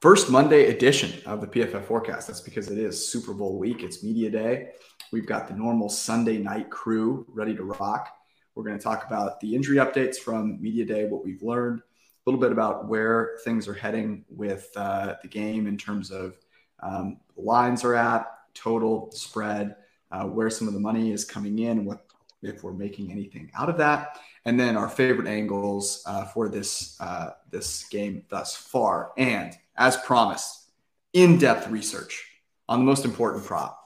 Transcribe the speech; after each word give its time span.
first 0.00 0.30
Monday 0.30 0.68
edition 0.68 1.12
of 1.26 1.42
the 1.42 1.46
PFF 1.46 1.84
forecast. 1.84 2.26
That's 2.26 2.40
because 2.40 2.70
it 2.70 2.78
is 2.78 3.10
Super 3.10 3.34
Bowl 3.34 3.58
week, 3.58 3.82
it's 3.82 4.02
media 4.02 4.30
day. 4.30 4.70
We've 5.12 5.26
got 5.26 5.46
the 5.46 5.54
normal 5.54 5.90
Sunday 5.90 6.38
night 6.38 6.70
crew 6.70 7.26
ready 7.28 7.54
to 7.54 7.64
rock. 7.64 8.08
We're 8.54 8.64
going 8.64 8.78
to 8.78 8.82
talk 8.82 9.06
about 9.06 9.40
the 9.40 9.54
injury 9.54 9.76
updates 9.76 10.16
from 10.16 10.60
media 10.60 10.86
day, 10.86 11.04
what 11.04 11.24
we've 11.24 11.42
learned, 11.42 11.80
a 11.80 12.30
little 12.30 12.40
bit 12.40 12.50
about 12.50 12.88
where 12.88 13.36
things 13.44 13.68
are 13.68 13.74
heading 13.74 14.24
with 14.30 14.70
uh, 14.74 15.16
the 15.22 15.28
game 15.28 15.66
in 15.66 15.76
terms 15.76 16.10
of 16.10 16.38
um, 16.82 17.18
lines 17.36 17.84
are 17.84 17.94
at, 17.94 18.26
total 18.54 19.10
spread, 19.12 19.76
uh, 20.12 20.24
where 20.24 20.48
some 20.48 20.66
of 20.66 20.72
the 20.74 20.80
money 20.80 21.12
is 21.12 21.24
coming 21.24 21.58
in, 21.58 21.84
what 21.84 22.06
if 22.42 22.64
we're 22.64 22.72
making 22.72 23.12
anything 23.12 23.50
out 23.54 23.68
of 23.68 23.76
that, 23.76 24.18
and 24.46 24.58
then 24.58 24.74
our 24.74 24.88
favorite 24.88 25.28
angles 25.28 26.02
uh, 26.06 26.24
for 26.24 26.48
this 26.48 26.98
uh, 27.00 27.30
this 27.50 27.84
game 27.88 28.24
thus 28.30 28.56
far. 28.56 29.12
And 29.18 29.56
as 29.80 29.96
promised, 29.96 30.70
in-depth 31.14 31.68
research 31.68 32.24
on 32.68 32.78
the 32.78 32.84
most 32.84 33.04
important 33.04 33.44
prop 33.44 33.80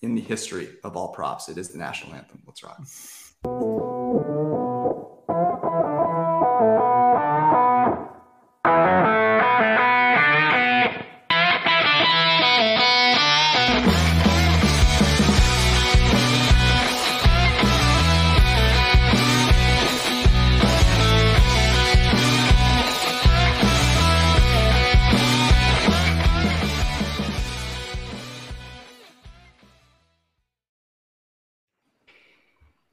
in 0.00 0.14
the 0.14 0.20
history 0.20 0.68
of 0.84 0.96
all 0.96 1.08
props. 1.08 1.48
It 1.48 1.58
is 1.58 1.68
the 1.70 1.78
national 1.78 2.14
anthem. 2.14 2.42
Let's 2.46 2.62
rock. 2.62 2.80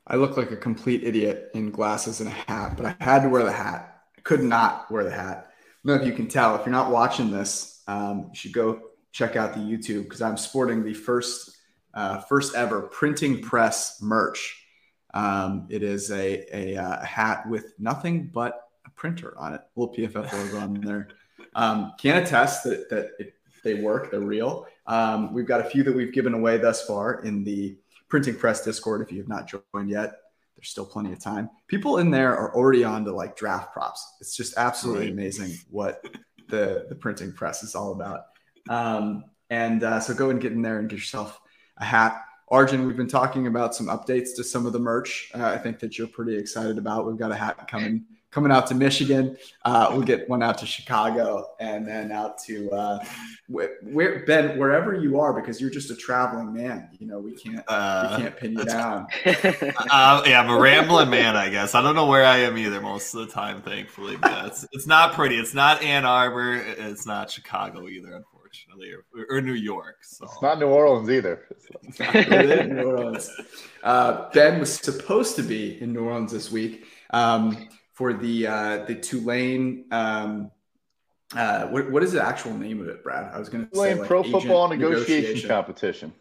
I 0.10 0.16
look 0.16 0.38
like 0.38 0.52
a 0.52 0.58
complete 0.58 1.04
idiot 1.04 1.52
in 1.54 1.70
glasses 1.70 2.20
and 2.20 2.30
a 2.30 2.34
hat, 2.34 2.76
but 2.76 2.86
I 2.88 2.96
had 3.00 3.22
to 3.22 3.30
wear 3.30 3.44
the 3.44 3.52
hat. 3.52 4.02
I 4.18 4.22
could 4.22 4.44
not 4.44 4.90
wear 4.92 5.04
the 5.04 5.12
hat. 5.12 5.52
I 5.52 5.88
don't 5.88 5.98
know 5.98 6.02
if 6.02 6.08
you 6.08 6.14
can 6.14 6.28
tell. 6.28 6.56
If 6.56 6.66
you're 6.66 6.72
not 6.72 6.92
watching 6.92 7.30
this, 7.30 7.84
um, 7.88 8.30
you 8.30 8.36
should 8.36 8.54
go 8.54 8.82
check 9.12 9.36
out 9.36 9.54
the 9.54 9.60
YouTube 9.60 10.04
because 10.04 10.22
I'm 10.22 10.38
sporting 10.38 10.84
the 10.84 10.94
first 10.94 11.58
uh, 11.94 12.22
first 12.22 12.56
ever 12.56 12.82
printing 12.82 13.42
press 13.42 14.02
merch. 14.02 14.66
Um, 15.14 15.68
it 15.70 15.82
is 15.82 16.12
a, 16.12 16.46
a, 16.56 16.78
uh, 16.78 17.04
hat 17.04 17.50
with 17.50 17.74
nothing 17.80 18.30
but 18.32 18.70
a 18.86 18.90
printer 18.92 19.36
on 19.40 19.56
it, 19.56 19.62
a 19.62 19.80
little 19.80 19.96
PFF 19.96 20.32
logo 20.32 20.60
on 20.60 20.82
there. 20.82 21.08
Um, 21.56 21.94
can 22.00 22.22
attest 22.22 22.64
that, 22.66 22.90
that 22.92 23.12
it, 23.18 23.34
they 23.64 23.74
work, 23.76 24.12
they're 24.12 24.20
real. 24.20 24.68
Um, 24.86 25.34
we've 25.34 25.48
got 25.48 25.62
a 25.62 25.70
few 25.70 25.82
that 25.84 25.96
we've 25.96 26.14
given 26.14 26.36
away 26.36 26.58
thus 26.58 26.86
far 26.86 27.24
in 27.24 27.44
the 27.44 27.79
printing 28.10 28.36
press 28.36 28.64
discord 28.64 29.02
if 29.02 29.12
you 29.12 29.20
have 29.20 29.28
not 29.28 29.48
joined 29.48 29.90
yet. 29.90 30.14
There's 30.56 30.70
still 30.70 30.86
plenty 30.86 31.14
of 31.14 31.20
time. 31.20 31.50
People 31.68 32.00
in 32.00 32.12
there 32.12 32.36
are 32.36 32.54
already 32.54 32.84
on 32.84 33.06
to 33.06 33.14
like 33.14 33.38
draft 33.38 33.72
props. 33.72 34.16
It's 34.20 34.36
just 34.36 34.58
absolutely 34.58 35.06
right. 35.06 35.14
amazing 35.14 35.58
what 35.70 36.04
the 36.50 36.86
the 36.90 36.96
printing 36.96 37.32
press 37.32 37.64
is 37.64 37.76
all 37.76 37.94
about. 37.94 38.26
Um, 38.68 39.24
and 39.50 39.84
uh, 39.84 40.00
so 40.00 40.14
go 40.14 40.32
and 40.32 40.42
get 40.42 40.52
in 40.52 40.62
there 40.62 40.80
and 40.80 40.90
get 40.90 40.98
yourself 40.98 41.40
a 41.78 41.86
hat. 41.86 42.22
Arjun 42.50 42.88
we've 42.88 42.98
been 42.98 43.08
talking 43.08 43.48
about 43.48 43.76
some 43.76 43.88
updates 43.88 44.36
to 44.36 44.44
some 44.44 44.66
of 44.66 44.74
the 44.74 44.80
merch 44.80 45.30
uh, 45.36 45.46
i 45.46 45.56
think 45.56 45.78
that 45.78 46.00
you're 46.00 46.08
pretty 46.08 46.36
excited 46.36 46.78
about. 46.80 47.06
We've 47.06 47.16
got 47.16 47.32
a 47.32 47.36
hat 47.36 47.68
coming 47.68 48.06
coming 48.32 48.52
out 48.52 48.68
to 48.68 48.76
Michigan. 48.76 49.38
Uh, 49.66 49.90
we'll 49.92 50.02
get 50.02 50.30
one 50.30 50.44
out 50.44 50.58
to 50.60 50.66
Chicago 50.66 51.46
and 51.60 51.88
then 51.88 52.12
out 52.12 52.38
to 52.44 52.70
uh, 52.72 53.04
where 53.48 54.24
Ben, 54.26 54.58
wherever 54.58 54.94
you 54.94 55.20
are, 55.20 55.34
because 55.34 55.60
you're 55.60 55.70
just 55.70 55.90
a 55.90 55.96
traveling 55.96 56.54
man. 56.54 56.90
You 57.00 57.08
know, 57.08 57.20
we 57.20 57.34
can't 57.34 57.64
uh, 57.68 58.16
we 58.16 58.24
can't 58.24 58.38
pin 58.38 58.54
you 58.54 58.66
down. 58.66 59.08
uh, 59.26 60.24
yeah, 60.26 60.42
I'm 60.42 60.50
a 60.50 60.60
rambling 60.60 61.10
man, 61.10 61.36
I 61.36 61.50
guess. 61.50 61.76
I 61.76 61.82
don't 61.82 61.96
know 61.96 62.08
where 62.08 62.26
I 62.26 62.38
am 62.38 62.58
either 62.58 62.82
most 62.82 63.14
of 63.14 63.28
the 63.28 63.34
time, 63.34 63.62
thankfully. 63.62 64.18
But 64.18 64.48
it's, 64.48 64.68
it's 64.72 64.88
not 64.88 65.14
pretty. 65.14 65.38
It's 65.38 65.54
not 65.54 65.82
Ann 65.82 66.06
Arbor. 66.06 66.56
It's 66.56 67.06
not 67.06 67.32
Chicago 67.32 67.88
either, 67.88 68.14
unfortunately, 68.14 68.92
or, 68.92 69.26
or 69.30 69.42
New 69.42 69.54
York. 69.54 69.98
So 70.04 70.26
it's 70.26 70.42
not 70.42 70.60
New 70.60 70.68
Orleans 70.68 71.10
either. 71.10 71.48
New 72.68 72.84
Orleans. 72.84 73.30
Uh, 73.84 74.30
ben 74.32 74.60
was 74.60 74.74
supposed 74.74 75.36
to 75.38 75.42
be 75.42 75.82
in 75.82 75.94
New 75.94 76.06
Orleans 76.06 76.32
this 76.32 76.52
week. 76.52 76.86
Um, 77.12 77.70
for 78.00 78.14
the 78.14 78.48
uh, 78.48 78.86
the 78.86 78.96
Tulane. 78.96 79.84
Um, 79.92 80.52
uh, 81.36 81.68
what, 81.68 81.92
what 81.92 82.02
is 82.02 82.14
the 82.14 82.26
actual 82.26 82.54
name 82.54 82.80
of 82.80 82.88
it, 82.88 83.04
Brad? 83.04 83.32
I 83.32 83.38
was 83.38 83.50
going 83.50 83.68
to 83.68 83.76
say 83.76 83.94
like 83.94 84.08
Pro 84.08 84.24
Football 84.24 84.70
negotiation, 84.70 85.16
negotiation, 85.16 85.50
Competition. 85.50 86.14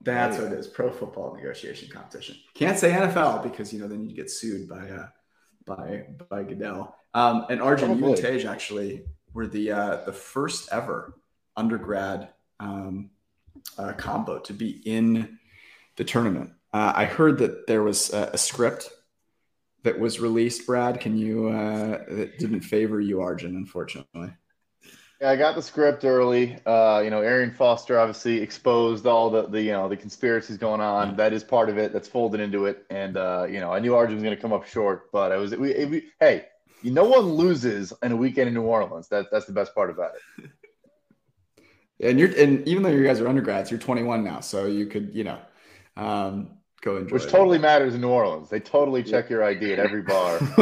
That's 0.00 0.38
what 0.38 0.50
it 0.50 0.58
is. 0.58 0.66
Pro 0.66 0.90
Football 0.90 1.36
Negotiation 1.36 1.90
Competition. 1.90 2.36
Can't 2.54 2.78
say 2.78 2.90
NFL 2.92 3.42
because 3.42 3.74
you 3.74 3.80
know 3.80 3.88
then 3.88 4.08
you 4.08 4.16
get 4.16 4.30
sued 4.30 4.66
by 4.70 4.88
uh, 4.88 5.08
by 5.66 6.06
by 6.30 6.44
Goodell. 6.44 6.96
Um, 7.12 7.44
and 7.50 7.60
Arjun, 7.60 7.98
you 7.98 8.06
and 8.06 8.16
Tej 8.16 8.46
actually 8.46 9.04
were 9.34 9.46
the 9.46 9.70
uh, 9.70 9.96
the 10.06 10.14
first 10.14 10.72
ever 10.72 11.14
undergrad 11.58 12.30
um, 12.58 13.10
uh, 13.76 13.92
combo 13.92 14.38
to 14.38 14.54
be 14.54 14.80
in 14.86 15.38
the 15.96 16.04
tournament. 16.04 16.52
Uh, 16.72 16.94
I 16.96 17.04
heard 17.04 17.36
that 17.38 17.66
there 17.66 17.82
was 17.82 18.14
a, 18.14 18.30
a 18.32 18.38
script 18.38 18.90
that 19.82 19.98
was 19.98 20.20
released, 20.20 20.66
Brad? 20.66 21.00
Can 21.00 21.16
you 21.16 21.48
uh, 21.48 22.04
that 22.08 22.38
didn't 22.38 22.60
favor 22.60 23.00
you, 23.00 23.20
Arjun, 23.20 23.56
unfortunately. 23.56 24.32
Yeah, 25.20 25.30
I 25.30 25.36
got 25.36 25.54
the 25.54 25.62
script 25.62 26.04
early. 26.04 26.58
Uh, 26.66 27.00
you 27.04 27.10
know, 27.10 27.20
Arian 27.20 27.52
Foster 27.52 27.98
obviously 27.98 28.40
exposed 28.40 29.06
all 29.06 29.30
the, 29.30 29.46
the 29.46 29.62
you 29.62 29.72
know 29.72 29.88
the 29.88 29.96
conspiracies 29.96 30.56
going 30.56 30.80
on. 30.80 31.16
That 31.16 31.32
is 31.32 31.44
part 31.44 31.68
of 31.68 31.78
it. 31.78 31.92
That's 31.92 32.08
folded 32.08 32.40
into 32.40 32.66
it. 32.66 32.84
And 32.90 33.16
uh, 33.16 33.46
you 33.48 33.60
know, 33.60 33.72
I 33.72 33.78
knew 33.78 33.94
Arjun 33.94 34.16
was 34.16 34.24
going 34.24 34.34
to 34.34 34.40
come 34.40 34.52
up 34.52 34.66
short, 34.66 35.12
but 35.12 35.30
I 35.30 35.36
was. 35.36 35.52
We, 35.52 35.84
we, 35.84 36.04
hey, 36.18 36.46
no 36.82 37.04
one 37.04 37.34
loses 37.34 37.92
in 38.02 38.12
a 38.12 38.16
weekend 38.16 38.48
in 38.48 38.54
New 38.54 38.62
Orleans. 38.62 39.08
That, 39.08 39.26
that's 39.30 39.46
the 39.46 39.52
best 39.52 39.74
part 39.74 39.90
about 39.90 40.12
it. 40.38 40.50
and 42.00 42.18
you're 42.18 42.30
and 42.36 42.66
even 42.66 42.82
though 42.82 42.90
you 42.90 43.04
guys 43.04 43.20
are 43.20 43.28
undergrads, 43.28 43.70
you're 43.70 43.78
21 43.78 44.24
now, 44.24 44.40
so 44.40 44.66
you 44.66 44.86
could 44.86 45.14
you 45.14 45.24
know. 45.24 45.38
Um, 45.96 46.58
Go 46.82 46.96
enjoy. 46.96 47.14
Which 47.14 47.24
it. 47.24 47.30
totally 47.30 47.58
matters 47.58 47.94
in 47.94 48.00
New 48.00 48.08
Orleans. 48.08 48.50
They 48.50 48.60
totally 48.60 49.04
check 49.04 49.30
your 49.30 49.44
ID 49.44 49.72
at 49.72 49.78
every 49.78 50.02
bar. 50.02 50.40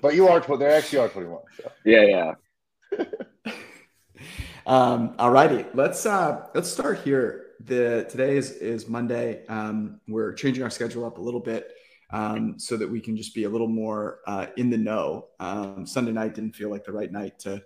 but 0.00 0.14
you 0.14 0.26
are 0.26 0.40
they 0.56 0.66
actually 0.66 0.98
are 0.98 1.08
21. 1.08 1.42
So. 1.56 1.70
Yeah, 1.84 2.32
yeah. 2.94 3.04
um, 4.66 5.14
all 5.18 5.30
righty. 5.30 5.66
Let's 5.74 6.06
uh 6.06 6.46
let's 6.54 6.70
start 6.70 7.00
here. 7.00 7.42
The 7.60 8.06
today 8.08 8.38
is 8.38 8.52
is 8.52 8.88
Monday. 8.88 9.44
Um, 9.48 10.00
we're 10.08 10.32
changing 10.32 10.62
our 10.62 10.70
schedule 10.70 11.04
up 11.04 11.18
a 11.18 11.22
little 11.22 11.40
bit. 11.40 11.72
Um, 12.10 12.56
so 12.56 12.76
that 12.76 12.88
we 12.88 13.00
can 13.00 13.16
just 13.16 13.34
be 13.34 13.44
a 13.44 13.48
little 13.48 13.66
more 13.66 14.20
uh, 14.28 14.46
in 14.56 14.70
the 14.70 14.78
know. 14.78 15.26
Um, 15.40 15.84
Sunday 15.84 16.12
night 16.12 16.36
didn't 16.36 16.54
feel 16.54 16.70
like 16.70 16.84
the 16.84 16.92
right 16.92 17.10
night 17.10 17.40
to 17.40 17.64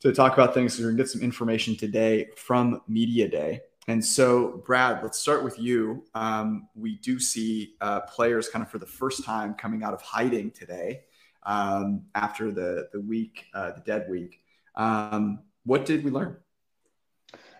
to 0.00 0.12
talk 0.12 0.32
about 0.32 0.54
things. 0.54 0.74
So 0.74 0.82
we're 0.82 0.90
gonna 0.90 1.02
get 1.02 1.10
some 1.10 1.20
information 1.20 1.76
today 1.76 2.28
from 2.36 2.80
Media 2.88 3.28
Day. 3.28 3.60
And 3.88 4.04
so, 4.04 4.62
Brad, 4.66 5.02
let's 5.02 5.18
start 5.18 5.42
with 5.42 5.58
you. 5.58 6.04
Um, 6.14 6.68
we 6.74 6.96
do 6.96 7.18
see 7.18 7.74
uh, 7.80 8.00
players 8.00 8.48
kind 8.48 8.62
of 8.62 8.70
for 8.70 8.78
the 8.78 8.86
first 8.86 9.24
time 9.24 9.54
coming 9.54 9.82
out 9.82 9.94
of 9.94 10.02
hiding 10.02 10.50
today 10.50 11.02
um, 11.44 12.02
after 12.14 12.52
the 12.52 12.88
the 12.92 13.00
week, 13.00 13.46
uh, 13.54 13.72
the 13.72 13.80
dead 13.80 14.06
week. 14.08 14.42
Um, 14.76 15.40
what 15.64 15.86
did 15.86 16.04
we 16.04 16.10
learn? 16.10 16.36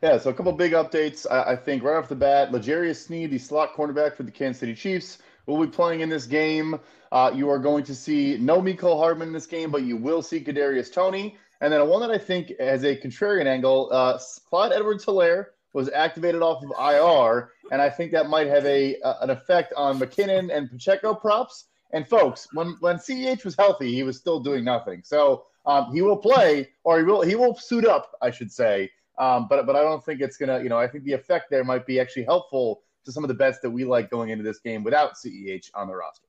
Yeah, 0.03 0.19
so 0.19 0.31
a 0.31 0.35
couple 0.35 0.53
big 0.53 0.73
updates. 0.73 1.27
I, 1.31 1.53
I 1.53 1.57
think 1.57 1.83
right 1.83 1.97
off 1.97 2.09
the 2.09 2.15
bat, 2.17 2.53
L'Jarius 2.53 3.07
Sneed, 3.07 3.31
the 3.31 3.39
slot 3.39 3.75
cornerback 3.75 4.17
for 4.17 4.23
the 4.23 4.31
Kansas 4.31 4.61
City 4.61 4.75
Chiefs, 4.75 5.19
will 5.47 5.61
be 5.61 5.71
playing 5.71 6.01
in 6.01 6.09
this 6.09 6.27
game. 6.27 6.79
Uh, 7.13 7.31
you 7.35 7.51
are 7.51 7.59
going 7.59 7.85
to 7.85 7.95
see 7.95 8.37
no 8.39 8.61
Mecole 8.61 8.99
Hardman 8.99 9.29
in 9.29 9.35
this 9.35 9.47
game, 9.47 9.71
but 9.71 9.83
you 9.83 9.97
will 9.97 10.23
see 10.23 10.43
Kadarius 10.43 10.93
Toney. 10.93 11.37
And 11.61 11.73
then 11.73 11.87
one 11.89 12.01
that 12.01 12.11
I 12.11 12.19
think 12.19 12.53
has 12.59 12.85
a 12.85 12.97
contrarian 12.97 13.47
angle, 13.47 13.91
uh, 13.93 14.19
Clyde 14.49 14.73
Edwards-Helaire 14.73 15.47
was 15.73 15.89
activated 15.91 16.43
off 16.43 16.63
of 16.65 16.71
IR, 16.79 17.51
and 17.71 17.81
I 17.81 17.89
think 17.89 18.13
that 18.13 18.29
might 18.29 18.47
have 18.49 18.65
a 18.67 19.01
uh, 19.01 19.15
an 19.23 19.31
effect 19.31 19.73
on 19.77 19.99
McKinnon 19.99 20.55
and 20.55 20.71
Pacheco 20.71 21.15
props. 21.15 21.67
And 21.93 22.07
folks, 22.07 22.49
when 22.53 22.77
when 22.81 22.97
CEH 22.97 23.45
was 23.45 23.57
healthy, 23.57 23.93
he 23.95 24.03
was 24.03 24.17
still 24.17 24.41
doing 24.41 24.65
nothing. 24.65 25.03
So 25.05 25.45
um, 25.67 25.93
he 25.93 26.03
will 26.03 26.17
play, 26.17 26.69
or 26.85 26.99
he 26.99 27.05
will 27.05 27.23
he 27.23 27.35
will 27.35 27.55
suit 27.57 27.85
up, 27.85 28.13
I 28.23 28.31
should 28.31 28.51
say. 28.51 28.91
Um, 29.19 29.47
but 29.49 29.67
but 29.67 29.77
I 29.77 29.83
don't 29.83 30.05
think 30.05 30.21
it's 30.21 30.37
gonna, 30.37 30.63
you 30.63 30.69
know, 30.69 30.79
I 30.79 30.89
think 30.89 31.05
the 31.05 31.13
effect 31.13 31.47
there 31.51 31.65
might 31.65 31.87
be 31.87 32.01
actually 32.01 32.25
helpful 32.25 32.83
to 33.05 33.13
some 33.13 33.25
of 33.25 33.29
the 33.29 33.35
bets 33.35 33.59
that 33.63 33.71
we 33.71 33.85
like 33.85 34.11
going 34.11 34.31
into 34.31 34.45
this 34.45 34.61
game 34.61 34.83
without 34.83 35.15
CEH 35.15 35.71
on 35.75 35.89
the 35.89 35.95
roster. 35.95 36.29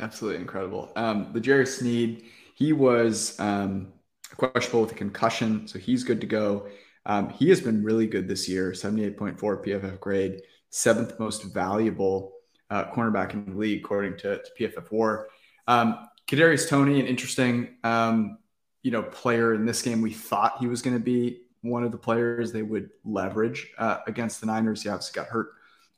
Absolutely 0.00 0.40
incredible. 0.40 0.90
Um, 0.96 1.32
Jerry 1.40 1.66
Sneed, 1.66 2.24
he 2.54 2.72
was 2.72 3.38
um, 3.38 3.92
questionable 4.36 4.82
with 4.82 4.92
a 4.92 4.96
concussion, 4.96 5.68
so 5.68 5.78
he's 5.78 6.02
good 6.02 6.20
to 6.20 6.26
go. 6.26 6.66
Um, 7.06 7.30
he 7.30 7.48
has 7.50 7.60
been 7.60 7.84
really 7.84 8.06
good 8.06 8.28
this 8.28 8.48
year, 8.48 8.72
78.4 8.72 9.38
PFF 9.38 10.00
grade, 10.00 10.42
seventh 10.70 11.18
most 11.18 11.42
valuable 11.54 12.32
uh, 12.70 12.84
cornerback 12.92 13.34
in 13.34 13.44
the 13.44 13.58
league, 13.58 13.84
according 13.84 14.16
to, 14.18 14.38
to 14.38 14.50
PFF 14.58 14.90
War. 14.90 15.28
Um, 15.66 16.08
Kadarius 16.26 16.68
Toney, 16.68 17.00
an 17.00 17.06
interesting, 17.06 17.76
um, 17.84 18.38
you 18.82 18.90
know, 18.90 19.02
player 19.02 19.54
in 19.54 19.66
this 19.66 19.82
game. 19.82 20.00
We 20.00 20.12
thought 20.12 20.58
he 20.58 20.66
was 20.66 20.82
going 20.82 20.96
to 20.96 21.02
be 21.02 21.42
one 21.60 21.84
of 21.84 21.92
the 21.92 21.98
players 21.98 22.52
they 22.52 22.62
would 22.62 22.90
leverage 23.04 23.72
uh, 23.78 23.98
against 24.06 24.40
the 24.40 24.46
Niners. 24.46 24.82
He 24.82 24.88
obviously 24.88 25.14
got 25.20 25.28
hurt 25.28 25.48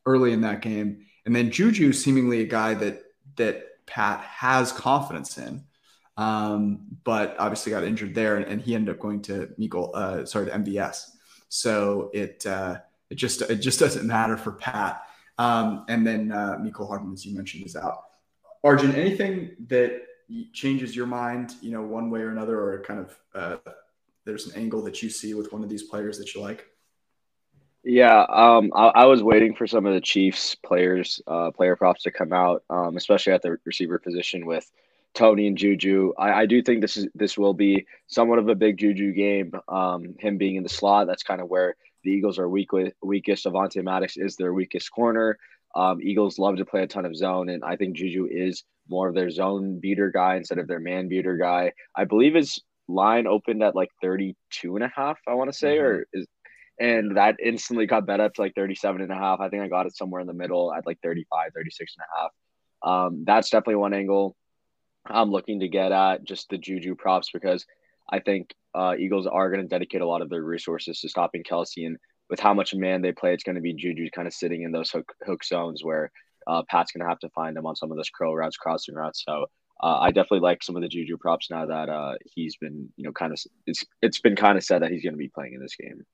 early 0.05 0.33
in 0.33 0.41
that 0.43 0.63
game, 0.63 1.07
and 1.25 1.35
then 1.35 1.51
Juju, 1.51 1.93
seemingly 1.93 2.41
a 2.41 2.47
guy 2.47 2.75
that 2.75 3.03
that 3.37 3.65
Pat 3.87 4.21
has 4.21 4.73
confidence 4.73 5.39
in, 5.39 5.65
um, 6.17 6.87
but 7.05 7.37
obviously 7.39 7.73
got 7.73 7.85
injured 7.85 8.15
there, 8.15 8.37
and, 8.37 8.47
and 8.47 8.61
he 8.61 8.75
ended 8.75 8.95
up 8.95 9.01
going 9.01 9.23
to 9.23 9.49
Mecole, 9.59 9.95
uh, 9.95 10.25
sorry, 10.25 10.47
to 10.47 10.53
MVS. 10.53 11.11
So 11.49 12.11
it 12.15 12.47
uh, 12.47 12.79
it 13.11 13.17
just 13.17 13.43
it 13.43 13.57
just 13.57 13.81
doesn't 13.81 14.07
matter 14.07 14.37
for 14.37 14.53
Pat. 14.53 15.03
Um, 15.39 15.85
and 15.89 16.07
then 16.07 16.33
uh, 16.33 16.59
Mecole 16.61 16.89
Hardman, 16.89 17.13
as 17.13 17.27
you 17.27 17.37
mentioned, 17.37 17.67
is 17.67 17.77
out. 17.77 18.05
Arjun, 18.65 18.95
anything 18.95 19.51
that 19.69 20.03
changes 20.53 20.97
your 20.97 21.07
mind, 21.07 21.53
you 21.61 21.71
know, 21.71 21.83
one 21.83 22.11
way 22.11 22.21
or 22.21 22.31
another, 22.31 22.59
or 22.59 22.83
kind 22.83 23.01
of 23.01 23.19
uh, 23.35 23.73
there's 24.25 24.47
an 24.47 24.61
angle 24.61 24.83
that 24.83 25.03
you 25.03 25.11
see 25.11 25.35
with 25.35 25.53
one 25.53 25.63
of 25.63 25.69
these 25.69 25.85
players 25.85 26.19
that 26.19 26.35
you 26.35 26.41
like? 26.41 26.67
Yeah, 27.85 28.27
um, 28.29 28.73
I, 28.75 28.89
I, 28.89 29.05
was 29.05 29.23
waiting 29.23 29.55
for 29.55 29.69
some 29.69 29.87
of 29.87 29.95
the 29.95 30.01
Chiefs 30.01 30.57
players, 30.57 31.23
uh, 31.29 31.53
player 31.53 31.77
props 31.77 32.03
to 32.03 32.11
come 32.11 32.33
out, 32.33 32.65
um, 32.69 32.97
especially 32.97 33.33
at 33.33 33.43
the 33.43 33.59
receiver 33.65 34.01
position 34.01 34.45
with 34.45 34.69
Toney 35.17 35.47
and 35.47 35.57
Juju. 35.57 36.13
I, 36.19 36.43
I, 36.43 36.47
do 36.47 36.63
think 36.63 36.83
this 36.83 36.97
is 36.97 37.09
this 37.15 37.39
will 37.39 37.55
be 37.55 37.87
somewhat 38.07 38.39
of 38.39 38.49
a 38.49 38.55
big 38.55 38.77
Juju 38.77 39.13
game. 39.13 39.53
Um, 39.67 40.15
him 40.19 40.37
being 40.37 40.57
in 40.57 40.63
the 40.63 40.69
slot, 40.69 41.07
that's 41.07 41.23
kind 41.23 41.41
of 41.41 41.49
where 41.49 41.75
the 42.05 42.11
Eagles 42.11 42.39
are 42.39 42.49
weak 42.49 42.71
with, 42.73 42.93
weakest. 43.03 43.47
Avonte 43.47 43.83
Maddox 43.83 44.17
is 44.19 44.37
their 44.37 44.53
weakest 44.53 44.91
corner. 44.91 45.39
Um, 45.75 46.01
Eagles 46.03 46.39
love 46.39 46.57
to 46.57 46.65
play 46.65 46.83
a 46.83 46.87
ton 46.87 47.07
of 47.07 47.17
zone, 47.17 47.49
and 47.49 47.65
I 47.65 47.77
think 47.77 47.97
Juju 47.97 48.29
is 48.31 48.63
more 48.89 49.09
of 49.09 49.15
their 49.15 49.31
zone 49.31 49.81
beater 49.81 50.11
guy 50.11 50.37
instead 50.37 50.59
of 50.59 50.69
their 50.69 50.81
man 50.81 51.09
beater 51.09 51.37
guy. 51.37 51.73
I 51.97 52.05
believe 52.05 52.35
his 52.35 52.61
line 52.87 53.27
opened 53.27 53.63
at 53.63 53.75
like 53.75 53.91
32 54.03 54.77
and 54.77 54.85
a 54.85 54.93
half, 54.95 55.19
I 55.27 55.35
want 55.35 55.51
to 55.51 55.59
say, 55.59 55.77
mm-hmm. 55.77 55.87
or 55.87 56.07
is 56.13 56.27
and 56.79 57.17
that 57.17 57.37
instantly 57.43 57.87
got 57.87 58.07
bet 58.07 58.21
up 58.21 58.35
to 58.35 58.43
like 58.43 58.55
37 58.55 59.01
and 59.01 59.11
a 59.11 59.15
half. 59.15 59.41
I 59.41 59.49
think 59.49 59.63
I 59.63 59.69
got 59.69 59.87
it 59.87 59.97
somewhere 59.97 60.21
in 60.21 60.27
the 60.27 60.35
middle 60.35 60.75
at 60.75 60.85
like 60.85 60.99
35, 61.03 61.53
36 61.55 61.95
and 61.97 62.05
a 62.05 62.21
half. 62.21 62.31
Um, 62.83 63.25
that's 63.27 63.49
definitely 63.49 63.77
one 63.77 63.95
angle 63.95 64.37
I'm 65.11 65.31
looking 65.31 65.61
to 65.61 65.69
get 65.69 65.93
at 65.93 66.25
just 66.25 66.49
the 66.49 66.59
Juju 66.59 66.95
props 66.95 67.31
because 67.33 67.65
I 68.11 68.21
think 68.21 68.55
uh, 68.75 68.95
Eagles 68.99 69.27
are 69.27 69.51
going 69.51 69.63
to 69.63 69.69
dedicate 69.69 70.01
a 70.01 70.07
lot 70.07 70.23
of 70.23 70.31
their 70.31 70.43
resources 70.43 71.01
to 71.01 71.09
stopping 71.09 71.43
Kelce. 71.43 71.87
And 71.87 71.97
with 72.29 72.41
how 72.41 72.55
much 72.55 72.75
man 72.75 73.03
they 73.03 73.13
play, 73.13 73.33
it's 73.33 73.45
going 73.45 73.57
to 73.57 73.63
be 73.63 73.73
Juju 73.73 74.11
kind 74.15 74.29
of 74.29 74.35
sitting 74.35 74.63
in 74.63 74.73
those 74.73 74.91
hook, 74.91 75.13
hook 75.25 75.45
zones 75.45 75.85
where 75.85 76.11
uh, 76.47 76.63
Pat's 76.69 76.93
going 76.93 77.05
to 77.05 77.09
have 77.09 77.19
to 77.21 77.29
find 77.31 77.57
him 77.57 77.67
on 77.67 77.77
some 77.77 77.91
of 77.91 77.97
those 77.97 78.11
curl 78.11 78.35
routes, 78.35 78.57
crossing 78.57 78.95
routes. 78.95 79.25
So 79.27 79.47
uh, 79.83 79.99
I 80.01 80.11
definitely 80.11 80.41
like 80.41 80.63
some 80.63 80.77
of 80.77 80.83
the 80.83 80.89
Juju 80.89 81.19
props 81.19 81.51
now 81.51 81.67
that 81.67 81.89
uh, 81.89 82.15
he's 82.25 82.57
been, 82.57 82.89
you 82.97 83.05
know, 83.05 83.13
kind 83.13 83.33
of 83.33 83.39
it's 83.67 83.83
it's 84.01 84.21
been 84.21 84.37
kind 84.37 84.57
of 84.57 84.65
said 84.65 84.83
that 84.83 84.91
he's 84.91 85.03
going 85.03 85.13
to 85.13 85.19
be 85.19 85.29
playing 85.29 85.55
in 85.55 85.61
this 85.61 85.77
game. 85.77 86.05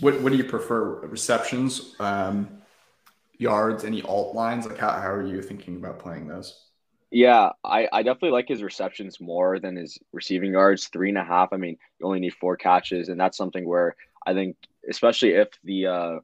What 0.00 0.20
What 0.20 0.32
do 0.32 0.38
you 0.38 0.44
prefer? 0.44 1.00
Receptions, 1.06 1.94
um, 1.98 2.59
yards, 3.40 3.84
any 3.84 4.02
alt 4.02 4.34
lines? 4.34 4.66
Like 4.66 4.78
how 4.78 4.90
how 4.90 5.10
are 5.10 5.26
you 5.26 5.42
thinking 5.42 5.76
about 5.76 5.98
playing 5.98 6.28
those? 6.28 6.66
Yeah, 7.10 7.50
I, 7.64 7.88
I 7.92 8.02
definitely 8.04 8.30
like 8.30 8.46
his 8.46 8.62
receptions 8.62 9.20
more 9.20 9.58
than 9.58 9.74
his 9.74 9.98
receiving 10.12 10.52
yards. 10.52 10.86
Three 10.88 11.08
and 11.08 11.18
a 11.18 11.24
half. 11.24 11.52
I 11.52 11.56
mean, 11.56 11.76
you 11.98 12.06
only 12.06 12.20
need 12.20 12.34
four 12.34 12.56
catches, 12.56 13.08
and 13.08 13.18
that's 13.18 13.36
something 13.36 13.66
where 13.66 13.96
I 14.24 14.34
think, 14.34 14.56
especially 14.88 15.30
if 15.30 15.48
the 15.64 15.86
uh, 15.86 16.18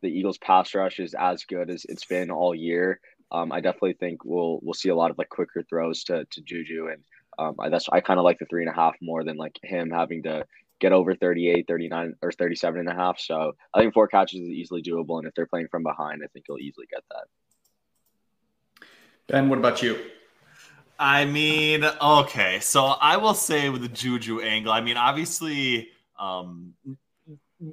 the 0.00 0.08
Eagles 0.08 0.38
pass 0.38 0.74
rush 0.74 1.00
is 1.00 1.14
as 1.14 1.44
good 1.44 1.70
as 1.70 1.84
it's 1.86 2.04
been 2.04 2.30
all 2.30 2.54
year, 2.54 3.00
um, 3.32 3.50
I 3.50 3.60
definitely 3.60 3.94
think 3.94 4.24
we'll 4.24 4.60
we'll 4.62 4.74
see 4.74 4.90
a 4.90 4.94
lot 4.94 5.10
of 5.10 5.18
like 5.18 5.28
quicker 5.28 5.62
throws 5.62 6.04
to 6.04 6.24
to 6.24 6.40
Juju, 6.40 6.88
and 6.92 7.02
um, 7.38 7.56
I, 7.58 7.68
that's 7.68 7.88
I 7.90 8.00
kind 8.00 8.20
of 8.20 8.24
like 8.24 8.38
the 8.38 8.46
three 8.46 8.62
and 8.62 8.70
a 8.70 8.74
half 8.74 8.94
more 9.02 9.24
than 9.24 9.36
like 9.36 9.58
him 9.62 9.90
having 9.90 10.22
to 10.24 10.46
get 10.80 10.92
over 10.92 11.14
38, 11.14 11.66
39, 11.66 12.14
or 12.22 12.32
37 12.32 12.80
and 12.80 12.88
a 12.88 12.94
half. 12.94 13.18
So 13.18 13.52
I 13.74 13.80
think 13.80 13.94
four 13.94 14.08
catches 14.08 14.40
is 14.40 14.48
easily 14.48 14.82
doable, 14.82 15.18
and 15.18 15.26
if 15.26 15.34
they're 15.34 15.46
playing 15.46 15.68
from 15.68 15.82
behind, 15.82 16.22
I 16.24 16.28
think 16.28 16.46
you'll 16.48 16.58
easily 16.58 16.86
get 16.90 17.02
that. 17.10 18.86
Ben, 19.26 19.48
what 19.48 19.58
about 19.58 19.82
you? 19.82 19.98
I 20.98 21.24
mean, 21.26 21.84
okay, 21.84 22.58
so 22.60 22.86
I 22.86 23.18
will 23.18 23.34
say 23.34 23.68
with 23.68 23.82
the 23.82 23.88
Juju 23.88 24.40
angle, 24.40 24.72
I 24.72 24.80
mean, 24.80 24.96
obviously, 24.96 25.90
um, 26.18 26.74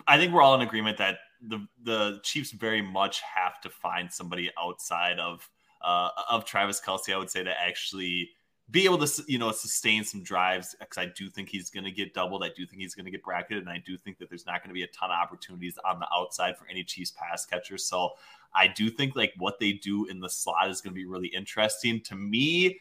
I 0.08 0.18
think 0.18 0.31
we're 0.34 0.44
all 0.44 0.56
in 0.56 0.62
agreement 0.62 0.98
that 0.98 1.18
the 1.42 1.66
the 1.84 2.19
Chiefs 2.24 2.51
very 2.51 2.81
much 2.81 3.22
have 3.22 3.62
to 3.62 3.69
find 3.69 4.12
somebody 4.12 4.51
outside 4.60 5.19
of 5.19 5.50
uh, 5.81 6.10
of 6.30 6.46
Travis 6.46 6.80
Kelce. 6.80 7.13
I 7.13 7.18
would 7.18 7.30
say 7.30 7.44
to 7.44 7.62
actually 7.62 8.30
be 8.71 8.85
able 8.85 8.97
to 8.97 9.23
you 9.27 9.38
know 9.38 9.51
sustain 9.51 10.03
some 10.03 10.23
drives 10.23 10.75
because 10.79 10.97
I 10.97 11.12
do 11.15 11.29
think 11.29 11.50
he's 11.50 11.69
going 11.69 11.83
to 11.83 11.91
get 11.91 12.13
doubled. 12.13 12.44
I 12.44 12.50
do 12.56 12.65
think 12.65 12.81
he's 12.81 12.95
going 12.95 13.06
to 13.06 13.12
get 13.12 13.23
bracketed, 13.23 13.59
and 13.59 13.69
I 13.69 13.81
do 13.85 13.97
think 13.97 14.17
that 14.19 14.29
there's 14.29 14.45
not 14.45 14.62
going 14.63 14.69
to 14.69 14.74
be 14.74 14.84
a 14.84 14.88
ton 14.88 15.12
of 15.12 15.17
opportunities 15.22 15.77
on 15.86 16.00
the 16.00 16.07
outside 16.13 16.57
for 16.57 16.67
any 16.69 16.84
Chiefs 16.84 17.12
pass 17.12 17.45
catchers. 17.45 17.86
So 17.86 18.12
I 18.55 18.67
do 18.67 18.89
think 18.89 19.15
like 19.15 19.34
what 19.38 19.60
they 19.60 19.74
do 19.74 20.05
in 20.05 20.19
the 20.19 20.29
slot 20.29 20.69
is 20.69 20.81
going 20.81 20.93
to 20.93 21.00
be 21.00 21.05
really 21.05 21.27
interesting 21.27 22.01
to 22.01 22.15
me. 22.15 22.79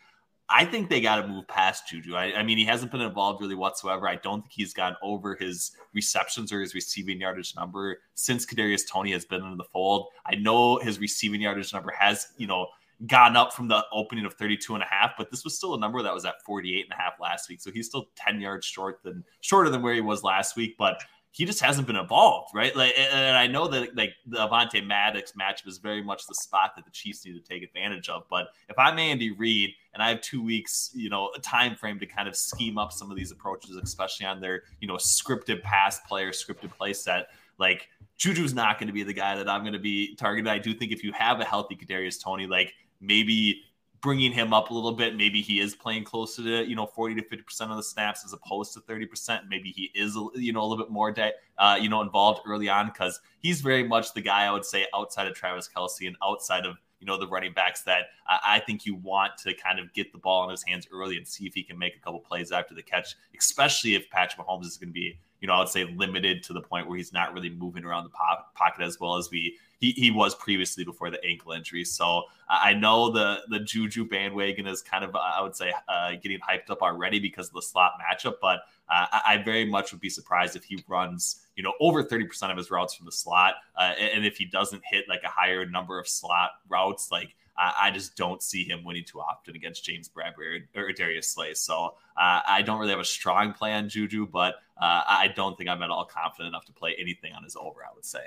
I 0.49 0.65
think 0.67 0.91
they 0.91 1.01
got 1.01 1.23
to 1.23 1.27
move 1.27 1.49
past 1.49 1.89
Juju. 1.89 2.15
I, 2.15 2.35
I, 2.35 2.43
mean, 2.43 2.59
he 2.59 2.67
hasn't 2.67 2.93
been 2.93 3.01
involved 3.01 3.41
really 3.41 3.55
whatsoever. 3.55 4.07
I 4.07 4.17
don't 4.17 4.43
think 4.43 4.53
he's 4.53 4.75
gone 4.75 4.95
over 5.03 5.35
his 5.35 5.73
receptions 5.95 6.53
or 6.53 6.61
his 6.61 6.75
receiving 6.75 7.19
yardage 7.19 7.57
number 7.57 7.99
since 8.15 8.45
Kadarius 8.45 8.83
Toney 8.87 9.13
has 9.13 9.25
been 9.25 9.43
in 9.43 9.57
the 9.57 9.65
fold. 9.65 10.09
I 10.27 10.35
know 10.35 10.79
his 10.79 11.01
receiving 11.01 11.41
yardage 11.41 11.73
number 11.73 11.93
has, 11.99 12.29
you 12.37 12.47
know, 12.47 12.67
gotten 13.07 13.37
up 13.37 13.53
from 13.53 13.69
the 13.69 13.85
opening 13.93 14.25
of 14.25 14.35
32 14.35 14.75
and 14.75 14.83
a 14.83 14.87
half, 14.87 15.13
but 15.19 15.31
this 15.31 15.45
was 15.45 15.57
still 15.57 15.75
a 15.75 15.79
number 15.79 16.03
that 16.03 16.15
was 16.15 16.25
at 16.25 16.43
48 16.43 16.85
and 16.85 16.93
a 16.93 17.03
half 17.03 17.15
last 17.21 17.49
week. 17.49 17.61
So 17.61 17.71
he's 17.71 17.87
still 17.87 18.09
10 18.17 18.41
yards 18.41 18.67
short 18.67 19.03
than 19.03 19.25
shorter 19.41 19.71
than 19.71 19.83
where 19.83 19.95
he 19.95 20.01
was 20.01 20.23
last 20.23 20.57
week. 20.57 20.77
But 20.79 21.03
he 21.35 21.45
just 21.45 21.61
hasn't 21.61 21.89
been 21.89 21.97
involved, 21.97 22.51
right? 22.55 22.75
Like, 22.77 22.95
and 22.97 23.37
I 23.37 23.49
know 23.49 23.67
that 23.67 23.97
like 23.97 24.13
the 24.25 24.39
Avonte 24.39 24.87
Maddox 24.87 25.33
matchup 25.33 25.67
is 25.67 25.79
very 25.79 26.01
much 26.01 26.29
the 26.29 26.35
spot 26.35 26.77
that 26.77 26.85
the 26.85 26.93
Chiefs 26.93 27.27
need 27.27 27.33
to 27.33 27.41
take 27.41 27.65
advantage 27.65 28.09
of. 28.09 28.23
But 28.31 28.51
if 28.69 28.79
I'm 28.79 29.01
Andy 29.01 29.33
Reid 29.33 29.71
and 29.95 30.03
I 30.03 30.11
have 30.11 30.21
two 30.21 30.45
weeks, 30.45 30.93
you 30.95 31.11
know, 31.11 31.31
a 31.37 31.41
time 31.41 31.75
frame 31.75 31.99
to 31.99 32.07
kind 32.07 32.29
of 32.29 32.37
scheme 32.37 32.79
up 32.79 32.93
some 32.93 33.11
of 33.11 33.17
these 33.17 33.33
approaches, 33.33 33.75
especially 33.75 34.27
on 34.27 34.41
their, 34.41 34.63
you 34.81 34.87
know, 34.87 34.95
scripted 34.95 35.61
pass 35.63 35.99
player, 36.07 36.31
scripted 36.31 36.71
play 36.71 36.93
set, 36.93 37.31
like 37.59 37.89
Juju's 38.17 38.55
not 38.55 38.79
going 38.79 38.87
to 38.87 38.93
be 38.93 39.03
the 39.03 39.13
guy 39.13 39.35
that 39.35 39.49
I'm 39.49 39.63
going 39.63 39.73
to 39.73 39.81
be 39.81 40.15
targeted. 40.15 40.49
I 40.49 40.59
do 40.59 40.73
think 40.73 40.93
if 40.93 41.03
you 41.03 41.13
have 41.15 41.41
a 41.41 41.45
healthy 41.45 41.75
Kadarius 41.75 42.23
Toney, 42.23 42.47
like 42.47 42.73
maybe 43.05 43.63
bringing 44.05 44.33
him 44.33 44.53
up 44.53 44.71
a 44.71 44.75
little 44.75 44.93
bit. 44.93 45.17
Maybe 45.17 45.41
he 45.41 45.61
is 45.61 45.75
playing 45.75 46.05
closer 46.05 46.43
to 46.43 46.69
you 46.69 46.77
know 46.77 46.87
forty 46.87 47.15
to 47.15 47.23
fifty 47.23 47.43
percent 47.43 47.71
of 47.71 47.77
the 47.77 47.83
snaps 47.83 48.25
as 48.25 48.33
opposed 48.33 48.75
to 48.75 48.81
thirty 48.81 49.07
percent. 49.07 49.45
Maybe 49.49 49.71
he 49.71 49.91
is 49.95 50.15
you 50.35 50.53
know 50.53 50.63
a 50.63 50.67
little 50.67 50.85
bit 50.85 50.93
more 50.93 51.11
de- 51.11 51.33
uh, 51.59 51.79
you 51.81 51.89
know 51.89 52.03
involved 52.03 52.43
early 52.47 52.69
on 52.69 52.87
because 52.87 53.21
he's 53.41 53.63
very 53.63 53.83
much 53.83 54.13
the 54.13 54.21
guy 54.21 54.45
I 54.45 54.51
would 54.51 54.65
say 54.65 54.87
outside 54.95 55.27
of 55.27 55.35
Travis 55.35 55.69
Kelce 55.75 56.07
and 56.07 56.17
outside 56.23 56.67
of 56.67 56.77
you 57.01 57.07
know 57.07 57.19
the 57.19 57.27
running 57.27 57.55
backs 57.55 57.83
that 57.83 58.09
I, 58.27 58.39
I 58.57 58.59
think 58.61 58.85
you 58.85 58.95
want 58.95 59.39
to 59.39 59.55
kind 59.55 59.79
of 59.79 59.93
get 59.95 60.13
the 60.13 60.19
ball 60.19 60.45
in 60.45 60.51
his 60.51 60.63
hands 60.63 60.87
early 60.93 61.17
and 61.17 61.27
see 61.27 61.47
if 61.47 61.55
he 61.55 61.63
can 61.63 61.79
make 61.79 61.97
a 61.97 62.01
couple 62.01 62.21
plays 62.21 62.53
after 62.53 62.75
the 62.75 62.83
catch, 62.83 63.17
especially 63.39 63.95
if 63.95 64.09
Patrick 64.11 64.47
Mahomes 64.47 64.67
is 64.67 64.77
going 64.77 64.91
to 64.91 64.95
be 64.95 65.19
you 65.45 65.49
know, 65.49 65.57
I 65.57 65.59
would 65.59 65.69
say 65.69 65.85
limited 65.85 66.43
to 66.45 66.55
the 66.55 66.63
point 66.63 66.89
where 66.89 66.97
he's 66.97 67.13
not 67.13 67.35
really 67.35 67.51
moving 67.51 67.85
around 67.85 68.05
the 68.05 68.09
po- 68.09 68.45
pocket 68.55 68.83
as 68.83 68.99
well 68.99 69.17
as 69.17 69.29
we 69.31 69.59
he, 69.79 69.91
he 69.91 70.11
was 70.11 70.35
previously 70.37 70.85
before 70.85 71.11
the 71.11 71.23
ankle 71.23 71.53
injury. 71.53 71.85
So 71.85 72.23
I 72.49 72.73
know 72.73 73.11
the 73.11 73.41
the 73.51 73.61
Juju 73.61 74.09
bandwagon 74.09 74.67
is 74.67 74.81
kind 74.81 75.05
of 75.05 75.15
I 75.15 75.43
would 75.43 75.55
say 75.55 75.71
uh, 75.87 76.13
getting 76.13 76.39
hyped 76.39 76.71
up 76.71 76.81
already 76.81 77.19
because 77.19 77.49
of 77.49 77.53
the 77.53 77.61
slot 77.61 77.93
matchup, 78.01 78.37
but 78.41 78.61
uh, 78.89 79.05
I 79.27 79.43
very 79.45 79.67
much 79.67 79.93
would 79.93 80.01
be 80.01 80.09
surprised 80.09 80.57
if 80.57 80.65
he 80.65 80.83
runs 80.89 81.43
you 81.57 81.63
know 81.63 81.75
over 81.79 82.03
30% 82.03 82.51
of 82.51 82.57
his 82.57 82.71
routes 82.71 82.95
from 82.95 83.05
the 83.05 83.13
slot, 83.13 83.57
uh, 83.77 83.93
and 84.01 84.25
if 84.25 84.39
he 84.39 84.47
doesn't 84.47 84.83
hit 84.91 85.11
like 85.11 85.25
a 85.25 85.29
higher 85.29 85.67
number 85.67 85.99
of 85.99 86.09
slot 86.09 86.53
routes, 86.71 87.13
like 87.13 87.37
I, 87.57 87.91
just 87.91 88.17
don't 88.17 88.43
see 88.43 88.65
him 88.65 88.85
winning 88.85 89.05
too 89.05 89.21
often 89.21 89.55
against 89.55 89.85
James 89.85 90.09
Bradberry 90.09 90.65
or, 90.75 90.93
Darius 90.93 91.29
Slay. 91.29 91.55
So 91.55 91.95
uh, 92.17 92.41
I 92.47 92.63
don't 92.63 92.79
really 92.79 92.91
have 92.91 93.01
a 93.01 93.05
strong 93.05 93.53
play 93.53 93.73
on 93.73 93.89
Juju, 93.89 94.27
but 94.27 94.55
uh, 94.81 95.03
I 95.07 95.33
don't 95.35 95.57
think 95.57 95.71
I'm 95.71 95.83
at 95.83 95.91
all 95.91 96.05
confident 96.05 96.49
enough 96.49 96.65
to 96.67 96.73
play 96.73 96.97
anything 96.99 97.33
on 97.33 97.45
his 97.45 97.57
over. 97.57 97.85
I 97.85 97.95
would 97.95 98.05
say. 98.05 98.21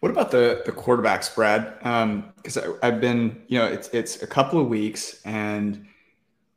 What 0.00 0.10
about 0.10 0.30
the 0.30 0.62
the 0.64 0.72
quarterback 0.72 1.22
spread? 1.22 1.78
Because 1.78 2.56
um, 2.56 2.78
I've 2.82 3.00
been, 3.00 3.42
you 3.48 3.58
know, 3.58 3.66
it's 3.66 3.88
it's 3.88 4.22
a 4.22 4.26
couple 4.26 4.58
of 4.60 4.68
weeks, 4.68 5.20
and 5.24 5.86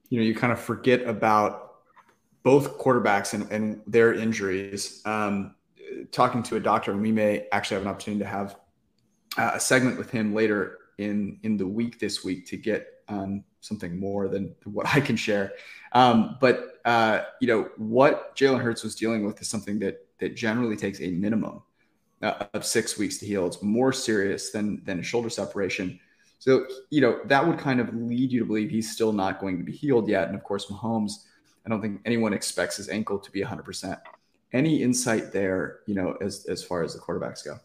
you 0.10 0.20
know, 0.20 0.26
you 0.26 0.34
kind 0.34 0.54
of 0.54 0.60
forget 0.60 1.04
about 1.04 1.74
both 2.44 2.78
quarterbacks 2.78 3.34
and, 3.34 3.52
and 3.52 3.82
their 3.86 4.14
injuries. 4.14 5.02
Um, 5.06 5.56
talking 6.12 6.42
to 6.44 6.56
a 6.56 6.60
doctor, 6.60 6.92
and 6.92 7.02
we 7.02 7.12
may 7.12 7.48
actually 7.52 7.76
have 7.76 7.84
an 7.84 7.90
opportunity 7.90 8.24
to 8.24 8.30
have 8.30 8.56
a 9.38 9.60
segment 9.60 9.98
with 9.98 10.10
him 10.10 10.34
later 10.34 10.80
in 10.98 11.40
in 11.44 11.58
the 11.58 11.68
week 11.68 12.00
this 12.00 12.24
week 12.24 12.46
to 12.48 12.58
get 12.58 12.88
um, 13.08 13.44
something 13.62 14.00
more 14.00 14.28
than 14.28 14.56
what 14.66 14.88
I 14.96 15.00
can 15.00 15.16
share. 15.16 15.54
Um, 15.94 16.38
but 16.40 16.80
uh, 16.86 17.24
you 17.40 17.48
know 17.48 17.70
what 17.78 18.36
Jalen 18.36 18.62
Hurts 18.62 18.84
was 18.84 18.96
dealing 18.96 19.26
with 19.26 19.42
is 19.42 19.48
something 19.48 19.80
that 19.80 20.06
that 20.20 20.36
generally 20.36 20.78
takes 20.78 21.02
a 21.02 21.10
minimum 21.10 21.62
uh, 22.22 22.46
of 22.54 22.66
six 22.66 22.98
weeks 22.98 23.18
to 23.18 23.26
heal. 23.26 23.46
It's 23.46 23.62
more 23.62 23.92
serious 23.94 24.52
than 24.52 24.84
than 24.86 25.00
a 25.00 25.04
shoulder 25.04 25.30
separation. 25.30 26.00
So 26.40 26.66
you 26.90 27.02
know 27.02 27.20
that 27.26 27.46
would 27.46 27.58
kind 27.58 27.80
of 27.80 27.94
lead 27.94 28.32
you 28.32 28.40
to 28.40 28.46
believe 28.46 28.70
he's 28.70 28.92
still 28.92 29.12
not 29.12 29.40
going 29.40 29.58
to 29.58 29.64
be 29.64 29.72
healed 29.72 30.08
yet. 30.08 30.28
And 30.28 30.36
of 30.36 30.44
course, 30.44 30.68
Mahomes, 30.68 31.26
I 31.66 31.70
don't 31.70 31.82
think 31.82 32.02
anyone 32.06 32.34
expects 32.34 32.78
his 32.78 32.90
ankle 32.90 33.18
to 33.20 33.32
be 33.32 33.42
100%. 33.42 34.00
Any 34.54 34.84
insight 34.84 35.32
there, 35.32 35.80
you 35.86 35.96
know, 35.96 36.18
as 36.22 36.46
as 36.46 36.64
far 36.64 36.84
as 36.84 36.94
the 36.94 37.00
quarterbacks 37.00 37.44
go? 37.44 37.60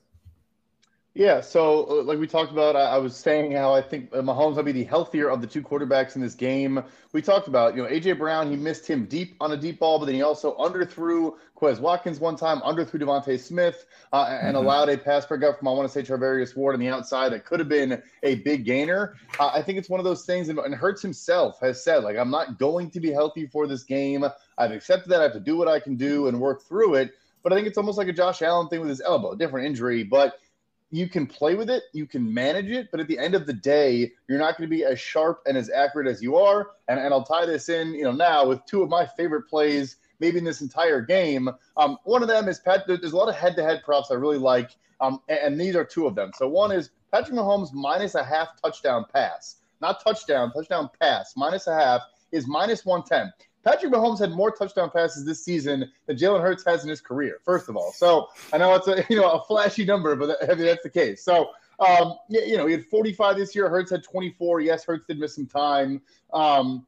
Yeah, 1.20 1.42
so 1.42 1.84
uh, 1.90 2.02
like 2.04 2.18
we 2.18 2.26
talked 2.26 2.50
about, 2.50 2.76
I, 2.76 2.96
was 2.96 3.14
saying 3.14 3.52
how 3.52 3.74
I 3.74 3.82
think 3.82 4.10
Mahomes 4.10 4.56
will 4.56 4.62
be 4.62 4.72
the 4.72 4.84
healthier 4.84 5.28
of 5.28 5.42
the 5.42 5.46
two 5.46 5.60
quarterbacks 5.60 6.16
in 6.16 6.22
this 6.22 6.34
game. 6.34 6.82
We 7.12 7.20
talked 7.20 7.46
about, 7.46 7.76
you 7.76 7.82
know, 7.82 7.90
AJ 7.90 8.16
Brown, 8.16 8.48
he 8.48 8.56
missed 8.56 8.86
him 8.86 9.04
deep 9.04 9.36
on 9.38 9.52
a 9.52 9.56
deep 9.58 9.80
ball, 9.80 9.98
but 9.98 10.06
then 10.06 10.14
he 10.14 10.22
also 10.22 10.56
underthrew 10.56 11.34
Quez 11.54 11.78
Watkins 11.78 12.20
one 12.20 12.36
time, 12.36 12.60
underthrew 12.60 13.02
DeVonta 13.02 13.38
Smith, 13.38 13.84
uh, 14.14 14.28
and 14.30 14.56
mm-hmm. 14.56 14.64
allowed 14.64 14.88
a 14.88 14.96
pass 14.96 15.26
breakup 15.26 15.58
from 15.58 15.68
I 15.68 15.72
want 15.72 15.86
to 15.86 15.92
say 15.92 16.02
Charvarius 16.02 16.56
Ward 16.56 16.72
on 16.72 16.80
the 16.80 16.88
outside 16.88 17.32
that 17.32 17.44
could 17.44 17.60
have 17.60 17.68
been 17.68 18.02
a 18.22 18.36
big 18.36 18.64
gainer. 18.64 19.14
Uh, 19.38 19.50
I 19.52 19.60
think 19.60 19.76
it's 19.76 19.90
one 19.90 20.00
of 20.00 20.04
those 20.04 20.24
things, 20.24 20.48
and, 20.48 20.58
and 20.58 20.74
Hurts 20.74 21.02
himself 21.02 21.60
has 21.60 21.84
said, 21.84 22.02
like, 22.02 22.16
I'm 22.16 22.30
not 22.30 22.58
going 22.58 22.90
to 22.92 22.98
be 22.98 23.12
healthy 23.12 23.46
for 23.46 23.66
this 23.66 23.82
game. 23.82 24.24
I've 24.56 24.72
accepted 24.72 25.10
that. 25.10 25.20
I 25.20 25.24
have 25.24 25.34
to 25.34 25.40
do 25.40 25.58
what 25.58 25.68
I 25.68 25.80
can 25.80 25.96
do 25.96 26.28
and 26.28 26.40
work 26.40 26.62
through 26.62 26.94
it. 26.94 27.12
But 27.42 27.52
I 27.52 27.56
think 27.56 27.66
it's 27.66 27.78
almost 27.78 27.98
like 27.98 28.08
a 28.08 28.12
Josh 28.12 28.40
Allen 28.42 28.68
thing 28.68 28.80
with 28.80 28.88
his 28.88 29.00
elbow, 29.00 29.34
different 29.34 29.66
injury, 29.66 30.02
but 30.02 30.38
you 30.90 31.08
can 31.08 31.26
play 31.26 31.54
with 31.54 31.70
it, 31.70 31.84
you 31.92 32.06
can 32.06 32.32
manage 32.32 32.70
it, 32.70 32.90
but 32.90 33.00
at 33.00 33.06
the 33.06 33.18
end 33.18 33.34
of 33.34 33.46
the 33.46 33.52
day, 33.52 34.12
you're 34.28 34.38
not 34.38 34.58
going 34.58 34.68
to 34.68 34.76
be 34.76 34.84
as 34.84 34.98
sharp 34.98 35.42
and 35.46 35.56
as 35.56 35.70
accurate 35.70 36.08
as 36.08 36.20
you 36.20 36.36
are. 36.36 36.70
And, 36.88 36.98
and 36.98 37.14
I'll 37.14 37.24
tie 37.24 37.46
this 37.46 37.68
in, 37.68 37.94
you 37.94 38.04
know, 38.04 38.12
now 38.12 38.46
with 38.46 38.64
two 38.66 38.82
of 38.82 38.88
my 38.88 39.06
favorite 39.06 39.48
plays, 39.48 39.96
maybe 40.18 40.38
in 40.38 40.44
this 40.44 40.60
entire 40.60 41.00
game. 41.00 41.48
Um, 41.76 41.98
one 42.04 42.22
of 42.22 42.28
them 42.28 42.48
is 42.48 42.58
Pat. 42.58 42.86
There's 42.86 43.12
a 43.12 43.16
lot 43.16 43.28
of 43.28 43.36
head-to-head 43.36 43.82
props 43.84 44.10
I 44.10 44.14
really 44.14 44.38
like, 44.38 44.70
um, 45.00 45.20
and, 45.28 45.38
and 45.38 45.60
these 45.60 45.76
are 45.76 45.84
two 45.84 46.06
of 46.06 46.14
them. 46.14 46.32
So 46.36 46.48
one 46.48 46.72
is 46.72 46.90
Patrick 47.12 47.36
Mahomes 47.36 47.72
minus 47.72 48.14
a 48.14 48.24
half 48.24 48.48
touchdown 48.62 49.04
pass, 49.12 49.56
not 49.80 50.02
touchdown, 50.04 50.52
touchdown 50.52 50.90
pass 51.00 51.34
minus 51.36 51.66
a 51.66 51.74
half 51.74 52.02
is 52.32 52.46
minus 52.46 52.84
110. 52.84 53.32
Patrick 53.64 53.92
Mahomes 53.92 54.18
had 54.18 54.30
more 54.30 54.50
touchdown 54.50 54.90
passes 54.90 55.24
this 55.24 55.44
season 55.44 55.90
than 56.06 56.16
Jalen 56.16 56.40
Hurts 56.40 56.64
has 56.64 56.82
in 56.82 56.88
his 56.88 57.00
career. 57.00 57.38
First 57.44 57.68
of 57.68 57.76
all, 57.76 57.92
so 57.92 58.28
I 58.52 58.58
know 58.58 58.74
it's 58.74 58.88
a 58.88 59.04
you 59.10 59.16
know 59.16 59.30
a 59.30 59.44
flashy 59.44 59.84
number, 59.84 60.16
but 60.16 60.36
I 60.42 60.54
mean, 60.54 60.66
that's 60.66 60.82
the 60.82 60.90
case. 60.90 61.22
So 61.22 61.50
um, 61.78 62.16
you 62.28 62.56
know 62.56 62.66
he 62.66 62.72
had 62.72 62.86
45 62.86 63.36
this 63.36 63.54
year. 63.54 63.68
Hurts 63.68 63.90
had 63.90 64.02
24. 64.02 64.60
Yes, 64.60 64.84
Hurts 64.84 65.06
did 65.06 65.18
miss 65.18 65.34
some 65.34 65.46
time, 65.46 66.00
um, 66.32 66.86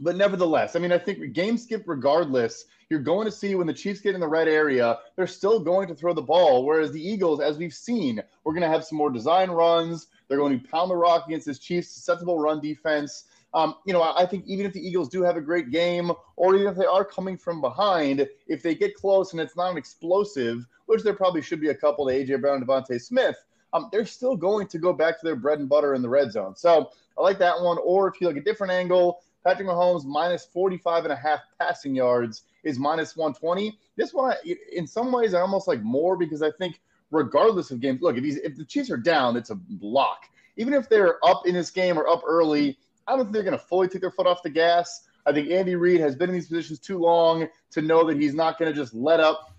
but 0.00 0.16
nevertheless, 0.16 0.76
I 0.76 0.78
mean, 0.78 0.92
I 0.92 0.98
think 0.98 1.32
game 1.32 1.56
skip 1.56 1.84
regardless. 1.86 2.66
You're 2.90 3.00
going 3.00 3.24
to 3.24 3.32
see 3.32 3.54
when 3.54 3.66
the 3.66 3.72
Chiefs 3.72 4.02
get 4.02 4.14
in 4.14 4.20
the 4.20 4.28
red 4.28 4.48
area, 4.48 4.98
they're 5.16 5.26
still 5.26 5.58
going 5.58 5.88
to 5.88 5.94
throw 5.94 6.12
the 6.12 6.20
ball. 6.20 6.66
Whereas 6.66 6.92
the 6.92 7.00
Eagles, 7.00 7.40
as 7.40 7.56
we've 7.56 7.72
seen, 7.72 8.22
we're 8.44 8.52
going 8.52 8.64
to 8.64 8.68
have 8.68 8.84
some 8.84 8.98
more 8.98 9.08
design 9.10 9.50
runs. 9.50 10.08
They're 10.28 10.36
going 10.36 10.60
to 10.60 10.68
pound 10.68 10.90
the 10.90 10.96
rock 10.96 11.26
against 11.26 11.46
this 11.46 11.58
Chiefs 11.58 11.88
susceptible 11.88 12.38
run 12.38 12.60
defense. 12.60 13.24
Um, 13.54 13.76
you 13.84 13.92
know, 13.92 14.02
I 14.02 14.24
think 14.24 14.46
even 14.46 14.64
if 14.64 14.72
the 14.72 14.80
Eagles 14.80 15.08
do 15.08 15.22
have 15.22 15.36
a 15.36 15.40
great 15.40 15.70
game, 15.70 16.10
or 16.36 16.54
even 16.54 16.66
if 16.68 16.76
they 16.76 16.86
are 16.86 17.04
coming 17.04 17.36
from 17.36 17.60
behind, 17.60 18.26
if 18.46 18.62
they 18.62 18.74
get 18.74 18.94
close 18.94 19.32
and 19.32 19.40
it's 19.40 19.56
not 19.56 19.70
an 19.70 19.76
explosive, 19.76 20.66
which 20.86 21.02
there 21.02 21.14
probably 21.14 21.42
should 21.42 21.60
be 21.60 21.68
a 21.68 21.74
couple 21.74 22.06
to 22.06 22.12
AJ 22.12 22.40
Brown 22.40 22.56
and 22.56 22.66
DeVonta 22.66 23.00
Smith, 23.00 23.36
um, 23.74 23.88
they're 23.92 24.06
still 24.06 24.36
going 24.36 24.66
to 24.68 24.78
go 24.78 24.92
back 24.92 25.18
to 25.20 25.24
their 25.24 25.36
bread 25.36 25.58
and 25.58 25.68
butter 25.68 25.94
in 25.94 26.02
the 26.02 26.08
red 26.08 26.32
zone. 26.32 26.56
So 26.56 26.90
I 27.18 27.22
like 27.22 27.38
that 27.38 27.60
one. 27.60 27.78
Or 27.84 28.08
if 28.08 28.20
you 28.20 28.26
like 28.26 28.36
a 28.36 28.42
different 28.42 28.72
angle, 28.72 29.22
Patrick 29.44 29.68
Mahomes 29.68 30.04
minus 30.04 30.44
45 30.46 31.04
and 31.04 31.12
a 31.12 31.16
half 31.16 31.40
passing 31.58 31.94
yards 31.94 32.42
is 32.64 32.78
minus 32.78 33.16
120. 33.16 33.78
This 33.96 34.14
one, 34.14 34.34
in 34.72 34.86
some 34.86 35.10
ways, 35.10 35.34
I 35.34 35.40
almost 35.40 35.68
like 35.68 35.82
more 35.82 36.16
because 36.16 36.42
I 36.42 36.50
think 36.52 36.80
regardless 37.10 37.70
of 37.70 37.80
games, 37.80 38.00
look, 38.02 38.16
if, 38.16 38.24
he's, 38.24 38.36
if 38.36 38.56
the 38.56 38.64
Chiefs 38.64 38.90
are 38.90 38.96
down, 38.96 39.36
it's 39.36 39.50
a 39.50 39.58
lock. 39.80 40.28
Even 40.56 40.74
if 40.74 40.88
they're 40.88 41.24
up 41.24 41.46
in 41.46 41.54
this 41.54 41.70
game 41.70 41.98
or 41.98 42.08
up 42.08 42.22
early, 42.26 42.78
I 43.06 43.16
don't 43.16 43.24
think 43.24 43.32
they're 43.32 43.42
going 43.42 43.58
to 43.58 43.64
fully 43.64 43.88
take 43.88 44.00
their 44.00 44.10
foot 44.10 44.26
off 44.26 44.42
the 44.42 44.50
gas. 44.50 45.08
I 45.24 45.32
think 45.32 45.50
Andy 45.50 45.76
Reid 45.76 46.00
has 46.00 46.16
been 46.16 46.30
in 46.30 46.34
these 46.34 46.48
positions 46.48 46.78
too 46.78 46.98
long 46.98 47.48
to 47.70 47.82
know 47.82 48.06
that 48.06 48.16
he's 48.16 48.34
not 48.34 48.58
going 48.58 48.72
to 48.72 48.76
just 48.76 48.92
let 48.94 49.20
up 49.20 49.54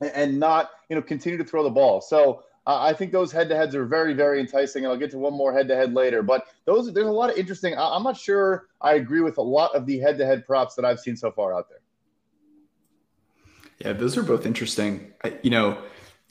and 0.00 0.38
not, 0.38 0.70
you 0.88 0.96
know, 0.96 1.02
continue 1.02 1.36
to 1.38 1.44
throw 1.44 1.64
the 1.64 1.70
ball. 1.70 2.00
So 2.00 2.44
uh, 2.68 2.80
I 2.80 2.92
think 2.92 3.10
those 3.10 3.32
head-to-heads 3.32 3.74
are 3.74 3.84
very, 3.84 4.14
very 4.14 4.38
enticing, 4.38 4.84
and 4.84 4.92
I'll 4.92 4.98
get 4.98 5.10
to 5.12 5.18
one 5.18 5.32
more 5.32 5.52
head-to-head 5.52 5.94
later. 5.94 6.22
But 6.22 6.46
those, 6.66 6.92
there's 6.92 7.06
a 7.06 7.10
lot 7.10 7.30
of 7.30 7.36
interesting. 7.36 7.74
I, 7.74 7.96
I'm 7.96 8.02
not 8.02 8.16
sure 8.16 8.68
I 8.80 8.94
agree 8.94 9.22
with 9.22 9.38
a 9.38 9.42
lot 9.42 9.74
of 9.74 9.86
the 9.86 9.98
head-to-head 9.98 10.46
props 10.46 10.76
that 10.76 10.84
I've 10.84 11.00
seen 11.00 11.16
so 11.16 11.32
far 11.32 11.52
out 11.52 11.68
there. 11.68 11.80
Yeah, 13.78 13.92
those 13.92 14.16
are 14.16 14.22
both 14.22 14.46
interesting. 14.46 15.12
You 15.42 15.50
know, 15.50 15.82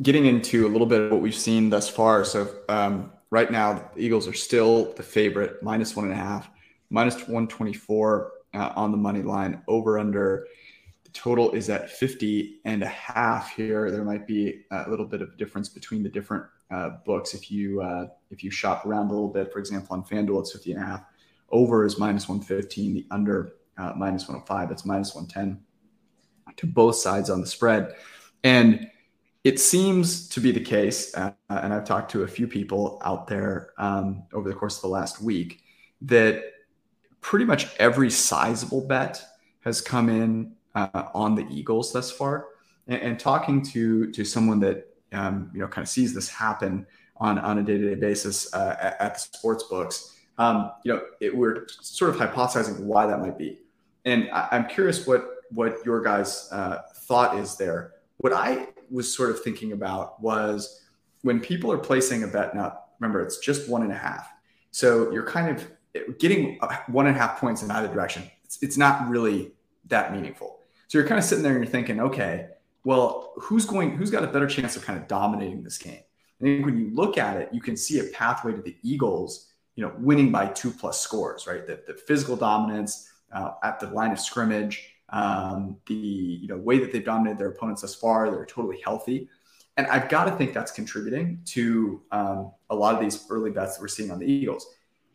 getting 0.01 0.25
into 0.25 0.67
a 0.67 0.69
little 0.69 0.87
bit 0.87 1.01
of 1.01 1.11
what 1.11 1.21
we've 1.21 1.35
seen 1.35 1.69
thus 1.69 1.89
far. 1.89 2.23
So 2.23 2.53
um, 2.69 3.11
right 3.31 3.51
now, 3.51 3.89
the 3.95 4.01
Eagles 4.01 4.27
are 4.27 4.33
still 4.33 4.93
the 4.93 5.03
favorite, 5.03 5.61
minus 5.63 5.95
one 5.95 6.05
and 6.05 6.13
a 6.13 6.17
half 6.17 6.49
minus 6.89 7.15
124 7.15 8.31
uh, 8.53 8.73
on 8.75 8.91
the 8.91 8.97
money 8.97 9.21
line, 9.21 9.61
over 9.67 9.99
under. 9.99 10.47
The 11.03 11.09
total 11.11 11.51
is 11.51 11.69
at 11.69 11.89
50 11.89 12.61
and 12.65 12.83
a 12.83 12.87
half 12.87 13.55
here. 13.55 13.89
There 13.91 14.03
might 14.03 14.27
be 14.27 14.65
a 14.71 14.89
little 14.89 15.05
bit 15.05 15.21
of 15.21 15.37
difference 15.37 15.69
between 15.69 16.03
the 16.03 16.09
different 16.09 16.45
uh, 16.69 16.91
books. 17.05 17.33
If 17.33 17.49
you 17.49 17.81
uh, 17.81 18.07
if 18.29 18.43
you 18.43 18.51
shop 18.51 18.85
around 18.85 19.07
a 19.07 19.13
little 19.13 19.29
bit, 19.29 19.51
for 19.53 19.59
example, 19.59 19.95
on 19.95 20.03
FanDuel, 20.03 20.41
it's 20.41 20.51
50 20.51 20.73
and 20.73 20.83
a 20.83 20.85
half. 20.85 21.03
Over 21.49 21.85
is 21.85 21.97
minus 21.97 22.27
115. 22.27 22.93
The 22.93 23.05
under 23.09 23.53
uh, 23.77 23.93
minus 23.95 24.27
105. 24.27 24.71
It's 24.71 24.85
minus 24.85 25.15
110 25.15 25.63
to 26.57 26.65
both 26.65 26.95
sides 26.95 27.29
on 27.29 27.41
the 27.41 27.47
spread. 27.47 27.95
And 28.43 28.89
it 29.43 29.59
seems 29.59 30.27
to 30.29 30.41
be 30.41 30.51
the 30.51 30.59
case, 30.59 31.15
uh, 31.15 31.31
and 31.49 31.73
I've 31.73 31.85
talked 31.85 32.11
to 32.11 32.23
a 32.23 32.27
few 32.27 32.47
people 32.47 33.01
out 33.03 33.27
there 33.27 33.71
um, 33.77 34.23
over 34.33 34.49
the 34.49 34.55
course 34.55 34.75
of 34.75 34.81
the 34.81 34.89
last 34.89 35.21
week, 35.21 35.61
that 36.01 36.43
pretty 37.21 37.45
much 37.45 37.75
every 37.77 38.09
sizable 38.09 38.81
bet 38.87 39.23
has 39.61 39.81
come 39.81 40.09
in 40.09 40.53
uh, 40.75 41.03
on 41.13 41.35
the 41.35 41.45
Eagles 41.49 41.91
thus 41.91 42.11
far. 42.11 42.47
And, 42.87 43.01
and, 43.01 43.19
talking 43.19 43.61
to 43.73 44.11
to 44.11 44.23
someone 44.23 44.59
that 44.61 44.95
um, 45.11 45.51
you 45.53 45.59
know 45.59 45.67
kind 45.67 45.83
of 45.83 45.89
sees 45.89 46.13
this 46.13 46.29
happen 46.29 46.85
on 47.17 47.37
on 47.39 47.57
a 47.57 47.63
day 47.63 47.77
to 47.77 47.89
day 47.89 47.99
basis 47.99 48.53
uh, 48.53 48.77
at, 48.79 49.01
at, 49.01 49.13
the 49.15 49.19
sports 49.19 49.63
books, 49.63 50.15
um, 50.37 50.71
you 50.83 50.93
know, 50.93 51.01
it, 51.19 51.35
we're 51.35 51.67
sort 51.81 52.11
of 52.11 52.17
hypothesizing 52.17 52.79
why 52.81 53.05
that 53.05 53.19
might 53.19 53.37
be. 53.37 53.59
And 54.05 54.29
I, 54.31 54.55
am 54.55 54.67
curious 54.67 55.05
what 55.05 55.27
what 55.51 55.77
your 55.85 56.01
guys' 56.01 56.49
uh, 56.51 56.83
thought 57.07 57.37
is 57.37 57.57
there. 57.57 57.93
What 58.17 58.33
I 58.33 58.67
was 58.89 59.13
sort 59.13 59.31
of 59.31 59.41
thinking 59.41 59.73
about 59.73 60.21
was 60.21 60.85
when 61.23 61.39
people 61.39 61.71
are 61.71 61.77
placing 61.77 62.23
a 62.23 62.27
bet 62.27 62.55
now. 62.55 62.79
Remember, 62.99 63.21
it's 63.21 63.37
just 63.39 63.69
one 63.69 63.83
and 63.83 63.91
a 63.91 63.97
half. 63.97 64.27
So 64.71 65.11
you're 65.11 65.25
kind 65.25 65.55
of 65.55 65.67
getting 66.19 66.59
one 66.87 67.07
and 67.07 67.15
a 67.15 67.19
half 67.19 67.39
points 67.39 67.63
in 67.63 67.71
either 67.71 67.87
direction, 67.87 68.23
it's, 68.43 68.61
it's 68.61 68.77
not 68.77 69.09
really 69.09 69.51
that 69.87 70.13
meaningful. 70.13 70.59
So 70.87 70.97
you're 70.97 71.07
kind 71.07 71.19
of 71.19 71.25
sitting 71.25 71.43
there 71.43 71.53
and 71.53 71.63
you're 71.63 71.71
thinking, 71.71 71.99
okay, 71.99 72.47
well, 72.83 73.33
who's 73.35 73.65
going, 73.65 73.97
who's 73.97 74.09
got 74.09 74.23
a 74.23 74.27
better 74.27 74.47
chance 74.47 74.75
of 74.77 74.85
kind 74.85 74.97
of 74.97 75.07
dominating 75.07 75.63
this 75.63 75.77
game? 75.77 75.99
I 76.39 76.43
think 76.43 76.65
when 76.65 76.77
you 76.77 76.91
look 76.93 77.17
at 77.17 77.37
it, 77.37 77.49
you 77.51 77.61
can 77.61 77.75
see 77.75 77.99
a 77.99 78.05
pathway 78.05 78.53
to 78.53 78.61
the 78.61 78.75
Eagles, 78.83 79.51
you 79.75 79.83
know, 79.83 79.93
winning 79.97 80.31
by 80.31 80.47
two 80.47 80.71
plus 80.71 81.01
scores, 81.01 81.47
right? 81.47 81.65
The, 81.65 81.81
the 81.87 81.93
physical 81.93 82.35
dominance 82.35 83.09
uh, 83.33 83.51
at 83.63 83.79
the 83.79 83.87
line 83.87 84.11
of 84.11 84.19
scrimmage, 84.19 84.93
um, 85.09 85.77
the 85.87 85.93
you 85.93 86.47
know 86.47 86.57
way 86.57 86.79
that 86.79 86.91
they've 86.91 87.03
dominated 87.03 87.39
their 87.39 87.49
opponents 87.49 87.81
thus 87.81 87.95
far. 87.95 88.29
They're 88.29 88.45
totally 88.45 88.79
healthy, 88.83 89.29
and 89.77 89.87
I've 89.87 90.09
got 90.09 90.25
to 90.25 90.31
think 90.31 90.53
that's 90.53 90.71
contributing 90.71 91.41
to 91.45 92.01
um, 92.11 92.51
a 92.69 92.75
lot 92.75 92.95
of 92.95 93.01
these 93.01 93.25
early 93.29 93.51
bets 93.51 93.75
that 93.75 93.81
we're 93.81 93.87
seeing 93.87 94.11
on 94.11 94.19
the 94.19 94.25
Eagles. 94.25 94.65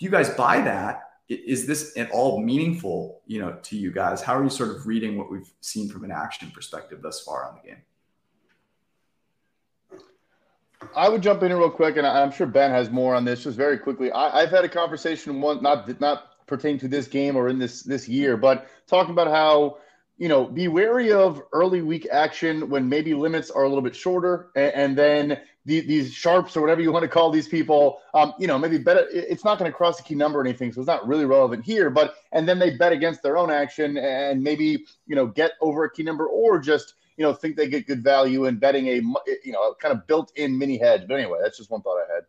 Do 0.02 0.06
you 0.06 0.10
guys 0.10 0.30
buy 0.30 0.60
that? 0.62 1.10
Is 1.28 1.64
this 1.64 1.96
at 1.96 2.10
all 2.10 2.40
meaningful, 2.40 3.20
you 3.28 3.40
know, 3.40 3.56
to 3.62 3.76
you 3.76 3.92
guys? 3.92 4.20
How 4.20 4.36
are 4.36 4.42
you 4.42 4.50
sort 4.50 4.70
of 4.70 4.84
reading 4.84 5.16
what 5.16 5.30
we've 5.30 5.48
seen 5.60 5.88
from 5.88 6.02
an 6.02 6.10
action 6.10 6.50
perspective 6.50 7.02
thus 7.02 7.20
far 7.20 7.48
on 7.48 7.60
the 7.62 7.68
game? 7.68 7.76
I 10.96 11.08
would 11.08 11.22
jump 11.22 11.44
in 11.44 11.52
real 11.52 11.70
quick, 11.70 11.98
and 11.98 12.04
I'm 12.04 12.32
sure 12.32 12.48
Ben 12.48 12.72
has 12.72 12.90
more 12.90 13.14
on 13.14 13.24
this. 13.24 13.44
Just 13.44 13.56
very 13.56 13.78
quickly, 13.78 14.10
I, 14.10 14.40
have 14.40 14.50
had 14.50 14.64
a 14.64 14.68
conversation 14.68 15.40
one 15.40 15.62
not 15.62 16.00
not 16.00 16.46
pertaining 16.48 16.80
to 16.80 16.88
this 16.88 17.06
game 17.06 17.36
or 17.36 17.48
in 17.48 17.60
this 17.60 17.84
this 17.84 18.08
year, 18.08 18.36
but 18.36 18.66
talking 18.88 19.12
about 19.12 19.28
how 19.28 19.78
you 20.18 20.26
know 20.26 20.46
be 20.46 20.66
wary 20.66 21.12
of 21.12 21.40
early 21.52 21.80
week 21.80 22.08
action 22.10 22.68
when 22.68 22.88
maybe 22.88 23.14
limits 23.14 23.52
are 23.52 23.62
a 23.62 23.68
little 23.68 23.84
bit 23.84 23.94
shorter, 23.94 24.50
and, 24.56 24.74
and 24.74 24.98
then 24.98 25.40
the, 25.64 25.80
these 25.80 26.12
sharps 26.12 26.56
or 26.56 26.60
whatever 26.60 26.80
you 26.80 26.90
want 26.90 27.02
to 27.04 27.08
call 27.08 27.30
these 27.30 27.48
people, 27.48 28.00
um, 28.14 28.34
you 28.38 28.46
know, 28.46 28.58
maybe 28.58 28.78
bet 28.78 28.96
it, 28.96 29.06
it's 29.12 29.44
not 29.44 29.58
going 29.58 29.70
to 29.70 29.76
cross 29.76 29.96
the 29.96 30.02
key 30.02 30.14
number 30.14 30.40
or 30.40 30.44
anything, 30.44 30.72
so 30.72 30.80
it's 30.80 30.88
not 30.88 31.06
really 31.06 31.24
relevant 31.24 31.64
here. 31.64 31.90
But 31.90 32.14
and 32.32 32.48
then 32.48 32.58
they 32.58 32.76
bet 32.76 32.92
against 32.92 33.22
their 33.22 33.36
own 33.36 33.50
action 33.50 33.96
and 33.96 34.42
maybe 34.42 34.84
you 35.06 35.16
know 35.16 35.26
get 35.26 35.52
over 35.60 35.84
a 35.84 35.90
key 35.90 36.02
number 36.02 36.26
or 36.26 36.58
just 36.58 36.94
you 37.16 37.24
know, 37.24 37.32
think 37.32 37.56
they 37.56 37.68
get 37.68 37.86
good 37.86 38.02
value 38.02 38.46
in 38.46 38.56
betting 38.56 38.88
a, 38.88 38.94
you 39.44 39.52
know, 39.52 39.74
kind 39.74 39.92
of 39.92 40.06
built-in 40.06 40.56
mini 40.56 40.78
hedge. 40.78 41.02
But 41.06 41.14
anyway, 41.14 41.38
that's 41.42 41.58
just 41.58 41.70
one 41.70 41.82
thought 41.82 41.98
I 41.98 42.12
had. 42.14 42.24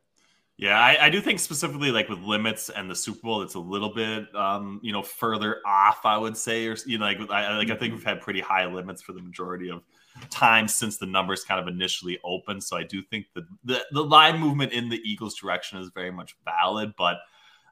Yeah, 0.57 0.79
I, 0.79 1.05
I, 1.05 1.09
do 1.09 1.19
think 1.19 1.39
specifically 1.39 1.89
like 1.89 2.09
with 2.09 2.19
limits 2.19 2.69
and 2.69 2.89
the 2.89 2.95
Super 2.95 3.21
Bowl, 3.21 3.41
it's 3.41 3.55
a 3.55 3.59
little 3.59 3.93
bit, 3.93 4.33
um, 4.35 4.79
you 4.83 4.93
know, 4.93 5.01
further 5.01 5.61
off. 5.65 6.05
I 6.05 6.15
would 6.15 6.37
say, 6.37 6.67
or 6.67 6.75
you 6.85 6.99
know, 6.99 7.05
like 7.05 7.17
I 7.31 7.57
like 7.57 7.71
I 7.71 7.75
think 7.75 7.93
we've 7.93 8.03
had 8.03 8.21
pretty 8.21 8.39
high 8.39 8.67
limits 8.67 9.01
for 9.01 9.13
the 9.13 9.21
majority 9.21 9.71
of 9.71 9.81
time 10.29 10.67
since 10.67 10.97
the 10.97 11.05
numbers 11.05 11.43
kind 11.43 11.59
of 11.59 11.67
initially 11.67 12.19
opened. 12.23 12.63
So 12.63 12.77
I 12.77 12.83
do 12.83 13.01
think 13.01 13.27
that 13.33 13.45
the 13.63 13.85
the 13.91 14.03
line 14.03 14.39
movement 14.39 14.73
in 14.73 14.89
the 14.89 15.01
Eagles' 15.03 15.35
direction 15.35 15.79
is 15.79 15.89
very 15.93 16.11
much 16.11 16.35
valid. 16.45 16.93
But 16.97 17.17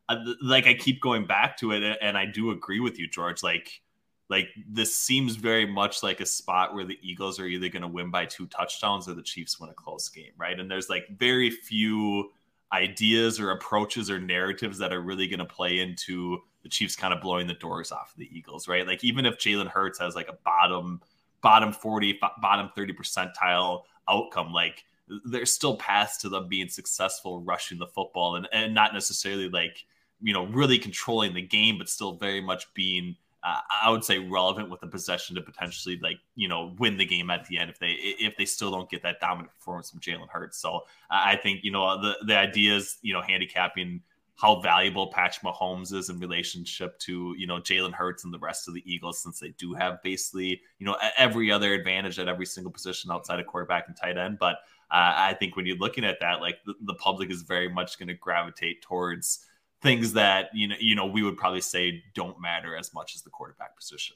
uh, 0.10 0.18
like 0.42 0.68
I 0.68 0.74
keep 0.74 1.02
going 1.02 1.26
back 1.26 1.58
to 1.58 1.72
it, 1.72 1.98
and 2.02 2.18
I 2.18 2.26
do 2.26 2.52
agree 2.52 2.80
with 2.80 3.00
you, 3.00 3.08
George. 3.08 3.44
Like 3.44 3.82
like 4.30 4.50
this 4.68 4.96
seems 4.96 5.36
very 5.36 5.66
much 5.66 6.04
like 6.04 6.22
a 6.22 6.26
spot 6.26 6.74
where 6.74 6.86
the 6.86 6.98
Eagles 7.02 7.40
are 7.40 7.46
either 7.46 7.68
going 7.68 7.82
to 7.82 7.88
win 7.88 8.10
by 8.10 8.26
two 8.26 8.48
touchdowns 8.48 9.08
or 9.08 9.14
the 9.14 9.22
Chiefs 9.22 9.60
win 9.60 9.70
a 9.70 9.74
close 9.74 10.08
game, 10.08 10.32
right? 10.38 10.58
And 10.58 10.72
there's 10.72 10.90
like 10.90 11.06
very 11.18 11.50
few 11.50 12.32
ideas 12.72 13.42
or 13.42 13.52
approaches 13.52 14.10
or 14.10 14.20
narratives 14.20 14.78
that 14.78 14.94
are 14.94 15.02
really 15.02 15.28
going 15.28 15.40
to 15.40 15.46
play 15.46 15.80
into 15.80 16.40
the 16.64 16.70
Chiefs 16.70 16.96
kind 16.96 17.14
of 17.14 17.22
blowing 17.22 17.46
the 17.46 17.56
doors 17.56 17.92
off 17.92 18.14
of 18.14 18.20
the 18.20 18.30
Eagles, 18.32 18.70
right? 18.70 18.88
Like 18.88 19.04
even 19.04 19.26
if 19.26 19.38
Jalen 19.38 19.68
Hurts 19.68 20.00
has 20.00 20.16
like 20.16 20.30
a 20.30 20.38
bottom 20.46 21.02
bottom 21.42 21.72
40 21.72 22.20
bottom 22.42 22.70
30 22.76 22.94
percentile 22.94 23.84
outcome 24.10 24.52
like 24.52 24.84
there's 25.26 25.54
still 25.54 25.76
paths 25.78 26.18
to 26.20 26.30
them 26.30 26.48
being 26.48 26.70
successful 26.70 27.42
rushing 27.42 27.78
the 27.78 27.88
football 27.88 28.36
and, 28.36 28.48
and 28.54 28.74
not 28.74 28.94
necessarily 28.94 29.50
like 29.50 29.86
you 30.22 30.34
know 30.34 30.46
really 30.48 30.78
controlling 30.78 31.34
the 31.34 31.42
game 31.42 31.78
but 31.78 31.90
still 31.90 32.14
very 32.14 32.42
much 32.42 32.72
being 32.74 33.16
uh, 33.44 33.60
I 33.84 33.90
would 33.90 34.04
say 34.04 34.20
relevant 34.20 34.70
with 34.70 34.82
the 34.82 34.88
possession 34.88 35.36
to 35.36 35.42
potentially 35.42 36.00
like 36.02 36.18
you 36.36 36.48
know 36.48 36.76
win 36.78 36.98
the 36.98 37.06
game 37.06 37.32
at 37.32 37.46
the 37.48 37.58
end 37.58 37.72
if 37.72 37.80
they 37.80 37.90
if 37.90 38.38
they 38.38 38.46
still 38.46 38.70
don't 38.72 38.90
get 38.90 39.02
that 39.04 39.20
dominant 39.20 39.52
performance 39.58 39.90
from 39.90 40.00
Jalen 40.00 40.30
Hurts. 40.30 40.60
So 40.60 40.82
I 41.10 41.36
think 41.38 41.64
you 41.64 41.72
know 41.72 42.00
the 42.00 42.18
the 42.26 42.38
idea 42.38 42.76
is 42.76 43.00
you 43.02 43.14
know 43.14 43.22
handicapping 43.22 44.02
how 44.36 44.60
valuable 44.60 45.08
Patch 45.08 45.42
Mahomes 45.42 45.94
is 45.94 46.10
in 46.10 46.20
relationship 46.20 46.98
to 47.00 47.36
you 47.38 47.48
know 47.48 47.58
Jalen 47.58 47.94
Hurts 47.94 48.24
and 48.24 48.34
the 48.34 48.40
rest 48.40 48.68
of 48.68 48.74
the 48.74 48.84
Eagles 48.92 49.22
since 49.22 49.40
they 49.40 49.50
do 49.58 49.74
have 49.74 50.02
basically 50.04 50.62
you 50.80 50.86
know 50.86 50.98
every 51.18 51.52
other 51.52 51.74
advantage 51.74 52.20
at 52.20 52.28
every 52.28 52.46
single 52.46 52.72
position 52.72 53.12
outside 53.12 53.40
of 53.40 53.46
quarterback 53.46 53.88
and 53.88 53.96
tight 53.96 54.18
end. 54.18 54.40
But 54.40 54.56
uh, 54.90 55.14
I 55.16 55.36
think 55.40 55.56
when 55.56 55.66
you're 55.66 55.78
looking 55.78 56.04
at 56.04 56.20
that, 56.20 56.42
like 56.42 56.58
the, 56.66 56.74
the 56.82 56.96
public 56.96 57.30
is 57.30 57.44
very 57.44 57.70
much 57.70 57.98
going 57.98 58.08
to 58.08 58.14
gravitate 58.14 58.82
towards 58.82 59.46
things 59.82 60.14
that 60.14 60.50
you 60.54 60.68
know 60.68 60.76
you 60.80 60.96
know 60.96 61.06
we 61.06 61.24
would 61.24 61.38
probably 61.38 61.62
say 61.62 62.04
don't 62.14 62.40
matter 62.42 62.76
as 62.76 62.94
much 62.94 63.16
as 63.16 63.22
the 63.22 63.30
quarterback 63.30 63.76
position. 63.76 64.16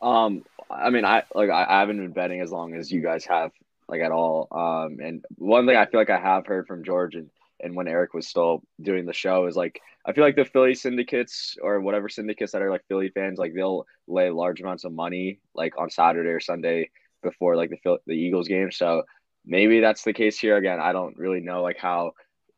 Um, 0.00 0.44
I 0.70 0.90
mean, 0.90 1.04
I 1.04 1.24
like 1.34 1.50
I 1.50 1.80
haven't 1.80 1.98
been 1.98 2.12
betting 2.12 2.40
as 2.40 2.50
long 2.50 2.74
as 2.74 2.90
you 2.90 3.02
guys 3.02 3.24
have, 3.26 3.50
like 3.88 4.00
at 4.00 4.12
all. 4.12 4.48
Um, 4.50 4.98
and 5.00 5.24
one 5.36 5.66
thing 5.66 5.76
I 5.76 5.86
feel 5.86 6.00
like 6.00 6.10
I 6.10 6.18
have 6.18 6.46
heard 6.46 6.66
from 6.66 6.84
George 6.84 7.14
and 7.14 7.28
and 7.62 7.74
when 7.74 7.88
Eric 7.88 8.14
was 8.14 8.26
still 8.26 8.62
doing 8.80 9.06
the 9.06 9.12
show 9.12 9.46
is 9.46 9.56
like 9.56 9.80
I 10.06 10.12
feel 10.12 10.24
like 10.24 10.36
the 10.36 10.44
Philly 10.44 10.74
syndicates 10.74 11.56
or 11.62 11.80
whatever 11.80 12.08
syndicates 12.08 12.52
that 12.52 12.62
are 12.62 12.70
like 12.70 12.86
Philly 12.88 13.10
fans, 13.10 13.38
like 13.38 13.52
they'll 13.54 13.86
lay 14.06 14.30
large 14.30 14.60
amounts 14.60 14.84
of 14.84 14.92
money 14.92 15.40
like 15.54 15.78
on 15.78 15.90
Saturday 15.90 16.30
or 16.30 16.40
Sunday 16.40 16.90
before 17.22 17.56
like 17.56 17.70
the 17.70 17.98
the 18.06 18.14
Eagles 18.14 18.48
game. 18.48 18.70
So 18.72 19.02
maybe 19.44 19.80
that's 19.80 20.04
the 20.04 20.12
case 20.12 20.38
here 20.38 20.56
again. 20.56 20.80
I 20.80 20.92
don't 20.92 21.16
really 21.16 21.40
know 21.40 21.62
like 21.62 21.78
how 21.78 22.12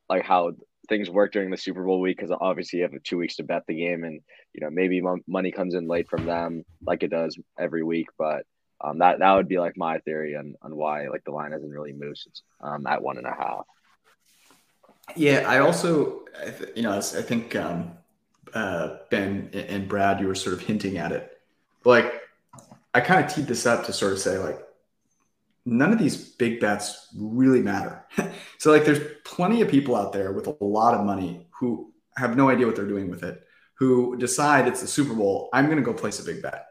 like 0.09 0.25
how 0.25 0.53
things 0.89 1.11
work 1.11 1.33
during 1.33 1.51
the 1.51 1.57
Super 1.57 1.85
Bowl 1.85 2.01
week 2.01 2.19
because 2.19 2.37
obviously 2.41 2.81
you 2.81 2.85
have 2.85 3.03
two 3.03 3.19
weeks 3.19 3.37
to 3.37 3.45
bet 3.45 3.63
the 3.67 3.75
game, 3.75 4.05
and 4.05 4.21
you 4.53 4.61
know 4.61 4.71
maybe 4.71 5.03
money 5.27 5.51
comes 5.51 5.75
in 5.75 5.89
late 5.89 6.09
from 6.09 6.25
them 6.25 6.65
like 6.87 7.03
it 7.03 7.11
does 7.11 7.39
every 7.59 7.83
week. 7.83 8.09
But 8.19 8.45
um, 8.83 8.99
that 8.99 9.21
that 9.21 9.35
would 9.35 9.49
be 9.49 9.59
like 9.59 9.77
my 9.77 9.99
theory 9.99 10.37
on 10.37 10.55
on 10.63 10.77
why 10.77 11.09
like 11.09 11.25
the 11.25 11.31
line 11.33 11.53
hasn't 11.53 11.73
really 11.73 11.93
moved 11.93 12.19
since 12.19 12.43
um, 12.61 12.87
at 12.87 13.03
one 13.03 13.19
and 13.19 13.27
a 13.27 13.31
half. 13.31 13.65
Yeah, 15.17 15.45
I 15.47 15.59
also 15.59 16.23
you 16.75 16.83
know 16.83 16.93
I 16.93 17.01
think 17.01 17.57
um, 17.57 17.93
uh, 18.55 18.97
Ben 19.11 19.51
and 19.53 19.89
Brad, 19.89 20.21
you 20.21 20.27
were 20.27 20.35
sort 20.35 20.55
of 20.55 20.61
hinting 20.61 20.99
at 20.99 21.13
it, 21.13 21.39
like 21.85 22.23
I 22.95 23.01
kind 23.01 23.25
of 23.25 23.33
teed 23.33 23.47
this 23.47 23.67
up 23.67 23.85
to 23.87 23.93
sort 23.93 24.13
of 24.13 24.19
say 24.19 24.39
like 24.39 24.61
none 25.65 25.93
of 25.93 25.99
these 25.99 26.17
big 26.17 26.61
bets 26.61 27.09
really 27.17 27.61
matter. 27.61 28.05
so 28.59 28.71
like 28.71 28.85
there's 28.85 29.01
plenty 29.25 29.63
of 29.63 29.69
people 29.69 29.97
out 29.97 30.13
there 30.13 30.33
with 30.33 30.47
a 30.47 30.57
lot 30.61 30.95
of 30.95 31.05
money 31.05 31.47
who 31.59 31.93
have 32.17 32.37
no 32.37 32.49
idea 32.49 32.67
what 32.67 32.77
they're 32.77 32.87
doing 32.87 33.09
with 33.09 33.23
it, 33.23 33.43
who 33.75 34.17
decide 34.17 34.69
it's 34.69 34.81
the 34.81 34.87
Super 34.87 35.15
Bowl, 35.15 35.49
I'm 35.53 35.67
going 35.67 35.79
to 35.79 35.85
go 35.85 35.95
place 35.95 36.21
a 36.21 36.25
big 36.25 36.43
bet. 36.43 36.67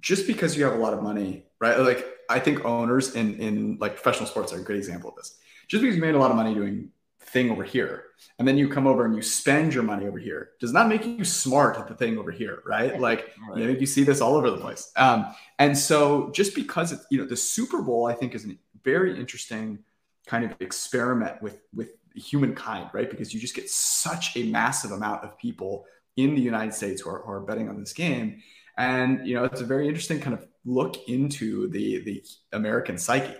Just 0.00 0.26
because 0.26 0.56
you 0.56 0.64
have 0.64 0.74
a 0.74 0.78
lot 0.78 0.92
of 0.92 1.02
money, 1.02 1.46
right? 1.58 1.78
Like 1.78 2.06
I 2.28 2.38
think 2.38 2.64
owners 2.64 3.14
in 3.14 3.34
in 3.36 3.78
like 3.80 3.94
professional 3.94 4.28
sports 4.28 4.52
are 4.52 4.60
a 4.60 4.62
great 4.62 4.78
example 4.78 5.10
of 5.10 5.16
this. 5.16 5.38
Just 5.68 5.82
because 5.82 5.96
you 5.96 6.02
made 6.02 6.14
a 6.14 6.18
lot 6.18 6.30
of 6.30 6.36
money 6.36 6.54
doing 6.54 6.90
thing 7.26 7.50
over 7.50 7.64
here. 7.64 8.04
And 8.38 8.46
then 8.46 8.56
you 8.56 8.68
come 8.68 8.86
over 8.86 9.04
and 9.04 9.14
you 9.14 9.22
spend 9.22 9.74
your 9.74 9.82
money 9.82 10.06
over 10.06 10.18
here. 10.18 10.50
Does 10.60 10.72
not 10.72 10.88
make 10.88 11.04
you 11.04 11.24
smart 11.24 11.76
at 11.76 11.88
the 11.88 11.94
thing 11.94 12.18
over 12.18 12.30
here 12.30 12.62
right? 12.66 12.98
Like 13.06 13.32
right. 13.48 13.58
you 13.58 13.64
know 13.66 13.72
you 13.72 13.86
see 13.86 14.04
this 14.04 14.20
all 14.20 14.34
over 14.34 14.50
the 14.50 14.58
place. 14.58 14.92
Um, 14.96 15.34
and 15.58 15.76
so 15.76 16.30
just 16.30 16.54
because 16.54 16.92
it's 16.92 17.06
you 17.10 17.18
know 17.18 17.26
the 17.26 17.36
super 17.36 17.82
bowl 17.82 18.06
i 18.06 18.12
think 18.12 18.34
is 18.34 18.46
a 18.46 18.56
very 18.84 19.18
interesting 19.18 19.78
kind 20.26 20.44
of 20.44 20.54
experiment 20.60 21.40
with 21.42 21.60
with 21.74 21.90
humankind 22.14 22.90
right? 22.92 23.10
Because 23.10 23.34
you 23.34 23.40
just 23.40 23.54
get 23.54 23.68
such 23.68 24.36
a 24.36 24.44
massive 24.44 24.92
amount 24.92 25.22
of 25.24 25.36
people 25.38 25.84
in 26.16 26.34
the 26.34 26.40
united 26.40 26.72
states 26.72 27.02
who 27.02 27.10
are, 27.10 27.22
who 27.22 27.30
are 27.30 27.40
betting 27.40 27.68
on 27.68 27.78
this 27.78 27.92
game. 27.92 28.42
And 28.78 29.26
you 29.26 29.34
know 29.34 29.44
it's 29.44 29.60
a 29.60 29.66
very 29.66 29.88
interesting 29.88 30.20
kind 30.20 30.34
of 30.34 30.46
look 30.64 31.08
into 31.08 31.68
the 31.68 32.00
the 32.00 32.24
american 32.52 32.98
psyche 32.98 33.34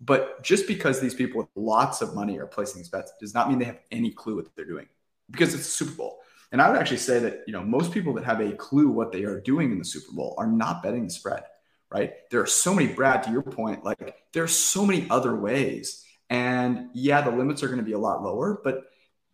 but 0.00 0.42
just 0.42 0.66
because 0.66 1.00
these 1.00 1.14
people 1.14 1.38
with 1.40 1.48
lots 1.56 2.02
of 2.02 2.14
money 2.14 2.38
are 2.38 2.46
placing 2.46 2.78
these 2.78 2.88
bets 2.88 3.12
does 3.20 3.34
not 3.34 3.48
mean 3.48 3.58
they 3.58 3.64
have 3.64 3.80
any 3.90 4.10
clue 4.10 4.36
what 4.36 4.46
they're 4.54 4.64
doing 4.64 4.86
because 5.30 5.54
it's 5.54 5.66
Super 5.66 5.92
Bowl. 5.92 6.20
And 6.52 6.62
I 6.62 6.70
would 6.70 6.78
actually 6.78 6.98
say 6.98 7.18
that, 7.18 7.42
you 7.46 7.52
know, 7.52 7.62
most 7.62 7.92
people 7.92 8.14
that 8.14 8.24
have 8.24 8.40
a 8.40 8.52
clue 8.52 8.88
what 8.88 9.12
they 9.12 9.24
are 9.24 9.40
doing 9.40 9.72
in 9.72 9.78
the 9.78 9.84
Super 9.84 10.12
Bowl 10.12 10.34
are 10.38 10.46
not 10.46 10.82
betting 10.82 11.04
the 11.04 11.10
spread, 11.10 11.42
right? 11.90 12.12
There 12.30 12.40
are 12.40 12.46
so 12.46 12.74
many, 12.74 12.92
Brad, 12.92 13.22
to 13.24 13.30
your 13.30 13.42
point, 13.42 13.84
like 13.84 14.16
there 14.32 14.44
are 14.44 14.48
so 14.48 14.86
many 14.86 15.06
other 15.10 15.34
ways. 15.36 16.04
And 16.30 16.88
yeah, 16.94 17.20
the 17.20 17.30
limits 17.30 17.62
are 17.62 17.66
going 17.66 17.78
to 17.78 17.84
be 17.84 17.92
a 17.92 17.98
lot 17.98 18.22
lower, 18.22 18.60
but 18.62 18.84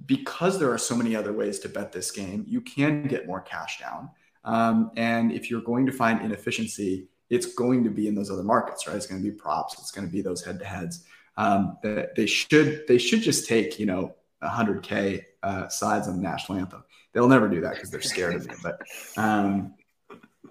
because 0.06 0.58
there 0.58 0.72
are 0.72 0.78
so 0.78 0.96
many 0.96 1.14
other 1.14 1.32
ways 1.32 1.60
to 1.60 1.68
bet 1.68 1.92
this 1.92 2.10
game, 2.10 2.44
you 2.48 2.60
can 2.60 3.06
get 3.06 3.26
more 3.26 3.40
cash 3.40 3.78
down. 3.80 4.10
Um, 4.44 4.90
and 4.96 5.32
if 5.32 5.50
you're 5.50 5.62
going 5.62 5.86
to 5.86 5.92
find 5.92 6.20
inefficiency, 6.20 7.08
it's 7.34 7.54
going 7.54 7.82
to 7.82 7.90
be 7.90 8.06
in 8.06 8.14
those 8.14 8.30
other 8.30 8.44
markets, 8.44 8.86
right? 8.86 8.96
It's 8.96 9.06
going 9.06 9.22
to 9.22 9.28
be 9.28 9.34
props. 9.36 9.76
It's 9.80 9.90
going 9.90 10.06
to 10.06 10.12
be 10.12 10.22
those 10.22 10.44
head 10.44 10.58
to 10.60 10.64
heads. 10.64 11.04
Um, 11.36 11.78
they 11.82 12.26
should 12.26 12.86
they 12.86 12.98
should 12.98 13.20
just 13.20 13.48
take 13.48 13.80
you 13.80 13.86
know 13.86 14.14
100k 14.42 15.24
uh, 15.42 15.68
sides 15.68 16.06
on 16.06 16.16
the 16.16 16.22
national 16.22 16.58
anthem. 16.58 16.84
They'll 17.12 17.28
never 17.28 17.48
do 17.48 17.60
that 17.62 17.74
because 17.74 17.90
they're 17.90 18.00
scared 18.00 18.36
of 18.36 18.46
it. 18.46 18.56
But 18.62 18.80
um, 19.16 19.74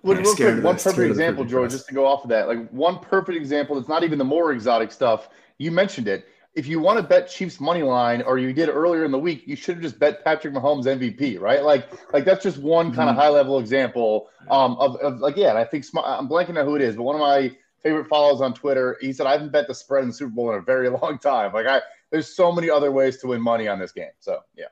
real 0.03 0.35
quick, 0.35 0.63
one 0.63 0.75
perfect 0.75 0.99
example, 0.99 1.45
George, 1.45 1.71
just 1.71 1.87
to 1.87 1.93
go 1.93 2.05
off 2.05 2.23
of 2.23 2.29
that, 2.31 2.47
like 2.47 2.69
one 2.69 2.99
perfect 2.99 3.37
example. 3.37 3.77
It's 3.77 3.87
not 3.87 4.03
even 4.03 4.17
the 4.17 4.25
more 4.25 4.51
exotic 4.51 4.91
stuff. 4.91 5.29
You 5.57 5.71
mentioned 5.71 6.09
it 6.09 6.27
if 6.55 6.67
you 6.67 6.79
want 6.79 6.97
to 6.97 7.03
bet 7.03 7.29
Chiefs 7.29 7.59
money 7.59 7.81
line, 7.81 8.21
or 8.21 8.37
you 8.37 8.53
did 8.53 8.69
earlier 8.69 9.05
in 9.05 9.11
the 9.11 9.19
week, 9.19 9.43
you 9.47 9.55
should 9.55 9.75
have 9.75 9.83
just 9.83 9.97
bet 9.97 10.23
Patrick 10.23 10.53
Mahomes 10.53 10.85
MVP, 10.85 11.39
right? 11.39 11.63
Like, 11.63 11.89
like 12.13 12.25
that's 12.25 12.43
just 12.43 12.59
one 12.59 12.93
kind 12.93 13.09
of 13.09 13.15
mm-hmm. 13.15 13.21
high 13.21 13.29
level 13.29 13.57
example 13.57 14.29
um, 14.51 14.75
of, 14.77 14.95
of 14.97 15.19
like, 15.19 15.35
yeah. 15.35 15.49
And 15.49 15.57
I 15.57 15.65
think 15.65 15.85
I'm 16.03 16.29
blanking 16.29 16.59
on 16.59 16.65
who 16.65 16.75
it 16.75 16.81
is, 16.81 16.95
but 16.95 17.03
one 17.03 17.15
of 17.15 17.21
my 17.21 17.55
favorite 17.81 18.07
follows 18.07 18.39
on 18.39 18.53
Twitter, 18.53 18.97
he 19.01 19.13
said, 19.13 19.25
"I 19.25 19.31
haven't 19.33 19.51
bet 19.51 19.67
the 19.67 19.75
spread 19.75 20.03
in 20.03 20.09
the 20.09 20.13
Super 20.13 20.31
Bowl 20.31 20.51
in 20.51 20.57
a 20.57 20.61
very 20.61 20.89
long 21.01 21.17
time." 21.17 21.53
Like, 21.53 21.65
I 21.65 21.81
there's 22.11 22.33
so 22.33 22.51
many 22.51 22.69
other 22.69 22.91
ways 22.91 23.17
to 23.17 23.27
win 23.27 23.41
money 23.41 23.67
on 23.67 23.79
this 23.79 23.91
game. 23.91 24.11
So, 24.19 24.39
yeah. 24.55 24.67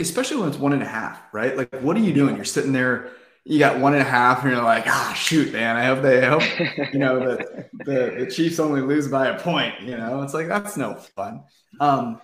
Especially 0.00 0.38
when 0.38 0.48
it's 0.48 0.56
one 0.56 0.72
and 0.72 0.82
a 0.82 0.88
half, 0.88 1.22
right? 1.32 1.54
Like, 1.54 1.74
what 1.82 1.94
are 1.98 2.00
you 2.00 2.14
doing? 2.14 2.36
You're 2.36 2.46
sitting 2.46 2.72
there 2.72 3.10
you 3.44 3.58
got 3.58 3.78
one 3.78 3.92
and 3.92 4.02
a 4.02 4.06
half, 4.06 4.42
and 4.42 4.52
you're 4.52 4.62
like, 4.62 4.86
ah, 4.86 5.12
shoot, 5.16 5.52
man. 5.52 5.76
I 5.76 5.84
hope 5.84 6.02
they 6.02 6.24
I 6.24 6.30
hope 6.30 6.92
you 6.92 6.98
know 6.98 7.20
the, 7.20 7.68
the 7.84 8.24
the 8.24 8.30
Chiefs 8.30 8.58
only 8.58 8.80
lose 8.80 9.08
by 9.08 9.28
a 9.28 9.38
point. 9.38 9.80
You 9.82 9.96
know, 9.96 10.22
it's 10.22 10.34
like 10.34 10.48
that's 10.48 10.76
no 10.76 10.94
fun. 10.94 11.44
Um, 11.78 12.20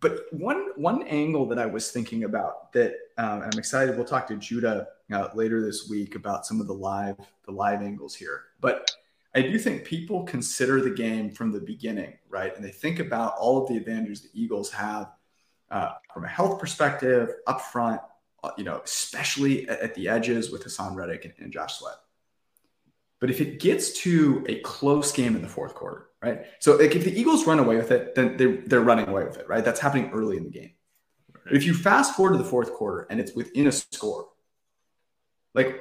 but 0.00 0.20
one 0.30 0.68
one 0.76 1.02
angle 1.04 1.46
that 1.48 1.58
I 1.58 1.66
was 1.66 1.90
thinking 1.90 2.24
about 2.24 2.72
that 2.72 2.94
um, 3.18 3.42
I'm 3.42 3.58
excited. 3.58 3.96
We'll 3.96 4.06
talk 4.06 4.28
to 4.28 4.36
Judah 4.36 4.88
uh, 5.12 5.28
later 5.34 5.60
this 5.60 5.88
week 5.90 6.14
about 6.14 6.46
some 6.46 6.60
of 6.60 6.68
the 6.68 6.74
live 6.74 7.16
the 7.46 7.52
live 7.52 7.82
angles 7.82 8.14
here. 8.14 8.44
But 8.60 8.90
I 9.34 9.42
do 9.42 9.58
think 9.58 9.84
people 9.84 10.22
consider 10.22 10.80
the 10.80 10.90
game 10.90 11.30
from 11.30 11.50
the 11.50 11.60
beginning, 11.60 12.14
right? 12.28 12.54
And 12.54 12.64
they 12.64 12.70
think 12.70 13.00
about 13.00 13.34
all 13.36 13.60
of 13.60 13.68
the 13.68 13.76
advantages 13.76 14.22
the 14.22 14.30
Eagles 14.32 14.70
have 14.70 15.10
uh, 15.72 15.94
from 16.12 16.24
a 16.24 16.28
health 16.28 16.60
perspective, 16.60 17.30
up 17.48 17.60
front, 17.60 18.00
you 18.56 18.64
know, 18.64 18.80
especially 18.84 19.68
at, 19.68 19.94
the 19.94 20.08
edges 20.08 20.50
with 20.50 20.64
Haason 20.64 20.94
Reddick 20.94 21.24
and, 21.24 21.34
and 21.38 21.52
Josh 21.52 21.78
Sweat. 21.78 21.94
But 23.20 23.30
if 23.30 23.40
it 23.40 23.60
gets 23.60 23.92
to 24.02 24.44
a 24.48 24.60
close 24.60 25.12
game 25.12 25.36
in 25.36 25.42
the 25.42 25.48
fourth 25.48 25.74
quarter, 25.74 26.08
right? 26.22 26.44
So 26.58 26.76
like 26.76 26.94
if 26.94 27.04
the 27.04 27.18
Eagles 27.18 27.46
run 27.46 27.58
away 27.58 27.76
with 27.76 27.90
it, 27.90 28.14
then 28.14 28.36
they're, 28.36 28.58
they're 28.66 28.80
running 28.80 29.08
away 29.08 29.24
with 29.24 29.38
it, 29.38 29.48
right? 29.48 29.64
That's 29.64 29.80
happening 29.80 30.10
early 30.12 30.36
in 30.36 30.44
the 30.44 30.50
game. 30.50 30.72
Right. 31.32 31.54
If 31.54 31.64
you 31.64 31.74
fast 31.74 32.16
forward 32.16 32.32
to 32.32 32.38
the 32.38 32.48
fourth 32.48 32.72
quarter 32.72 33.06
and 33.10 33.20
it's 33.20 33.34
within 33.34 33.66
a 33.66 33.72
score, 33.72 34.28
like 35.54 35.80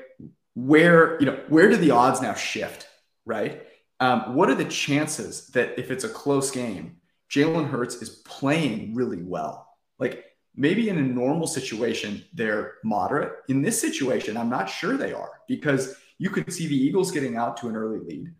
where, 0.55 1.19
you 1.19 1.25
know, 1.25 1.39
where 1.49 1.69
do 1.69 1.77
the 1.77 1.91
odds 1.91 2.21
now 2.21 2.33
shift, 2.33 2.87
right? 3.25 3.63
Um, 3.99 4.35
what 4.35 4.49
are 4.49 4.55
the 4.55 4.65
chances 4.65 5.47
that 5.47 5.79
if 5.79 5.91
it's 5.91 6.03
a 6.03 6.09
close 6.09 6.51
game, 6.51 6.97
Jalen 7.29 7.69
Hurts 7.69 7.95
is 7.95 8.09
playing 8.09 8.95
really 8.95 9.21
well? 9.21 9.69
Like 9.99 10.25
maybe 10.55 10.89
in 10.89 10.97
a 10.97 11.01
normal 11.01 11.47
situation, 11.47 12.23
they're 12.33 12.75
moderate. 12.83 13.39
In 13.49 13.61
this 13.61 13.79
situation, 13.79 14.37
I'm 14.37 14.49
not 14.49 14.69
sure 14.69 14.97
they 14.97 15.13
are 15.13 15.41
because 15.47 15.95
you 16.17 16.29
could 16.29 16.51
see 16.53 16.67
the 16.67 16.75
Eagles 16.75 17.11
getting 17.11 17.37
out 17.37 17.57
to 17.57 17.67
an 17.67 17.75
early 17.75 17.99
lead 17.99 18.33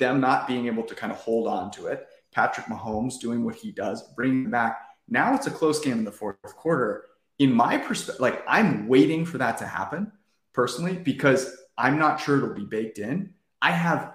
them 0.00 0.20
not 0.20 0.46
being 0.48 0.66
able 0.66 0.82
to 0.84 0.94
kind 0.94 1.12
of 1.12 1.18
hold 1.18 1.46
on 1.46 1.70
to 1.72 1.86
it. 1.86 2.06
Patrick 2.32 2.66
Mahomes 2.66 3.20
doing 3.20 3.44
what 3.44 3.54
he 3.54 3.70
does, 3.70 4.02
bringing 4.14 4.50
back. 4.50 4.80
Now 5.08 5.34
it's 5.34 5.46
a 5.46 5.50
close 5.50 5.80
game 5.80 5.98
in 5.98 6.04
the 6.04 6.12
fourth 6.12 6.42
quarter. 6.42 7.06
In 7.38 7.52
my 7.52 7.76
perspective, 7.78 8.20
like 8.20 8.42
I'm 8.46 8.86
waiting 8.86 9.24
for 9.24 9.38
that 9.38 9.58
to 9.58 9.66
happen 9.66 10.12
personally 10.52 10.96
because 10.96 11.56
I'm 11.76 11.98
not 11.98 12.20
sure 12.20 12.36
it'll 12.36 12.54
be 12.54 12.64
baked 12.64 12.98
in. 12.98 13.34
I 13.62 13.72
have 13.72 14.12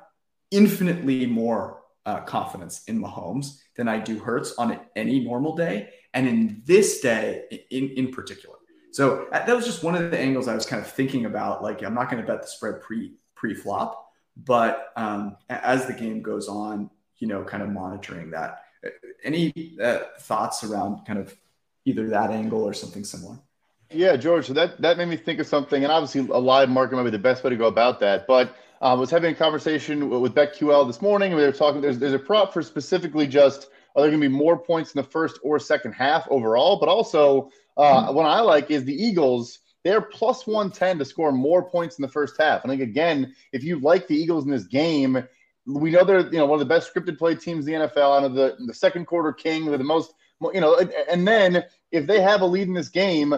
infinitely 0.51 1.25
more 1.25 1.81
uh, 2.05 2.21
confidence 2.21 2.83
in 2.87 3.01
Mahomes 3.01 3.59
than 3.75 3.87
I 3.87 3.99
do 3.99 4.19
Hurts 4.19 4.53
on 4.57 4.79
any 4.95 5.19
normal 5.19 5.55
day, 5.55 5.89
and 6.13 6.27
in 6.27 6.61
this 6.65 7.01
day 7.01 7.65
in 7.71 7.89
in 7.89 8.11
particular. 8.11 8.55
So 8.91 9.27
uh, 9.31 9.45
that 9.45 9.55
was 9.55 9.65
just 9.65 9.83
one 9.83 9.95
of 9.95 10.09
the 10.09 10.17
angles 10.17 10.47
I 10.47 10.55
was 10.55 10.65
kind 10.65 10.81
of 10.81 10.89
thinking 10.89 11.25
about. 11.25 11.61
Like 11.61 11.83
I'm 11.83 11.93
not 11.93 12.09
going 12.09 12.23
to 12.23 12.27
bet 12.27 12.41
the 12.41 12.47
spread 12.47 12.81
pre 12.81 13.13
pre 13.35 13.53
flop, 13.53 14.09
but 14.37 14.93
um, 14.95 15.37
as 15.49 15.85
the 15.85 15.93
game 15.93 16.21
goes 16.21 16.47
on, 16.47 16.89
you 17.17 17.27
know, 17.27 17.43
kind 17.43 17.63
of 17.63 17.69
monitoring 17.69 18.31
that. 18.31 18.61
Any 19.23 19.75
uh, 19.81 19.99
thoughts 20.19 20.63
around 20.63 21.05
kind 21.05 21.19
of 21.19 21.35
either 21.85 22.07
that 22.09 22.31
angle 22.31 22.63
or 22.63 22.73
something 22.73 23.03
similar? 23.03 23.39
Yeah, 23.91 24.15
George. 24.15 24.47
So 24.47 24.53
that 24.53 24.81
that 24.81 24.97
made 24.97 25.07
me 25.07 25.17
think 25.17 25.39
of 25.39 25.47
something, 25.47 25.83
and 25.83 25.91
obviously 25.91 26.21
a 26.21 26.39
live 26.39 26.69
market 26.69 26.95
might 26.95 27.03
be 27.03 27.09
the 27.09 27.19
best 27.19 27.43
way 27.43 27.49
to 27.49 27.55
go 27.55 27.67
about 27.67 27.99
that. 27.99 28.27
But 28.27 28.55
uh, 28.81 28.85
I 28.85 28.93
was 28.93 29.09
having 29.09 29.31
a 29.31 29.35
conversation 29.35 30.09
with 30.09 30.35
BetQL 30.35 30.87
this 30.87 31.01
morning, 31.01 31.31
and 31.31 31.39
we 31.39 31.45
were 31.45 31.51
talking. 31.51 31.81
There's 31.81 31.99
there's 31.99 32.13
a 32.13 32.19
prop 32.19 32.53
for 32.53 32.61
specifically 32.61 33.27
just 33.27 33.69
are 33.95 34.01
there 34.01 34.11
going 34.11 34.21
to 34.21 34.29
be 34.29 34.35
more 34.35 34.57
points 34.57 34.93
in 34.93 35.01
the 35.01 35.07
first 35.07 35.39
or 35.43 35.59
second 35.59 35.93
half 35.93 36.27
overall, 36.29 36.79
but 36.79 36.89
also 36.89 37.49
uh, 37.77 38.05
mm-hmm. 38.05 38.15
what 38.15 38.25
I 38.25 38.41
like 38.41 38.71
is 38.71 38.83
the 38.83 38.93
Eagles 38.93 39.59
they're 39.85 40.01
plus 40.01 40.47
110 40.47 40.97
to 40.97 41.05
score 41.05 41.31
more 41.31 41.63
points 41.63 41.99
in 41.99 42.01
the 42.01 42.09
first 42.09 42.41
half. 42.41 42.65
I 42.65 42.67
think, 42.67 42.81
again, 42.81 43.35
if 43.53 43.63
you 43.63 43.79
like 43.79 44.07
the 44.07 44.15
Eagles 44.15 44.43
in 44.43 44.49
this 44.49 44.65
game, 44.65 45.23
we 45.67 45.91
know 45.91 46.03
they're 46.03 46.25
you 46.25 46.39
know 46.39 46.47
one 46.47 46.59
of 46.59 46.67
the 46.67 46.73
best 46.73 46.93
scripted 46.93 47.17
play 47.17 47.35
teams 47.35 47.67
in 47.67 47.79
the 47.79 47.87
NFL. 47.87 48.17
Out 48.17 48.23
of 48.23 48.33
the 48.33 48.55
the 48.65 48.73
second 48.73 49.05
quarter 49.05 49.31
king, 49.31 49.65
they're 49.65 49.77
the 49.77 49.83
most 49.83 50.13
you 50.53 50.59
know. 50.59 50.75
And 51.09 51.27
then 51.27 51.63
if 51.91 52.07
they 52.07 52.19
have 52.19 52.41
a 52.41 52.45
lead 52.45 52.67
in 52.67 52.73
this 52.73 52.89
game, 52.89 53.35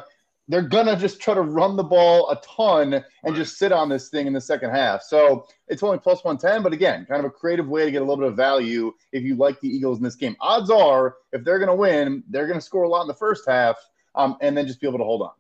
they're 0.47 0.61
gonna 0.61 0.95
just 0.95 1.19
try 1.19 1.33
to 1.33 1.41
run 1.41 1.75
the 1.75 1.83
ball 1.83 2.29
a 2.29 2.37
ton 2.37 3.03
and 3.23 3.35
just 3.35 3.57
sit 3.57 3.71
on 3.71 3.89
this 3.89 4.09
thing 4.09 4.27
in 4.27 4.33
the 4.33 4.41
second 4.41 4.71
half. 4.71 5.01
So 5.03 5.45
it's 5.67 5.83
only 5.83 5.97
plus 5.97 6.23
110, 6.23 6.63
but 6.63 6.73
again, 6.73 7.05
kind 7.05 7.19
of 7.19 7.25
a 7.25 7.29
creative 7.29 7.67
way 7.67 7.85
to 7.85 7.91
get 7.91 8.01
a 8.01 8.05
little 8.05 8.17
bit 8.17 8.27
of 8.27 8.35
value 8.35 8.93
if 9.11 9.23
you 9.23 9.35
like 9.35 9.59
the 9.59 9.67
Eagles 9.67 9.97
in 9.97 10.03
this 10.03 10.15
game. 10.15 10.35
Odds 10.39 10.69
are, 10.69 11.17
if 11.33 11.43
they're 11.43 11.59
gonna 11.59 11.75
win, 11.75 12.23
they're 12.29 12.47
gonna 12.47 12.61
score 12.61 12.83
a 12.83 12.89
lot 12.89 13.01
in 13.01 13.07
the 13.07 13.13
first 13.13 13.43
half, 13.47 13.75
um, 14.15 14.37
and 14.41 14.57
then 14.57 14.65
just 14.65 14.79
be 14.79 14.87
able 14.87 14.99
to 14.99 15.03
hold 15.03 15.21
on 15.21 15.31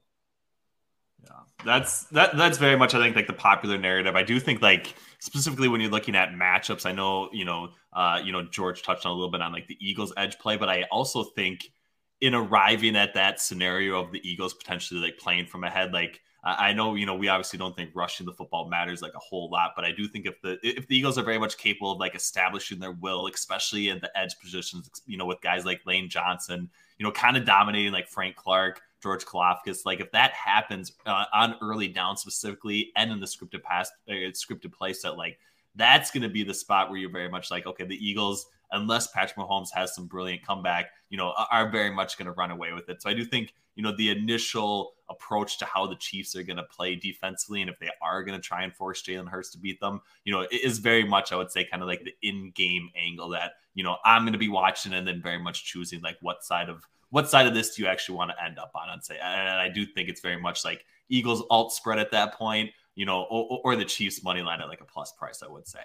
Yeah, 1.23 1.29
that's 1.65 2.03
that 2.05 2.35
that's 2.35 2.57
very 2.57 2.75
much 2.75 2.93
I 2.93 3.01
think 3.01 3.15
like 3.15 3.27
the 3.27 3.33
popular 3.33 3.77
narrative. 3.77 4.15
I 4.15 4.23
do 4.23 4.39
think 4.41 4.61
like 4.61 4.95
specifically 5.19 5.69
when 5.69 5.79
you're 5.79 5.89
looking 5.91 6.15
at 6.15 6.31
matchups, 6.31 6.85
I 6.85 6.91
know 6.91 7.29
you 7.31 7.45
know 7.45 7.69
uh, 7.93 8.21
you 8.23 8.33
know 8.33 8.43
George 8.43 8.83
touched 8.83 9.05
on 9.05 9.13
a 9.13 9.15
little 9.15 9.31
bit 9.31 9.41
on 9.41 9.53
like 9.53 9.67
the 9.67 9.77
Eagles 9.79 10.11
edge 10.17 10.37
play, 10.37 10.57
but 10.57 10.67
I 10.67 10.83
also 10.91 11.23
think 11.23 11.71
in 12.21 12.33
arriving 12.33 12.95
at 12.95 13.13
that 13.13 13.39
scenario 13.39 14.01
of 14.01 14.11
the 14.11 14.27
Eagles 14.27 14.53
potentially 14.53 14.99
like 14.99 15.17
playing 15.17 15.45
from 15.45 15.63
ahead, 15.63 15.93
like 15.93 16.21
I 16.43 16.71
know 16.71 16.95
you 16.95 17.05
know 17.05 17.15
we 17.15 17.27
obviously 17.27 17.59
don't 17.59 17.75
think 17.75 17.91
rushing 17.93 18.25
the 18.25 18.31
football 18.31 18.69
matters 18.69 19.01
like 19.01 19.13
a 19.15 19.19
whole 19.19 19.49
lot, 19.49 19.71
but 19.75 19.83
I 19.83 19.91
do 19.91 20.07
think 20.07 20.25
if 20.25 20.41
the 20.41 20.57
if 20.63 20.87
the 20.87 20.95
Eagles 20.95 21.17
are 21.17 21.23
very 21.23 21.39
much 21.39 21.57
capable 21.57 21.91
of 21.91 21.99
like 21.99 22.15
establishing 22.15 22.79
their 22.79 22.93
will, 22.93 23.27
especially 23.27 23.89
in 23.89 23.99
the 23.99 24.17
edge 24.17 24.39
positions, 24.39 24.89
you 25.05 25.17
know, 25.17 25.25
with 25.25 25.41
guys 25.41 25.65
like 25.65 25.85
Lane 25.85 26.09
Johnson, 26.09 26.69
you 26.97 27.05
know, 27.05 27.11
kind 27.11 27.35
of 27.35 27.45
dominating 27.45 27.91
like 27.91 28.07
Frank 28.07 28.35
Clark 28.35 28.81
George 29.01 29.25
Karlaftis. 29.25 29.85
Like 29.85 29.99
if 29.99 30.11
that 30.11 30.31
happens 30.31 30.93
uh, 31.05 31.25
on 31.33 31.55
early 31.61 31.87
down 31.87 32.17
specifically 32.17 32.91
and 32.95 33.11
in 33.11 33.19
the 33.19 33.25
scripted 33.25 33.63
pass, 33.63 33.91
uh, 34.09 34.13
scripted 34.31 34.73
play 34.73 34.93
set, 34.93 35.17
like 35.17 35.39
that's 35.75 36.11
going 36.11 36.23
to 36.23 36.29
be 36.29 36.43
the 36.43 36.53
spot 36.53 36.89
where 36.89 36.97
you're 36.97 37.11
very 37.11 37.29
much 37.29 37.51
like, 37.51 37.67
okay, 37.67 37.85
the 37.85 38.07
Eagles, 38.07 38.47
unless 38.71 39.07
Patrick 39.07 39.37
Mahomes 39.37 39.69
has 39.73 39.93
some 39.95 40.07
brilliant 40.07 40.45
comeback, 40.45 40.91
you 41.09 41.17
know, 41.17 41.33
are 41.51 41.69
very 41.69 41.91
much 41.91 42.17
going 42.17 42.25
to 42.25 42.31
run 42.33 42.51
away 42.51 42.73
with 42.73 42.89
it. 42.89 43.01
So 43.01 43.09
I 43.09 43.13
do 43.13 43.23
think, 43.23 43.53
you 43.75 43.83
know, 43.83 43.95
the 43.95 44.09
initial 44.09 44.93
approach 45.09 45.57
to 45.59 45.65
how 45.65 45.87
the 45.87 45.95
Chiefs 45.95 46.35
are 46.35 46.43
going 46.43 46.57
to 46.57 46.63
play 46.63 46.95
defensively 46.95 47.61
and 47.61 47.69
if 47.69 47.79
they 47.79 47.89
are 48.01 48.23
going 48.23 48.39
to 48.39 48.45
try 48.45 48.63
and 48.63 48.75
force 48.75 49.01
Jalen 49.01 49.29
Hurts 49.29 49.51
to 49.51 49.57
beat 49.57 49.79
them, 49.79 50.01
you 50.25 50.33
know, 50.33 50.41
it 50.41 50.63
is 50.63 50.79
very 50.79 51.03
much, 51.03 51.31
I 51.31 51.37
would 51.37 51.51
say, 51.51 51.65
kind 51.65 51.81
of 51.81 51.87
like 51.87 52.03
the 52.03 52.13
in 52.21 52.51
game 52.55 52.89
angle 52.95 53.29
that, 53.29 53.53
you 53.73 53.83
know, 53.83 53.97
I'm 54.03 54.23
going 54.23 54.33
to 54.33 54.39
be 54.39 54.49
watching 54.49 54.93
and 54.93 55.07
then 55.07 55.21
very 55.21 55.39
much 55.39 55.65
choosing 55.65 56.01
like 56.01 56.17
what 56.21 56.43
side 56.43 56.69
of 56.69 56.87
what 57.09 57.29
side 57.29 57.47
of 57.47 57.53
this 57.53 57.75
do 57.75 57.81
you 57.81 57.87
actually 57.87 58.17
want 58.17 58.31
to 58.31 58.43
end 58.43 58.59
up 58.59 58.71
on? 58.75 58.89
I'd 58.89 59.05
say, 59.05 59.17
and 59.17 59.49
I 59.49 59.69
do 59.69 59.85
think 59.85 60.09
it's 60.09 60.19
very 60.19 60.39
much 60.39 60.65
like 60.65 60.83
Eagles 61.09 61.43
alt 61.49 61.71
spread 61.71 61.99
at 61.99 62.11
that 62.11 62.33
point, 62.33 62.71
you 62.95 63.05
know, 63.05 63.25
or, 63.29 63.61
or 63.63 63.75
the 63.77 63.85
Chiefs 63.85 64.23
money 64.23 64.41
line 64.41 64.59
at 64.59 64.67
like 64.67 64.81
a 64.81 64.85
plus 64.85 65.13
price. 65.13 65.41
I 65.41 65.47
would 65.47 65.67
say. 65.67 65.79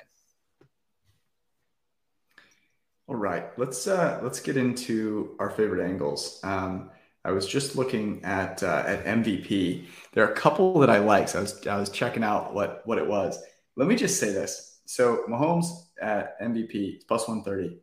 All 3.09 3.17
right, 3.17 3.57
let's 3.59 3.87
uh, 3.87 4.21
let's 4.23 4.41
get 4.41 4.57
into 4.57 5.37
our 5.41 5.51
favorite 5.51 5.85
angles. 5.85 6.41
Um, 6.45 6.91
I 7.25 7.33
was 7.33 7.47
just 7.47 7.77
looking 7.77 8.25
at 8.25 8.63
uh, 8.63 8.85
at 8.87 9.05
MVP. 9.05 9.87
There 10.13 10.25
are 10.27 10.33
a 10.33 10.37
couple 10.37 10.79
that 10.81 10.91
I 10.91 10.99
like. 10.99 11.29
So 11.29 11.39
I 11.39 11.43
was 11.43 11.67
I 11.67 11.77
was 11.79 11.91
checking 11.91 12.25
out 12.25 12.55
what 12.55 12.83
what 12.85 12.99
it 12.99 13.07
was. 13.07 13.39
Let 13.77 13.89
me 13.89 13.97
just 13.97 14.21
say 14.21 14.33
this. 14.33 14.81
So 14.87 15.25
Mahomes 15.29 15.67
at 16.01 16.41
MVP 16.41 16.99
is 16.99 17.05
plus 17.05 17.27
130. 17.29 17.79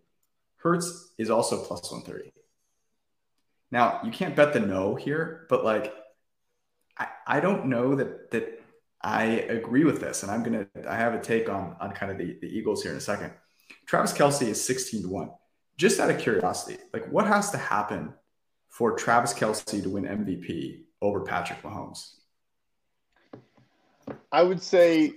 Hurts 0.58 1.14
is 1.18 1.30
also 1.30 1.64
plus 1.64 1.92
130. 1.92 2.32
Now 3.72 4.02
you 4.04 4.12
can't 4.12 4.36
bet 4.36 4.54
the 4.54 4.60
no 4.60 4.96
here, 4.96 5.46
but 5.50 5.64
like 5.64 5.94
I, 6.98 7.08
I 7.28 7.40
don't 7.40 7.68
know 7.68 7.96
that 7.96 8.32
that 8.32 8.62
I 9.02 9.24
agree 9.24 9.84
with 9.84 10.00
this, 10.02 10.24
and 10.24 10.32
I'm 10.32 10.44
gonna 10.44 10.68
I 10.88 10.96
have 10.96 11.14
a 11.14 11.22
take 11.22 11.50
on 11.50 11.76
on 11.80 11.92
kind 11.92 12.12
of 12.12 12.18
the, 12.18 12.38
the 12.42 12.48
Eagles 12.48 12.84
here 12.84 12.92
in 12.92 12.98
a 12.98 13.02
second. 13.02 13.34
Travis 13.86 14.14
Kelce 14.14 14.48
is 14.48 14.64
16 14.64 15.04
to 15.04 15.10
1. 15.10 15.30
Just 15.78 16.00
out 16.00 16.10
of 16.10 16.20
curiosity, 16.20 16.78
like 16.94 17.10
what 17.12 17.26
has 17.26 17.52
to 17.52 17.58
happen 17.58 18.14
for 18.68 18.96
Travis 18.96 19.34
Kelce 19.34 19.82
to 19.82 19.90
win 19.90 20.04
MVP 20.04 20.82
over 21.02 21.22
Patrick 21.22 21.62
Mahomes? 21.62 22.16
I 24.32 24.44
would 24.44 24.62
say 24.62 25.14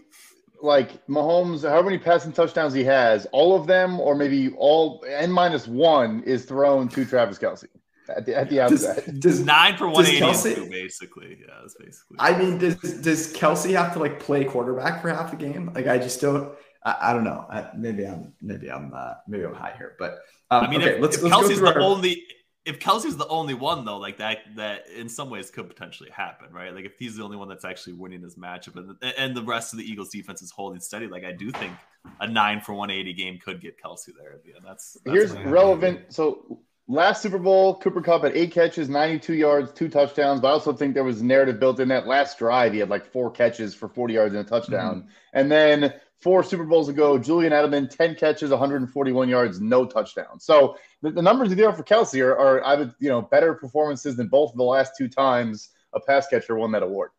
like 0.63 1.05
Mahomes, 1.07 1.69
however 1.69 1.91
many 1.91 1.99
passing 1.99 2.33
touchdowns 2.33 2.73
he 2.73 2.85
has, 2.85 3.27
all 3.33 3.55
of 3.55 3.67
them, 3.67 4.01
or 4.01 4.15
maybe 4.15 4.51
all 4.57 5.05
n 5.09 5.31
minus 5.31 5.67
one, 5.67 6.23
is 6.23 6.45
thrown 6.45 6.89
to 6.91 7.05
Travis 7.05 7.39
Kelsey 7.39 7.69
at 8.09 8.27
the, 8.27 8.37
at 8.37 8.49
the 8.49 8.61
outset. 8.61 9.05
Does, 9.07 9.15
does 9.19 9.41
nine 9.41 9.77
for 9.77 9.89
one 9.89 10.07
eighty 10.07 10.21
basically? 10.21 11.39
Yeah, 11.41 11.55
that's 11.61 11.75
basically. 11.75 12.17
I 12.19 12.39
mean, 12.39 12.59
does 12.59 12.77
does 12.77 13.33
Kelce 13.33 13.77
have 13.77 13.93
to 13.95 13.99
like 13.99 14.21
play 14.21 14.45
quarterback 14.45 15.03
for 15.03 15.11
half 15.11 15.31
the 15.31 15.37
game? 15.37 15.73
Like, 15.75 15.87
I 15.87 15.99
just 15.99 16.21
don't. 16.21 16.55
I, 16.85 16.97
I 17.01 17.13
don't 17.13 17.25
know. 17.25 17.47
I, 17.49 17.69
maybe 17.77 18.07
I'm 18.07 18.33
maybe 18.41 18.71
I'm 18.71 18.93
uh, 18.95 19.15
maybe 19.29 19.45
I'm 19.45 19.55
high 19.55 19.75
here, 19.77 19.97
but 19.99 20.21
um, 20.51 20.65
I 20.65 20.71
mean, 20.71 20.83
okay, 20.83 20.97
if, 20.97 21.03
let's, 21.03 21.17
if 21.17 21.23
let's 21.23 21.37
Kelce's 21.37 21.61
the 21.61 21.75
our... 21.75 21.81
only 21.81 22.25
if 22.65 22.79
Kelce's 22.79 23.17
the 23.17 23.27
only 23.27 23.55
one 23.55 23.85
though, 23.85 23.99
like 23.99 24.19
that, 24.19 24.39
that 24.57 24.89
in 24.89 25.09
some 25.09 25.31
ways 25.31 25.51
could 25.51 25.69
potentially 25.69 26.11
happen, 26.11 26.53
right? 26.53 26.73
Like 26.75 26.85
if 26.85 26.93
he's 26.99 27.17
the 27.17 27.25
only 27.25 27.37
one 27.37 27.49
that's 27.49 27.65
actually 27.65 27.95
winning 27.95 28.21
this 28.21 28.37
matchup, 28.37 28.77
and 28.77 28.97
and 29.19 29.37
the 29.37 29.43
rest 29.43 29.73
of 29.73 29.79
the 29.79 29.91
Eagles 29.91 30.11
defense 30.11 30.43
is 30.43 30.51
holding 30.51 30.81
steady, 30.81 31.09
like 31.09 31.25
I 31.25 31.33
do 31.33 31.51
think 31.51 31.73
a 32.21 32.29
nine 32.29 32.61
for 32.61 32.73
one 32.75 32.91
eighty 32.91 33.13
game 33.13 33.39
could 33.39 33.61
get 33.61 33.81
Kelce 33.83 34.11
there 34.19 34.33
at 34.33 34.45
the 34.45 34.55
end. 34.55 34.65
That's, 34.65 34.97
that's 35.05 35.17
here's 35.17 35.33
relevant. 35.33 36.13
So 36.13 36.61
last 36.89 37.23
Super 37.23 37.39
Bowl, 37.39 37.79
Cooper 37.79 38.01
Kupp 38.01 38.23
had 38.23 38.37
eight 38.37 38.53
catches, 38.53 38.89
92 38.89 39.35
yards, 39.35 39.73
two 39.73 39.89
touchdowns. 39.89 40.41
But 40.41 40.49
I 40.49 40.51
also 40.53 40.73
think 40.73 40.95
there 40.95 41.05
was 41.05 41.23
narrative 41.23 41.59
built 41.59 41.81
in 41.81 41.89
that 41.89 42.07
last 42.07 42.39
drive. 42.39 42.73
He 42.73 42.79
had 42.81 42.91
like 42.91 43.07
four 43.07 43.31
catches 43.31 43.75
for 43.75 43.89
40 43.89 44.15
yards 44.15 44.35
and 44.35 44.47
a 44.47 44.49
touchdown. 44.49 44.97
Mm-hmm. 44.97 45.09
And 45.35 45.51
then 45.51 45.95
four 46.23 46.45
Super 46.45 46.65
Bowls 46.65 46.89
ago, 46.89 47.19
Julian 47.19 47.53
Edelman, 47.53 47.91
10 47.91 48.15
catches, 48.15 48.51
141 48.51 49.29
yards, 49.29 49.61
no 49.61 49.85
touchdown. 49.85 50.39
So 50.39 50.77
the, 51.03 51.11
the 51.11 51.23
numbers 51.23 51.51
you 51.51 51.57
do 51.57 51.71
for 51.73 51.83
Kelce 51.83 52.23
are, 52.23 52.39
are, 52.39 52.65
I 52.65 52.77
would, 52.77 52.95
you 53.01 53.09
know, 53.09 53.23
better 53.23 53.55
performances 53.55 54.17
than 54.17 54.29
both 54.29 54.53
of 54.53 54.57
the 54.57 54.63
last 54.63 54.93
two 54.97 55.09
times 55.09 55.71
a 55.93 56.01
pass 56.01 56.29
catcher 56.29 56.55
won 56.55 56.71
that 56.73 56.83
award. 56.83 57.11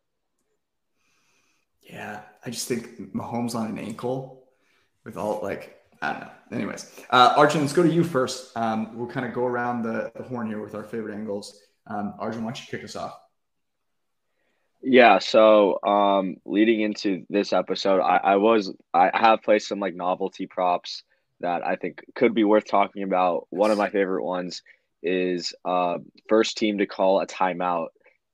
Yeah, 1.82 2.22
I 2.46 2.50
just 2.50 2.68
think 2.68 3.13
Mahomes 3.13 3.56
on 3.56 3.68
an 3.68 3.78
ankle 3.78 4.46
with 5.04 5.18
all 5.18 5.42
like 5.44 5.80
I 6.02 6.12
don't 6.12 6.22
know. 6.22 6.30
Anyways, 6.52 6.92
uh, 7.10 7.34
Arjun, 7.38 7.62
let's 7.62 7.74
go 7.74 7.84
to 7.84 7.92
you 7.92 8.04
first. 8.04 8.56
Um, 8.58 8.98
we'll 8.98 9.08
kind 9.08 9.26
of 9.26 9.34
go 9.34 9.46
around 9.46 9.84
the, 9.84 10.12
the 10.16 10.24
horn 10.24 10.48
here 10.48 10.62
with 10.62 10.76
our 10.76 10.84
favorite 10.84 11.16
angles. 11.16 11.60
Um, 11.88 12.13
Arjun, 12.20 12.44
why 12.44 12.52
don't 12.52 12.62
you 12.62 12.68
kick 12.70 12.84
us 12.84 12.96
off? 12.96 13.18
Yeah, 14.86 15.19
so 15.19 15.80
um, 15.82 16.36
leading 16.46 16.82
into 16.82 17.26
this 17.30 17.54
episode, 17.54 18.02
I, 18.02 18.17
I 18.17 18.36
was 18.36 18.74
I 18.93 19.12
have 19.13 19.41
placed 19.41 19.69
some 19.69 19.80
like 19.80 19.96
novelty 19.96 20.46
props 20.46 21.04
that 21.39 21.65
I 21.65 21.78
think 21.78 22.02
could 22.15 22.34
be 22.34 22.43
worth 22.43 22.65
talking 22.65 23.04
about. 23.04 23.48
One 23.50 23.72
of 23.72 23.78
my 23.78 23.89
favorite 23.89 24.26
ones 24.26 24.62
is 25.02 25.54
uh, 25.63 26.00
first 26.28 26.58
team 26.58 26.80
to 26.80 26.86
call 26.86 27.22
a 27.22 27.26
timeout, 27.26 27.88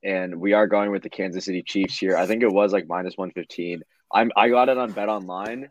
and 0.03 0.37
we 0.37 0.53
are 0.53 0.65
going 0.65 0.89
with 0.89 1.03
the 1.03 1.09
Kansas 1.11 1.45
City 1.45 1.61
Chiefs 1.61 1.99
here. 1.99 2.17
I 2.17 2.25
think 2.25 2.41
it 2.41 2.51
was 2.51 2.73
like 2.73 2.87
minus 2.87 3.15
one 3.15 3.29
fifteen. 3.29 3.83
I'm 4.11 4.31
I 4.35 4.49
got 4.49 4.69
it 4.69 4.77
on 4.79 4.91
Bet 4.91 5.07
Online. 5.07 5.69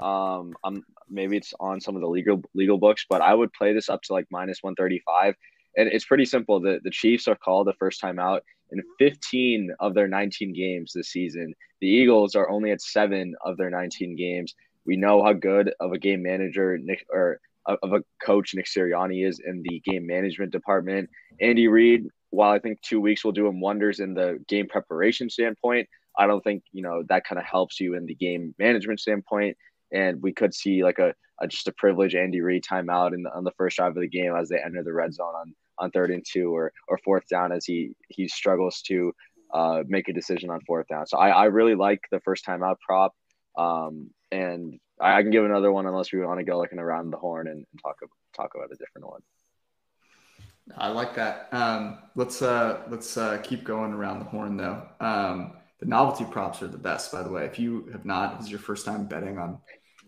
Um, 0.00 0.54
I'm 0.64 0.84
maybe 1.08 1.36
it's 1.36 1.54
on 1.60 1.80
some 1.80 1.94
of 1.94 2.00
the 2.00 2.08
legal 2.08 2.42
legal 2.52 2.78
books, 2.78 3.06
but 3.08 3.20
I 3.20 3.32
would 3.32 3.52
play 3.52 3.74
this 3.74 3.88
up 3.88 4.02
to 4.02 4.12
like 4.12 4.26
minus 4.32 4.58
one 4.60 4.74
thirty 4.74 5.00
five, 5.06 5.36
and 5.76 5.88
it's 5.88 6.04
pretty 6.04 6.24
simple. 6.24 6.58
The 6.58 6.80
the 6.82 6.90
Chiefs 6.90 7.28
are 7.28 7.36
called 7.36 7.68
the 7.68 7.74
first 7.74 8.00
time 8.00 8.18
out 8.18 8.42
in 8.70 8.82
15 8.98 9.74
of 9.80 9.94
their 9.94 10.08
19 10.08 10.52
games 10.52 10.92
this 10.92 11.08
season. 11.08 11.54
The 11.80 11.88
Eagles 11.88 12.34
are 12.34 12.48
only 12.50 12.70
at 12.70 12.80
seven 12.80 13.34
of 13.44 13.56
their 13.56 13.70
19 13.70 14.16
games. 14.16 14.54
We 14.84 14.96
know 14.96 15.22
how 15.22 15.32
good 15.32 15.72
of 15.80 15.92
a 15.92 15.98
game 15.98 16.22
manager 16.22 16.78
Nick 16.78 17.06
or 17.10 17.40
uh, 17.66 17.76
of 17.82 17.92
a 17.92 18.02
coach 18.24 18.54
Nick 18.54 18.66
Sirianni 18.66 19.26
is 19.26 19.40
in 19.44 19.62
the 19.62 19.80
game 19.80 20.06
management 20.06 20.52
department. 20.52 21.10
Andy 21.40 21.68
Reid, 21.68 22.08
while 22.30 22.52
I 22.52 22.58
think 22.58 22.80
two 22.80 23.00
weeks 23.00 23.24
will 23.24 23.32
do 23.32 23.46
him 23.46 23.60
wonders 23.60 24.00
in 24.00 24.14
the 24.14 24.42
game 24.48 24.68
preparation 24.68 25.28
standpoint, 25.28 25.88
I 26.16 26.26
don't 26.26 26.42
think 26.42 26.62
you 26.72 26.82
know 26.82 27.02
that 27.08 27.24
kind 27.24 27.38
of 27.38 27.44
helps 27.44 27.80
you 27.80 27.94
in 27.94 28.06
the 28.06 28.14
game 28.14 28.54
management 28.58 29.00
standpoint. 29.00 29.56
And 29.92 30.22
we 30.22 30.32
could 30.32 30.54
see 30.54 30.82
like 30.82 30.98
a, 30.98 31.14
a 31.40 31.46
just 31.46 31.68
a 31.68 31.72
privilege 31.72 32.14
Andy 32.14 32.40
Reid 32.40 32.64
timeout 32.64 33.14
in 33.14 33.22
the, 33.22 33.34
on 33.34 33.44
the 33.44 33.52
first 33.52 33.76
drive 33.76 33.96
of 33.96 34.00
the 34.00 34.08
game 34.08 34.34
as 34.34 34.48
they 34.48 34.58
enter 34.58 34.82
the 34.82 34.92
red 34.92 35.12
zone 35.12 35.34
on 35.34 35.54
on 35.78 35.90
third 35.90 36.10
and 36.10 36.24
two 36.26 36.54
or 36.54 36.72
or 36.88 36.98
fourth 36.98 37.28
down 37.28 37.52
as 37.52 37.64
he 37.64 37.92
he 38.08 38.28
struggles 38.28 38.82
to 38.82 39.12
uh, 39.52 39.82
make 39.86 40.08
a 40.08 40.12
decision 40.12 40.50
on 40.50 40.60
fourth 40.66 40.88
down. 40.88 41.06
So 41.06 41.18
I, 41.18 41.28
I 41.30 41.44
really 41.44 41.74
like 41.74 42.00
the 42.10 42.20
first 42.20 42.44
time 42.44 42.62
out 42.62 42.78
prop. 42.80 43.14
Um, 43.56 44.10
and 44.30 44.78
I, 45.00 45.18
I, 45.18 45.22
can 45.22 45.30
give 45.30 45.44
another 45.44 45.72
one 45.72 45.86
unless 45.86 46.12
we 46.12 46.20
want 46.20 46.40
to 46.40 46.44
go 46.44 46.58
like 46.58 46.72
an 46.72 46.78
around 46.78 47.10
the 47.10 47.16
horn 47.16 47.46
and, 47.46 47.58
and 47.58 47.82
talk 47.82 47.96
talk 48.34 48.50
about 48.54 48.72
a 48.72 48.76
different 48.76 49.08
one. 49.08 49.20
I 50.76 50.88
like 50.88 51.14
that. 51.14 51.48
Um, 51.52 51.98
let's 52.16 52.42
uh, 52.42 52.82
let's 52.90 53.16
uh, 53.16 53.38
keep 53.42 53.64
going 53.64 53.92
around 53.92 54.18
the 54.18 54.24
horn 54.26 54.56
though. 54.56 54.82
Um, 55.00 55.52
the 55.78 55.86
novelty 55.86 56.24
props 56.24 56.62
are 56.62 56.68
the 56.68 56.78
best, 56.78 57.12
by 57.12 57.22
the 57.22 57.30
way. 57.30 57.44
If 57.44 57.58
you 57.58 57.88
have 57.92 58.04
not, 58.04 58.38
this 58.38 58.46
is 58.46 58.50
your 58.50 58.60
first 58.60 58.84
time 58.84 59.06
betting 59.06 59.38
on 59.38 59.58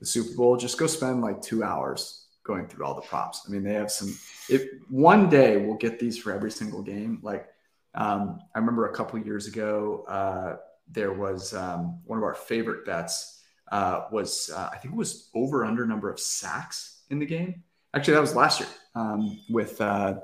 the 0.00 0.06
Super 0.06 0.34
Bowl, 0.34 0.56
just 0.56 0.78
go 0.78 0.86
spend 0.86 1.20
like 1.20 1.42
two 1.42 1.62
hours 1.62 2.27
going 2.48 2.66
through 2.66 2.84
all 2.84 2.94
the 2.94 3.02
props. 3.02 3.44
I 3.46 3.52
mean, 3.52 3.62
they 3.62 3.74
have 3.74 3.92
some. 3.92 4.08
If 4.48 4.64
one 4.88 5.28
day 5.28 5.58
we'll 5.58 5.76
get 5.76 6.00
these 6.00 6.18
for 6.18 6.32
every 6.32 6.50
single 6.50 6.82
game. 6.82 7.20
Like 7.22 7.46
um, 7.94 8.40
I 8.54 8.58
remember 8.58 8.88
a 8.88 8.94
couple 8.94 9.20
years 9.20 9.46
ago, 9.46 10.04
uh, 10.08 10.56
there 10.90 11.12
was 11.12 11.54
um, 11.54 12.00
one 12.06 12.18
of 12.18 12.24
our 12.24 12.34
favorite 12.34 12.84
bets 12.86 13.44
uh, 13.70 14.06
was 14.10 14.50
uh, 14.50 14.70
I 14.72 14.78
think 14.78 14.94
it 14.94 14.96
was 14.96 15.28
over 15.34 15.64
under 15.64 15.86
number 15.86 16.10
of 16.10 16.18
sacks 16.18 17.02
in 17.10 17.18
the 17.18 17.26
game. 17.26 17.62
Actually, 17.94 18.14
that 18.14 18.20
was 18.20 18.34
last 18.34 18.60
year 18.60 18.68
um, 18.94 19.38
with 19.50 19.80
uh, 19.80 20.14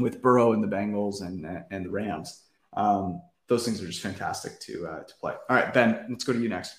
with 0.00 0.22
Burrow 0.22 0.54
and 0.54 0.64
the 0.64 0.74
Bengals 0.74 1.20
and 1.20 1.64
and 1.70 1.84
the 1.84 1.90
Rams. 1.90 2.42
Um, 2.72 3.20
those 3.46 3.66
things 3.66 3.82
are 3.82 3.86
just 3.86 4.00
fantastic 4.00 4.58
to 4.60 4.86
uh, 4.86 5.02
to 5.02 5.14
play. 5.20 5.34
All 5.48 5.56
right, 5.56 5.72
Ben, 5.72 6.06
let's 6.08 6.24
go 6.24 6.32
to 6.32 6.40
you 6.40 6.48
next. 6.48 6.76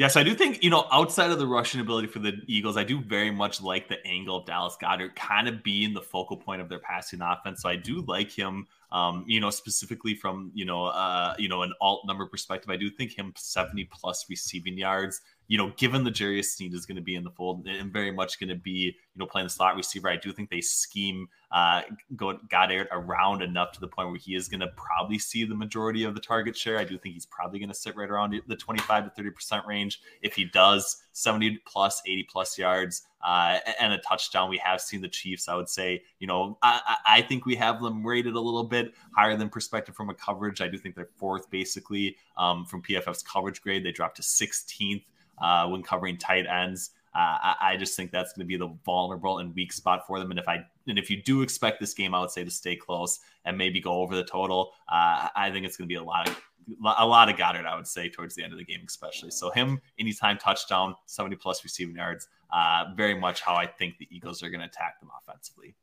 Yes, 0.00 0.16
I 0.16 0.22
do 0.22 0.34
think, 0.34 0.64
you 0.64 0.70
know, 0.70 0.86
outside 0.90 1.30
of 1.30 1.38
the 1.38 1.46
rushing 1.46 1.78
ability 1.78 2.06
for 2.06 2.20
the 2.20 2.32
Eagles, 2.46 2.78
I 2.78 2.84
do 2.84 3.02
very 3.02 3.30
much 3.30 3.60
like 3.60 3.86
the 3.86 3.98
angle 4.06 4.38
of 4.38 4.46
Dallas 4.46 4.74
Goedert 4.82 5.14
kind 5.14 5.46
of 5.46 5.62
being 5.62 5.92
the 5.92 6.00
focal 6.00 6.38
point 6.38 6.62
of 6.62 6.70
their 6.70 6.78
passing 6.78 7.20
offense. 7.20 7.60
So 7.60 7.68
I 7.68 7.76
do 7.76 8.00
like 8.08 8.30
him, 8.30 8.66
um, 8.92 9.26
you 9.28 9.40
know, 9.40 9.50
specifically 9.50 10.14
from, 10.14 10.52
you 10.54 10.64
know, 10.64 10.86
uh, 10.86 11.34
you 11.38 11.50
know, 11.50 11.60
an 11.64 11.74
alt 11.82 12.06
number 12.06 12.24
perspective. 12.24 12.70
I 12.70 12.78
do 12.78 12.88
think 12.88 13.12
him 13.12 13.34
70 13.36 13.90
plus 13.92 14.24
receiving 14.30 14.78
yards 14.78 15.20
you 15.50 15.58
know, 15.58 15.72
given 15.76 16.04
the 16.04 16.12
Jarius 16.12 16.44
Sneed 16.44 16.74
is 16.74 16.86
going 16.86 16.94
to 16.94 17.02
be 17.02 17.16
in 17.16 17.24
the 17.24 17.30
fold 17.32 17.66
and 17.66 17.92
very 17.92 18.12
much 18.12 18.38
going 18.38 18.50
to 18.50 18.54
be, 18.54 18.70
you 18.70 19.18
know, 19.18 19.26
playing 19.26 19.46
the 19.46 19.50
slot 19.50 19.74
receiver, 19.74 20.08
I 20.08 20.14
do 20.14 20.32
think 20.32 20.48
they 20.48 20.60
scheme 20.60 21.26
uh, 21.50 21.82
go, 22.14 22.38
Goedert 22.48 22.86
around 22.92 23.42
enough 23.42 23.72
to 23.72 23.80
the 23.80 23.88
point 23.88 24.10
where 24.10 24.16
he 24.16 24.36
is 24.36 24.46
going 24.48 24.60
to 24.60 24.68
probably 24.76 25.18
see 25.18 25.42
the 25.42 25.56
majority 25.56 26.04
of 26.04 26.14
the 26.14 26.20
target 26.20 26.56
share. 26.56 26.78
I 26.78 26.84
do 26.84 26.96
think 26.96 27.14
he's 27.14 27.26
probably 27.26 27.58
going 27.58 27.68
to 27.68 27.74
sit 27.74 27.96
right 27.96 28.08
around 28.08 28.40
the 28.46 28.54
25 28.54 29.12
to 29.12 29.22
30% 29.22 29.66
range. 29.66 30.00
If 30.22 30.34
he 30.34 30.44
does 30.44 31.02
70 31.14 31.58
plus, 31.66 32.00
80 32.06 32.28
plus 32.30 32.56
yards 32.56 33.02
uh, 33.26 33.58
and 33.80 33.92
a 33.92 33.98
touchdown, 33.98 34.50
we 34.50 34.58
have 34.58 34.80
seen 34.80 35.00
the 35.00 35.08
Chiefs. 35.08 35.48
I 35.48 35.56
would 35.56 35.68
say, 35.68 36.04
you 36.20 36.28
know, 36.28 36.58
I, 36.62 36.96
I 37.04 37.22
think 37.22 37.44
we 37.44 37.56
have 37.56 37.82
them 37.82 38.06
rated 38.06 38.36
a 38.36 38.40
little 38.40 38.62
bit 38.62 38.94
higher 39.16 39.36
than 39.36 39.48
perspective 39.48 39.96
from 39.96 40.10
a 40.10 40.14
coverage. 40.14 40.60
I 40.60 40.68
do 40.68 40.78
think 40.78 40.94
they're 40.94 41.10
fourth 41.16 41.50
basically 41.50 42.16
um, 42.38 42.66
from 42.66 42.82
PFF's 42.82 43.24
coverage 43.24 43.60
grade. 43.60 43.84
They 43.84 43.90
dropped 43.90 44.14
to 44.18 44.22
16th 44.22 45.02
uh, 45.40 45.68
when 45.68 45.82
covering 45.82 46.16
tight 46.16 46.46
ends. 46.46 46.90
Uh, 47.12 47.54
I, 47.60 47.76
just 47.76 47.96
think 47.96 48.12
that's 48.12 48.32
going 48.32 48.44
to 48.44 48.46
be 48.46 48.56
the 48.56 48.72
vulnerable 48.84 49.38
and 49.38 49.52
weak 49.56 49.72
spot 49.72 50.06
for 50.06 50.20
them. 50.20 50.30
And 50.30 50.38
if 50.38 50.46
I 50.46 50.64
and 50.86 50.96
if 50.96 51.10
you 51.10 51.20
do 51.20 51.42
expect 51.42 51.80
this 51.80 51.92
game, 51.92 52.14
I 52.14 52.20
would 52.20 52.30
say 52.30 52.44
to 52.44 52.50
stay 52.52 52.76
close 52.76 53.18
and 53.44 53.58
maybe 53.58 53.80
go 53.80 53.94
over 53.94 54.14
the 54.14 54.22
total. 54.22 54.72
Uh, 54.88 55.26
I 55.34 55.50
think 55.52 55.66
it's 55.66 55.76
going 55.76 55.88
to 55.88 55.92
be 55.92 55.96
a 55.96 56.04
lot 56.04 56.28
of 56.28 56.40
a 56.84 57.06
lot 57.06 57.28
of 57.28 57.36
Goedert, 57.36 57.66
I 57.66 57.74
would 57.74 57.88
say, 57.88 58.08
towards 58.08 58.36
the 58.36 58.44
end 58.44 58.52
of 58.52 58.58
the 58.58 58.64
game, 58.64 58.82
especially. 58.86 59.32
So 59.32 59.50
him 59.50 59.80
anytime 59.98 60.38
touchdown, 60.38 60.94
70 61.06 61.34
plus 61.36 61.64
receiving 61.64 61.96
yards, 61.96 62.28
uh, 62.52 62.84
very 62.94 63.18
much 63.18 63.40
how 63.40 63.54
I 63.54 63.66
think 63.66 63.98
the 63.98 64.06
Eagles 64.10 64.42
are 64.42 64.50
going 64.50 64.60
to 64.60 64.66
attack 64.66 65.00
them 65.00 65.10
offensively. 65.20 65.74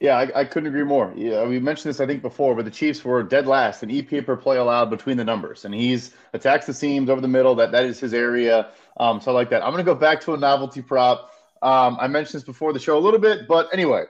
Yeah, 0.00 0.16
I, 0.16 0.40
I, 0.40 0.44
couldn't 0.44 0.68
agree 0.68 0.84
more. 0.84 1.12
Yeah, 1.16 1.44
we 1.44 1.58
mentioned 1.58 1.90
this 1.90 2.00
I 2.00 2.06
think 2.06 2.22
before, 2.22 2.54
but 2.54 2.64
the 2.64 2.70
Chiefs 2.70 3.04
were 3.04 3.20
dead 3.24 3.48
last 3.48 3.82
in 3.82 3.88
EPA 3.88 4.24
per 4.26 4.36
play 4.36 4.56
allowed 4.56 4.90
between 4.90 5.16
the 5.16 5.24
numbers, 5.24 5.64
and 5.64 5.74
he's 5.74 6.12
attacks 6.32 6.66
the 6.66 6.74
seams 6.74 7.10
over 7.10 7.20
the 7.20 7.28
middle. 7.28 7.56
That 7.56 7.72
that 7.72 7.84
is 7.84 7.98
his 7.98 8.14
area. 8.14 8.68
Um, 8.98 9.20
so 9.20 9.32
I 9.32 9.34
like 9.34 9.50
that. 9.50 9.62
I'm 9.64 9.72
going 9.72 9.84
to 9.84 9.92
go 9.92 9.98
back 9.98 10.20
to 10.22 10.34
a 10.34 10.36
novelty 10.36 10.82
prop. 10.82 11.32
Um, 11.62 11.96
I 12.00 12.06
mentioned 12.06 12.40
this 12.40 12.44
before 12.44 12.72
the 12.72 12.78
show 12.78 12.96
a 12.96 13.00
little 13.00 13.18
bit, 13.18 13.48
but 13.48 13.68
anyway, 13.72 14.04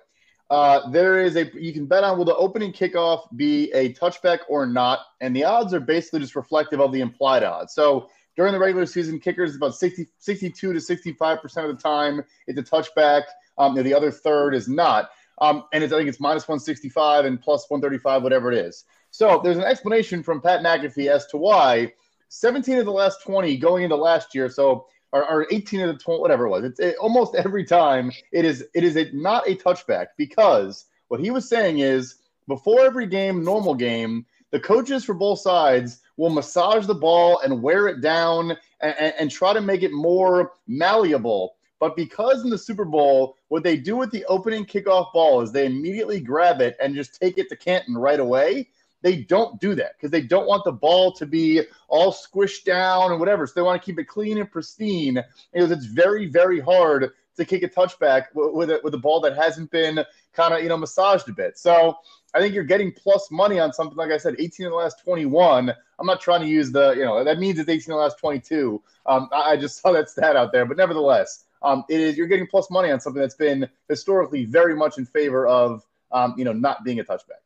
uh, 0.50 0.90
there 0.90 1.20
is 1.22 1.36
a 1.36 1.50
you 1.54 1.72
can 1.72 1.86
bet 1.86 2.04
on 2.04 2.18
will 2.18 2.26
the 2.26 2.36
opening 2.36 2.70
kickoff 2.70 3.34
be 3.36 3.72
a 3.72 3.94
touchback 3.94 4.40
or 4.48 4.66
not, 4.66 5.00
and 5.22 5.34
the 5.34 5.44
odds 5.44 5.72
are 5.72 5.80
basically 5.80 6.20
just 6.20 6.36
reflective 6.36 6.80
of 6.80 6.92
the 6.92 7.00
implied 7.00 7.44
odds. 7.44 7.72
So 7.72 8.10
during 8.36 8.52
the 8.52 8.58
regular 8.58 8.84
season, 8.84 9.20
kickers 9.20 9.56
about 9.56 9.74
60, 9.74 10.06
62 10.18 10.72
to 10.74 10.80
65 10.80 11.40
percent 11.40 11.70
of 11.70 11.74
the 11.74 11.82
time 11.82 12.22
it's 12.46 12.58
a 12.58 12.62
touchback. 12.62 13.22
Um, 13.56 13.74
the 13.74 13.94
other 13.94 14.10
third 14.10 14.54
is 14.54 14.68
not. 14.68 15.10
Um, 15.40 15.64
and 15.72 15.84
I 15.84 15.88
think 15.88 16.08
it's 16.08 16.20
minus 16.20 16.48
165 16.48 17.24
and 17.24 17.40
plus 17.40 17.68
135, 17.68 18.22
whatever 18.22 18.52
it 18.52 18.58
is. 18.58 18.84
So 19.10 19.40
there's 19.42 19.56
an 19.56 19.64
explanation 19.64 20.22
from 20.22 20.40
Pat 20.40 20.60
McAfee 20.60 21.10
as 21.10 21.26
to 21.28 21.36
why 21.36 21.92
17 22.28 22.78
of 22.78 22.84
the 22.84 22.92
last 22.92 23.22
20 23.22 23.56
going 23.56 23.84
into 23.84 23.96
last 23.96 24.34
year, 24.34 24.48
so 24.48 24.86
or, 25.12 25.24
or 25.28 25.46
18 25.50 25.80
of 25.80 25.88
the 25.88 26.02
20, 26.02 26.20
whatever 26.20 26.46
it 26.46 26.50
was. 26.50 26.64
It's 26.64 26.80
it, 26.80 26.96
almost 26.96 27.34
every 27.36 27.64
time 27.64 28.12
it 28.32 28.44
is 28.44 28.64
it 28.74 28.84
is 28.84 28.96
a, 28.96 29.10
not 29.12 29.48
a 29.48 29.54
touchback 29.54 30.08
because 30.16 30.86
what 31.08 31.20
he 31.20 31.30
was 31.30 31.48
saying 31.48 31.78
is 31.78 32.16
before 32.46 32.84
every 32.84 33.06
game, 33.06 33.44
normal 33.44 33.74
game, 33.74 34.26
the 34.50 34.60
coaches 34.60 35.04
for 35.04 35.14
both 35.14 35.40
sides 35.40 36.00
will 36.16 36.30
massage 36.30 36.86
the 36.86 36.94
ball 36.94 37.40
and 37.40 37.62
wear 37.62 37.86
it 37.88 38.00
down 38.00 38.50
and, 38.80 38.94
and, 38.98 39.14
and 39.18 39.30
try 39.30 39.52
to 39.52 39.60
make 39.60 39.82
it 39.82 39.92
more 39.92 40.52
malleable 40.66 41.54
but 41.80 41.96
because 41.96 42.44
in 42.44 42.50
the 42.50 42.58
Super 42.58 42.84
Bowl, 42.84 43.36
what 43.48 43.62
they 43.62 43.76
do 43.76 43.96
with 43.96 44.10
the 44.10 44.24
opening 44.26 44.64
kickoff 44.64 45.12
ball 45.12 45.40
is 45.40 45.52
they 45.52 45.66
immediately 45.66 46.20
grab 46.20 46.60
it 46.60 46.76
and 46.80 46.94
just 46.94 47.20
take 47.20 47.38
it 47.38 47.48
to 47.48 47.56
Canton 47.56 47.96
right 47.96 48.20
away. 48.20 48.68
They 49.00 49.16
don't 49.16 49.60
do 49.60 49.74
that 49.76 49.92
because 49.96 50.10
they 50.10 50.22
don't 50.22 50.48
want 50.48 50.64
the 50.64 50.72
ball 50.72 51.12
to 51.12 51.26
be 51.26 51.62
all 51.88 52.12
squished 52.12 52.64
down 52.64 53.10
and 53.10 53.20
whatever. 53.20 53.46
So 53.46 53.52
they 53.54 53.62
want 53.62 53.80
to 53.80 53.86
keep 53.86 53.98
it 53.98 54.08
clean 54.08 54.38
and 54.38 54.50
pristine 54.50 55.22
because 55.52 55.70
it's 55.70 55.86
very, 55.86 56.26
very 56.26 56.60
hard 56.60 57.12
to 57.36 57.44
kick 57.44 57.62
a 57.62 57.68
touchback 57.68 58.24
with 58.34 58.70
a, 58.70 58.80
with 58.82 58.94
a 58.94 58.98
ball 58.98 59.20
that 59.20 59.36
hasn't 59.36 59.70
been 59.70 60.04
kind 60.32 60.52
of 60.52 60.62
you 60.62 60.68
know 60.68 60.76
massaged 60.76 61.28
a 61.28 61.32
bit. 61.32 61.56
So 61.56 61.96
I 62.34 62.40
think 62.40 62.54
you're 62.54 62.64
getting 62.64 62.92
plus 62.92 63.30
money 63.30 63.58
on 63.58 63.72
something 63.72 63.96
like 63.96 64.10
I 64.10 64.18
said, 64.18 64.36
18 64.38 64.66
in 64.66 64.70
the 64.70 64.76
last 64.76 65.02
21. 65.02 65.72
I'm 65.98 66.06
not 66.06 66.20
trying 66.20 66.42
to 66.42 66.46
use 66.46 66.70
the, 66.70 66.92
you 66.92 67.04
know, 67.04 67.24
that 67.24 67.38
means 67.38 67.58
it's 67.58 67.68
18 67.68 67.86
in 67.86 67.90
the 67.92 67.96
last 67.96 68.18
22. 68.18 68.82
Um, 69.06 69.28
I, 69.32 69.52
I 69.52 69.56
just 69.56 69.80
saw 69.80 69.92
that 69.92 70.10
stat 70.10 70.36
out 70.36 70.52
there, 70.52 70.66
but 70.66 70.76
nevertheless, 70.76 71.44
um, 71.62 71.84
it 71.88 72.00
is 72.00 72.16
you're 72.16 72.26
getting 72.26 72.46
plus 72.46 72.70
money 72.70 72.90
on 72.90 73.00
something 73.00 73.20
that's 73.20 73.34
been 73.34 73.68
historically 73.88 74.44
very 74.44 74.74
much 74.76 74.98
in 74.98 75.06
favor 75.06 75.46
of, 75.46 75.84
um, 76.12 76.34
you 76.36 76.44
know, 76.44 76.52
not 76.52 76.84
being 76.84 77.00
a 77.00 77.04
touchback. 77.04 77.42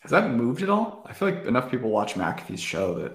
Has 0.00 0.10
that 0.10 0.30
moved 0.32 0.62
at 0.62 0.68
all? 0.68 1.06
I 1.08 1.12
feel 1.12 1.30
like 1.30 1.46
enough 1.46 1.70
people 1.70 1.90
watch 1.90 2.14
McAfee's 2.14 2.60
show 2.60 2.94
that 2.94 3.12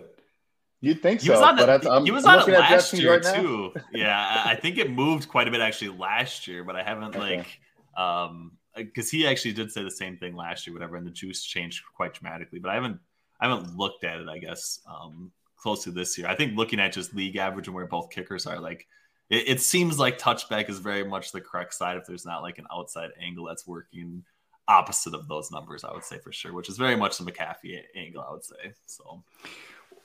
You'd 0.80 1.02
think 1.02 1.22
He 1.22 1.30
was 1.30 1.40
so, 1.40 1.46
on, 1.46 1.58
but 1.58 1.84
it, 1.84 2.04
he 2.06 2.12
was 2.12 2.24
I'm 2.26 2.40
on 2.40 2.50
it 2.50 2.60
last 2.60 2.94
year 2.94 3.14
right 3.14 3.24
now. 3.24 3.42
too. 3.42 3.74
Yeah, 3.92 4.44
I 4.46 4.52
I 4.52 4.56
think 4.56 4.78
it 4.78 4.92
moved 4.92 5.28
quite 5.28 5.48
a 5.48 5.52
bit 5.52 5.60
actually 5.60 5.90
last 5.98 6.48
year, 6.48 6.64
but 6.64 6.76
I 6.76 6.84
haven't 6.84 7.16
Okay. 7.16 7.38
like 7.38 7.60
um 7.98 8.52
because 8.76 9.10
he 9.10 9.26
actually 9.28 9.54
did 9.54 9.72
say 9.72 9.84
the 9.84 9.90
same 9.90 10.18
thing 10.18 10.36
last 10.36 10.68
year, 10.68 10.74
whatever, 10.76 10.96
and 10.98 11.06
the 11.08 11.12
juice 11.12 11.44
changed 11.44 11.84
quite 11.96 12.14
dramatically. 12.14 12.60
But 12.60 12.70
I 12.70 12.76
haven't 12.76 13.00
I 13.42 13.50
haven't 13.50 13.76
looked 13.76 14.04
at 14.04 14.22
it, 14.22 14.30
I 14.30 14.38
guess, 14.38 14.80
um 14.88 15.32
closely 15.58 15.92
this 15.94 16.16
year. 16.18 16.28
I 16.28 16.36
think 16.36 16.56
looking 16.56 16.80
at 16.80 16.94
just 16.94 17.16
league 17.16 17.38
average 17.38 17.68
and 17.68 17.76
where 17.76 17.88
both 17.88 18.12
kickers 18.12 18.46
are, 18.46 18.60
like 18.60 18.88
it, 19.30 19.48
it 19.50 19.62
seems 19.62 19.98
like 20.00 20.20
touchback 20.20 20.70
is 20.70 20.80
very 20.80 21.04
much 21.04 21.32
the 21.32 21.42
correct 21.42 21.74
side 21.74 21.98
if 21.98 22.06
there's 22.06 22.26
not 22.26 22.42
like 22.42 22.58
an 22.60 22.68
outside 22.72 23.10
angle 23.22 23.46
that's 23.46 23.66
working 23.68 24.24
opposite 24.68 25.14
of 25.14 25.28
those 25.28 25.50
numbers, 25.52 25.84
I 25.84 25.94
would 25.94 26.04
say 26.04 26.18
for 26.20 26.32
sure, 26.32 26.54
which 26.54 26.68
is 26.70 26.78
very 26.78 26.96
much 26.96 27.18
the 27.18 27.30
McAfee 27.30 27.80
angle, 27.96 28.22
I 28.28 28.32
would 28.32 28.44
say. 28.44 28.74
So 28.86 29.24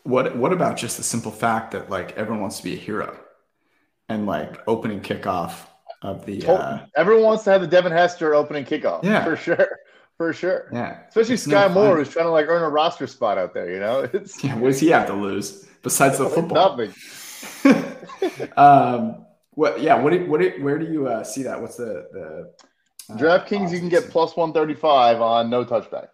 What 0.05 0.37
what 0.37 0.53
about 0.53 0.77
just 0.77 0.97
the 0.97 1.03
simple 1.03 1.33
fact 1.33 1.73
that 1.73 1.91
like 1.91 2.13
everyone 2.17 2.41
wants 2.41 2.59
to 2.59 2.65
be 2.65 2.75
a 2.75 2.77
hero 2.77 3.17
and 4.09 4.27
like 4.27 4.61
opening 4.69 5.01
kickoff 5.01 5.53
of 6.03 6.27
the 6.27 6.47
uh, 6.47 6.81
Everyone 6.97 7.25
wants 7.25 7.45
to 7.45 7.51
have 7.51 7.61
the 7.61 7.67
Devin 7.67 7.93
Hester 7.93 8.35
opening 8.35 8.65
kickoff. 8.65 9.05
Yeah. 9.05 9.25
for 9.25 9.37
sure, 9.37 9.69
for 10.17 10.33
sure. 10.33 10.69
yeah 10.73 11.01
Especially 11.09 11.35
It's 11.35 11.47
Skyy 11.47 11.69
no 11.69 11.75
Moore, 11.75 11.89
fun. 11.91 11.97
who's 11.99 12.09
trying 12.09 12.27
to 12.27 12.31
like 12.33 12.47
earn 12.49 12.63
a 12.63 12.69
roster 12.69 13.07
spot 13.07 13.39
out 13.39 13.55
there. 13.55 13.71
You 13.73 13.81
know, 13.81 14.01
it's 14.13 14.43
yeah 14.45 14.57
what 14.57 14.69
does 14.69 14.81
he 14.81 14.89
have 14.89 15.07
to 15.09 15.15
lose 15.15 15.65
besides 15.83 16.19
the 16.19 16.29
football 16.29 16.77
nothing. 16.77 16.93
um 18.57 19.25
what 19.55 19.81
yeah 19.81 19.95
what 19.95 20.13
what 20.29 20.41
where 20.61 20.79
do 20.79 20.87
you 20.87 21.07
uh, 21.09 21.23
see 21.25 21.43
that 21.43 21.61
what's 21.61 21.77
the 21.77 22.09
the 22.13 22.53
uh, 23.13 23.17
DraftKings, 23.17 23.73
you 23.73 23.79
can 23.79 23.89
get 23.89 24.11
plus 24.11 24.37
one 24.37 24.53
thirty 24.53 24.75
five 24.75 25.21
on 25.21 25.51
no 25.51 25.65
touchback. 25.65 26.09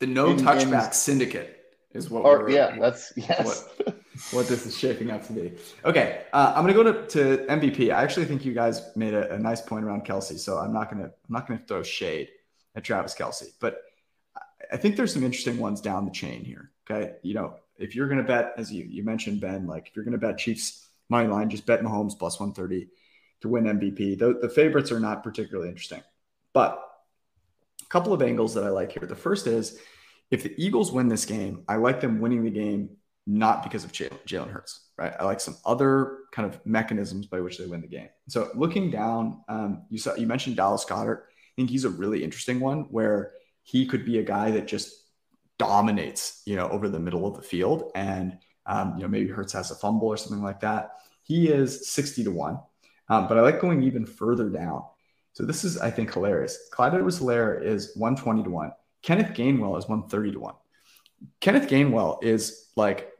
the 0.00 0.06
no 0.06 0.26
in- 0.30 0.38
in- 0.38 0.44
touchback 0.44 0.94
syndicate 0.94 1.52
is 1.92 2.10
what 2.10 2.24
Or 2.24 2.50
yeah, 2.50 2.76
that's 2.78 3.12
yes. 3.16 3.46
what, 3.84 3.96
what 4.32 4.48
this 4.48 4.66
is 4.66 4.76
shaping 4.76 5.10
up 5.10 5.26
to 5.26 5.32
be. 5.32 5.52
Okay, 5.84 6.22
uh, 6.32 6.52
I'm 6.56 6.62
gonna 6.62 6.74
go 6.74 6.82
to, 6.82 7.06
to 7.08 7.46
MVP. 7.46 7.94
I 7.94 8.02
actually 8.02 8.26
think 8.26 8.44
you 8.44 8.52
guys 8.54 8.90
made 8.96 9.14
a, 9.14 9.34
a 9.34 9.38
nice 9.38 9.60
point 9.60 9.84
around 9.84 10.04
Kelce, 10.04 10.38
so 10.38 10.58
I'm 10.58 10.72
not 10.72 10.90
gonna 10.90 11.04
I'm 11.04 11.30
not 11.30 11.46
gonna 11.46 11.60
throw 11.66 11.82
shade 11.82 12.28
at 12.74 12.84
Travis 12.84 13.14
Kelce, 13.14 13.44
but 13.60 13.78
I 14.72 14.76
think 14.76 14.96
there's 14.96 15.12
some 15.12 15.22
interesting 15.24 15.58
ones 15.58 15.80
down 15.80 16.04
the 16.04 16.10
chain 16.10 16.44
here. 16.44 16.70
Okay, 16.90 17.12
you 17.22 17.34
know, 17.34 17.54
if 17.78 17.94
you're 17.94 18.08
gonna 18.08 18.22
bet, 18.22 18.54
as 18.56 18.72
you 18.72 18.84
you 18.88 19.02
mentioned, 19.02 19.40
Ben, 19.40 19.66
like 19.66 19.88
if 19.88 19.96
you're 19.96 20.04
gonna 20.04 20.18
bet 20.18 20.38
Chiefs 20.38 20.88
money 21.08 21.28
line, 21.28 21.50
just 21.50 21.66
bet 21.66 21.82
Mahomes 21.82 22.18
plus 22.18 22.40
130 22.40 22.88
to 23.42 23.48
win 23.48 23.64
MVP. 23.64 24.18
The, 24.18 24.38
the 24.40 24.48
favorites 24.48 24.90
are 24.90 25.00
not 25.00 25.22
particularly 25.22 25.68
interesting, 25.68 26.02
but 26.52 26.82
a 27.82 27.86
couple 27.88 28.12
of 28.12 28.22
angles 28.22 28.54
that 28.54 28.64
I 28.64 28.70
like 28.70 28.92
here. 28.92 29.06
The 29.06 29.14
first 29.14 29.46
is 29.46 29.78
if 30.30 30.42
the 30.42 30.54
Eagles 30.56 30.90
win 30.90 31.08
this 31.08 31.24
game, 31.24 31.64
I 31.68 31.76
like 31.76 32.00
them 32.00 32.20
winning 32.20 32.44
the 32.44 32.50
game 32.50 32.96
not 33.26 33.62
because 33.62 33.84
of 33.84 33.92
Jalen 33.92 34.18
Jalen 34.26 34.50
Hurts, 34.50 34.88
right? 34.96 35.12
I 35.18 35.24
like 35.24 35.40
some 35.40 35.56
other 35.64 36.18
kind 36.32 36.52
of 36.52 36.64
mechanisms 36.64 37.26
by 37.26 37.40
which 37.40 37.58
they 37.58 37.66
win 37.66 37.80
the 37.80 37.88
game. 37.88 38.08
So 38.28 38.50
looking 38.54 38.90
down, 38.90 39.42
um, 39.48 39.82
you 39.90 39.98
saw 39.98 40.14
you 40.14 40.26
mentioned 40.26 40.56
Dallas 40.56 40.84
Goedert. 40.84 41.24
I 41.26 41.52
think 41.56 41.70
he's 41.70 41.84
a 41.84 41.90
really 41.90 42.22
interesting 42.22 42.60
one 42.60 42.82
where 42.90 43.32
he 43.62 43.86
could 43.86 44.04
be 44.04 44.18
a 44.18 44.22
guy 44.22 44.52
that 44.52 44.68
just 44.68 45.05
dominates, 45.58 46.42
you 46.46 46.56
know, 46.56 46.68
over 46.68 46.88
the 46.88 47.00
middle 47.00 47.26
of 47.26 47.36
the 47.36 47.42
field, 47.42 47.90
and 47.94 48.38
um, 48.66 48.94
you 48.96 49.02
know 49.02 49.08
maybe 49.08 49.28
Hurts 49.28 49.52
has 49.52 49.70
a 49.70 49.74
fumble 49.74 50.08
or 50.08 50.16
something 50.16 50.42
like 50.42 50.60
that. 50.60 50.90
He 51.22 51.48
is 51.48 51.88
sixty 51.88 52.24
to 52.24 52.30
one, 52.30 52.58
um, 53.08 53.28
but 53.28 53.38
I 53.38 53.42
like 53.42 53.60
going 53.60 53.82
even 53.82 54.06
further 54.06 54.48
down. 54.48 54.82
So 55.36 55.44
this 55.44 55.64
is, 55.64 55.76
I 55.76 55.90
think, 55.90 56.14
hilarious. 56.14 56.58
Clyde 56.72 56.94
Edwards-Helaire 56.94 57.62
is 57.62 57.94
120 57.94 58.44
to 58.44 58.48
1. 58.48 58.72
Kenneth 59.02 59.36
Gainwell 59.36 59.76
is 59.76 59.86
130 59.86 60.32
to 60.32 60.40
1. 60.40 60.54
Kenneth 61.40 61.68
Gainwell 61.68 62.24
is 62.24 62.70
like 62.74 63.12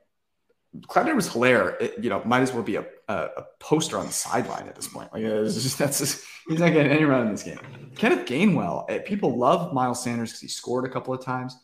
Clyde 0.87 1.09
Edwards-Helaire, 1.09 1.79
it, 1.79 2.03
you 2.03 2.09
know, 2.09 2.23
might 2.25 2.41
as 2.41 2.55
well 2.55 2.63
be 2.63 2.77
a, 2.77 2.87
a, 3.09 3.15
a 3.37 3.45
poster 3.61 3.99
on 3.99 4.07
the 4.07 4.13
sideline 4.15 4.67
at 4.67 4.75
this 4.75 4.89
point. 4.89 5.13
Like 5.13 5.25
just, 5.25 5.77
that's 5.79 5.99
just, 5.99 6.25
he's 6.49 6.59
not 6.59 6.73
getting 6.73 6.91
any 6.91 7.05
run 7.05 7.27
in 7.27 7.33
this 7.33 7.43
game. 7.43 7.59
Kenneth 7.97 8.27
Gainwell, 8.27 8.87
eh, 8.89 9.01
people 9.01 9.37
love 9.37 9.75
Miles 9.75 10.03
Sanders 10.03 10.31
because 10.31 10.41
he 10.41 10.49
scored 10.49 10.87
a 10.87 10.89
couple 10.89 11.13
of 11.13 11.23
times. 11.23 11.55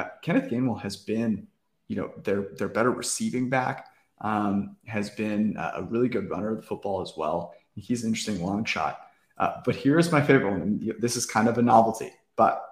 Uh, 0.00 0.08
Kenneth 0.22 0.50
Gainwell 0.50 0.80
has 0.80 0.96
been, 0.96 1.46
you 1.88 1.96
know, 1.96 2.10
their 2.24 2.42
their 2.56 2.68
better 2.68 2.90
receiving 2.90 3.50
back. 3.50 3.88
Um, 4.22 4.76
has 4.86 5.10
been 5.10 5.56
a 5.58 5.72
a 5.76 5.82
really 5.82 6.08
good 6.08 6.30
runner 6.30 6.50
of 6.50 6.56
the 6.56 6.62
football 6.62 7.02
as 7.02 7.12
well. 7.16 7.54
He's 7.74 8.02
an 8.02 8.10
interesting 8.10 8.42
long 8.42 8.64
shot. 8.64 9.00
Uh, 9.36 9.60
but 9.64 9.74
here's 9.76 10.12
my 10.12 10.20
favorite 10.22 10.50
one. 10.50 10.60
and 10.62 10.94
This 10.98 11.16
is 11.16 11.24
kind 11.26 11.48
of 11.48 11.58
a 11.58 11.62
novelty, 11.62 12.12
but 12.36 12.62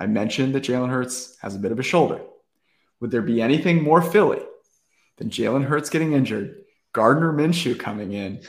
I 0.00 0.06
mentioned 0.06 0.54
that 0.54 0.64
Jalen 0.64 0.90
Hurts 0.90 1.36
has 1.40 1.54
a 1.54 1.58
bit 1.58 1.72
of 1.72 1.78
a 1.78 1.84
shoulder. 1.84 2.20
Would 3.00 3.10
there 3.10 3.22
be 3.22 3.40
anything 3.42 3.82
more 3.82 4.02
Philly 4.02 4.42
than 5.16 5.30
Jalen 5.30 5.64
Hurts 5.64 5.90
getting 5.90 6.12
injured, 6.12 6.64
Gardner 6.92 7.32
Minshew 7.32 7.78
coming 7.78 8.12
in 8.12 8.40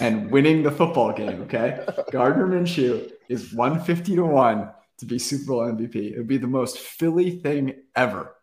and 0.00 0.30
winning 0.30 0.62
the 0.62 0.70
football 0.70 1.12
game? 1.12 1.42
Okay. 1.42 1.84
Gardner 2.10 2.46
Minshew 2.46 3.10
is 3.28 3.52
150 3.52 4.16
to 4.16 4.24
1 4.24 4.70
to 4.98 5.06
be 5.06 5.18
Super 5.18 5.46
Bowl 5.46 5.60
MVP. 5.60 6.12
It 6.12 6.18
would 6.18 6.28
be 6.28 6.38
the 6.38 6.46
most 6.46 6.78
Philly 6.78 7.30
thing 7.30 7.74
ever. 7.96 8.34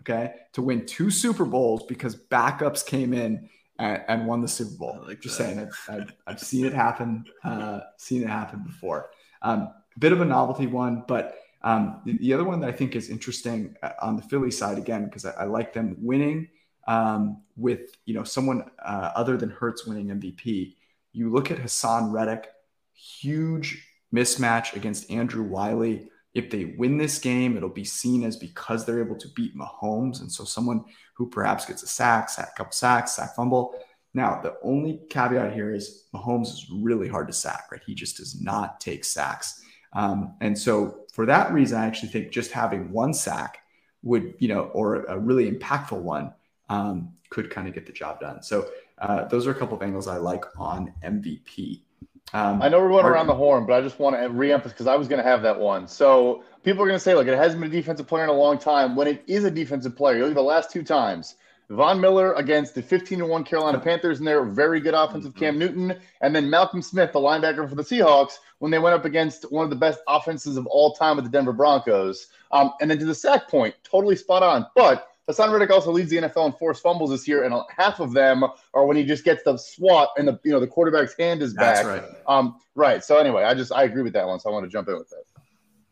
Okay. 0.00 0.34
To 0.52 0.62
win 0.62 0.86
two 0.86 1.10
Super 1.10 1.44
Bowls 1.44 1.84
because 1.86 2.14
backups 2.16 2.84
came 2.84 3.12
in 3.12 3.48
and, 3.78 4.02
and 4.08 4.26
won 4.26 4.40
the 4.40 4.48
Super 4.48 4.76
Bowl. 4.76 5.04
Like 5.06 5.20
Just 5.20 5.38
that. 5.38 5.44
saying, 5.44 5.58
I've, 5.58 5.88
I've, 5.88 6.14
I've 6.26 6.40
seen 6.40 6.66
it 6.66 6.72
happen, 6.72 7.24
uh, 7.42 7.80
seen 7.96 8.22
it 8.22 8.28
happen 8.28 8.62
before. 8.64 9.10
Um, 9.42 9.72
bit 9.98 10.12
of 10.12 10.20
a 10.20 10.24
novelty 10.24 10.66
one, 10.66 11.04
but 11.08 11.38
um, 11.62 12.02
the, 12.04 12.18
the 12.18 12.32
other 12.32 12.44
one 12.44 12.60
that 12.60 12.68
I 12.68 12.72
think 12.72 12.94
is 12.94 13.08
interesting 13.08 13.74
uh, 13.82 13.92
on 14.02 14.16
the 14.16 14.22
Philly 14.22 14.50
side 14.50 14.78
again 14.78 15.06
because 15.06 15.24
I, 15.24 15.30
I 15.32 15.44
like 15.44 15.72
them 15.72 15.96
winning 15.98 16.48
um, 16.86 17.42
with 17.56 17.96
you 18.04 18.14
know 18.14 18.24
someone 18.24 18.70
uh, 18.84 19.10
other 19.14 19.36
than 19.36 19.50
Hurts 19.50 19.86
winning 19.86 20.08
MVP. 20.08 20.74
You 21.12 21.30
look 21.30 21.50
at 21.50 21.58
Haason 21.58 22.12
Reddick, 22.12 22.48
huge 22.92 23.86
mismatch 24.14 24.74
against 24.76 25.10
Andrew 25.10 25.42
Wylie. 25.42 26.08
If 26.34 26.50
they 26.50 26.74
win 26.76 26.98
this 26.98 27.18
game, 27.18 27.56
it'll 27.56 27.68
be 27.68 27.84
seen 27.84 28.24
as 28.24 28.36
because 28.36 28.84
they're 28.84 29.04
able 29.04 29.16
to 29.16 29.28
beat 29.36 29.56
Mahomes, 29.56 30.20
and 30.20 30.30
so 30.30 30.44
someone 30.44 30.84
who 31.14 31.28
perhaps 31.28 31.64
gets 31.64 31.82
a 31.82 31.86
sack, 31.86 32.28
sack, 32.28 32.56
couple 32.56 32.72
sacks, 32.72 33.12
sack 33.12 33.36
fumble. 33.36 33.74
Now, 34.14 34.40
the 34.40 34.56
only 34.62 35.00
caveat 35.10 35.52
here 35.52 35.72
is 35.72 36.04
Mahomes 36.14 36.48
is 36.48 36.66
really 36.72 37.08
hard 37.08 37.26
to 37.26 37.32
sack, 37.32 37.66
right? 37.70 37.80
He 37.84 37.94
just 37.94 38.16
does 38.16 38.40
not 38.40 38.80
take 38.80 39.04
sacks. 39.04 39.62
Um, 39.92 40.34
and 40.40 40.56
so 40.56 41.04
for 41.12 41.26
that 41.26 41.52
reason, 41.52 41.78
I 41.78 41.86
actually 41.86 42.10
think 42.10 42.30
just 42.30 42.52
having 42.52 42.90
one 42.90 43.14
sack 43.14 43.58
would, 44.02 44.34
you 44.38 44.48
know, 44.48 44.64
or 44.74 45.04
a 45.04 45.18
really 45.18 45.50
impactful 45.50 46.00
one 46.00 46.32
um, 46.68 47.12
could 47.30 47.50
kind 47.50 47.66
of 47.66 47.74
get 47.74 47.86
the 47.86 47.92
job 47.92 48.20
done. 48.20 48.42
So 48.42 48.68
uh, 48.98 49.24
those 49.24 49.46
are 49.46 49.50
a 49.50 49.54
couple 49.54 49.76
of 49.76 49.82
angles 49.82 50.06
I 50.06 50.16
like 50.16 50.44
on 50.58 50.92
MVP. 51.04 51.82
Um, 52.32 52.62
I 52.62 52.68
know 52.68 52.80
we're 52.80 52.88
going 52.88 53.06
around 53.06 53.28
the 53.28 53.34
horn, 53.34 53.66
but 53.66 53.74
I 53.74 53.80
just 53.80 53.98
want 54.00 54.16
to 54.16 54.22
reemphasize 54.22 54.64
because 54.64 54.86
I 54.86 54.96
was 54.96 55.06
going 55.06 55.22
to 55.22 55.28
have 55.28 55.42
that 55.42 55.58
one. 55.58 55.86
So 55.86 56.42
people 56.64 56.82
are 56.82 56.86
going 56.86 56.96
to 56.96 57.02
say, 57.02 57.14
look, 57.14 57.28
it 57.28 57.36
hasn't 57.36 57.60
been 57.60 57.70
a 57.70 57.72
defensive 57.72 58.08
player 58.08 58.24
in 58.24 58.30
a 58.30 58.32
long 58.32 58.58
time. 58.58 58.96
When 58.96 59.06
it 59.06 59.22
is 59.26 59.44
a 59.44 59.50
defensive 59.50 59.94
player, 59.94 60.16
you 60.16 60.22
look 60.22 60.32
at 60.32 60.34
the 60.34 60.42
last 60.42 60.70
two 60.70 60.82
times. 60.82 61.36
Von 61.70 62.00
Miller 62.00 62.34
against 62.34 62.74
the 62.74 62.82
15 62.82 63.20
to 63.20 63.26
1 63.26 63.44
Carolina 63.44 63.78
Panthers 63.78 64.18
and 64.18 64.26
their 64.26 64.44
very 64.44 64.80
good 64.80 64.94
offensive 64.94 65.34
Cam 65.34 65.58
Newton, 65.58 65.98
and 66.20 66.36
then 66.36 66.50
Malcolm 66.50 66.82
Smith, 66.82 67.12
the 67.12 67.18
linebacker 67.18 67.68
for 67.68 67.74
the 67.74 67.82
Seahawks, 67.82 68.34
when 68.58 68.70
they 68.70 68.78
went 68.78 68.94
up 68.94 69.04
against 69.04 69.50
one 69.50 69.64
of 69.64 69.70
the 69.70 69.76
best 69.76 70.00
offenses 70.06 70.56
of 70.56 70.66
all 70.66 70.92
time 70.92 71.16
with 71.16 71.24
the 71.24 71.30
Denver 71.30 71.52
Broncos. 71.52 72.28
Um, 72.52 72.72
and 72.80 72.90
then 72.90 72.98
to 72.98 73.06
the 73.06 73.14
sack 73.14 73.48
point, 73.48 73.74
totally 73.82 74.16
spot 74.16 74.42
on. 74.42 74.66
But 74.74 75.13
Haason 75.28 75.52
Reddick 75.52 75.70
also 75.70 75.90
leads 75.90 76.10
the 76.10 76.18
NFL 76.18 76.46
in 76.46 76.52
forced 76.52 76.82
fumbles 76.82 77.10
this 77.10 77.26
year, 77.26 77.44
and 77.44 77.54
half 77.74 77.98
of 78.00 78.12
them 78.12 78.44
are 78.74 78.86
when 78.86 78.96
he 78.96 79.04
just 79.04 79.24
gets 79.24 79.42
the 79.42 79.56
swat 79.56 80.10
and 80.18 80.28
the 80.28 80.38
you 80.44 80.52
know 80.52 80.60
the 80.60 80.66
quarterback's 80.66 81.16
hand 81.18 81.42
is 81.42 81.54
back. 81.54 81.84
That's 81.84 81.86
right. 81.86 82.10
Um, 82.26 82.56
right. 82.74 83.02
So 83.02 83.16
anyway, 83.16 83.44
I 83.44 83.54
just 83.54 83.72
I 83.72 83.84
agree 83.84 84.02
with 84.02 84.12
that 84.12 84.26
one. 84.26 84.38
So 84.38 84.50
I 84.50 84.52
want 84.52 84.64
to 84.64 84.70
jump 84.70 84.88
in 84.88 84.98
with 84.98 85.08
that. 85.10 85.24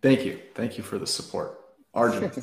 Thank 0.03 0.25
you. 0.27 0.39
Thank 0.55 0.77
you 0.77 0.85
for 0.85 0.99
the 0.99 1.07
support. 1.07 1.61
Arjun. 1.95 2.31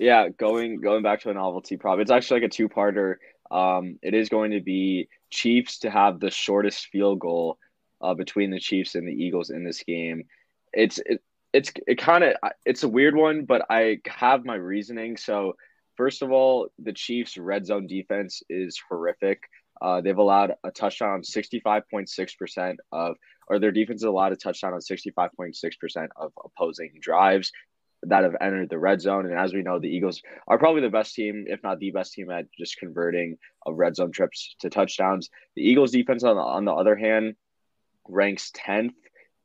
Yeah, 0.00 0.30
going 0.30 0.80
going 0.80 1.02
back 1.02 1.20
to 1.20 1.30
a 1.30 1.34
novelty 1.34 1.76
prop. 1.76 1.98
It's 1.98 2.10
actually 2.10 2.40
like 2.40 2.50
a 2.50 2.54
two-parter. 2.54 3.16
Um, 3.50 3.98
it 4.00 4.14
is 4.14 4.30
going 4.30 4.52
to 4.52 4.60
be 4.62 5.10
Chiefs 5.28 5.80
to 5.80 5.90
have 5.90 6.20
the 6.20 6.30
shortest 6.30 6.86
field 6.86 7.18
goal 7.18 7.58
uh, 8.00 8.14
between 8.14 8.50
the 8.50 8.58
Chiefs 8.58 8.94
and 8.94 9.06
the 9.06 9.12
Eagles 9.12 9.50
in 9.50 9.62
this 9.62 9.82
game. 9.82 10.24
It's 10.72 10.98
it, 11.04 11.22
it's 11.52 11.72
it 11.86 11.98
kind 11.98 12.24
of 12.24 12.34
it's 12.64 12.82
a 12.82 12.88
weird 12.88 13.16
one, 13.16 13.44
but 13.44 13.66
I 13.70 13.98
have 14.06 14.44
my 14.44 14.54
reasoning. 14.54 15.16
So 15.16 15.56
first 15.96 16.22
of 16.22 16.30
all, 16.30 16.68
the 16.78 16.92
Chiefs' 16.92 17.36
red 17.36 17.66
zone 17.66 17.86
defense 17.86 18.42
is 18.48 18.80
horrific. 18.88 19.42
Uh, 19.80 20.00
they've 20.00 20.16
allowed 20.16 20.54
a 20.62 20.70
touchdown 20.70 21.10
on 21.10 21.22
65.6% 21.22 22.76
of, 22.92 23.16
or 23.48 23.58
their 23.58 23.72
defense 23.72 24.02
has 24.02 24.08
allowed 24.08 24.32
a 24.32 24.36
touchdown 24.36 24.74
on 24.74 24.80
65.6% 24.80 26.08
of 26.16 26.32
opposing 26.44 26.92
drives 27.00 27.50
that 28.02 28.24
have 28.24 28.36
entered 28.40 28.68
the 28.68 28.78
red 28.78 29.00
zone. 29.00 29.26
And 29.26 29.38
as 29.38 29.54
we 29.54 29.62
know, 29.62 29.78
the 29.78 29.88
Eagles 29.88 30.22
are 30.46 30.58
probably 30.58 30.82
the 30.82 30.90
best 30.90 31.14
team, 31.14 31.46
if 31.48 31.62
not 31.62 31.78
the 31.78 31.90
best 31.90 32.12
team, 32.12 32.30
at 32.30 32.46
just 32.58 32.76
converting 32.76 33.38
of 33.66 33.76
red 33.76 33.96
zone 33.96 34.12
trips 34.12 34.54
to 34.60 34.70
touchdowns. 34.70 35.30
The 35.56 35.62
Eagles 35.62 35.92
defense, 35.92 36.24
on 36.24 36.36
the, 36.36 36.42
on 36.42 36.64
the 36.64 36.72
other 36.72 36.96
hand, 36.96 37.36
ranks 38.06 38.52
10th 38.52 38.94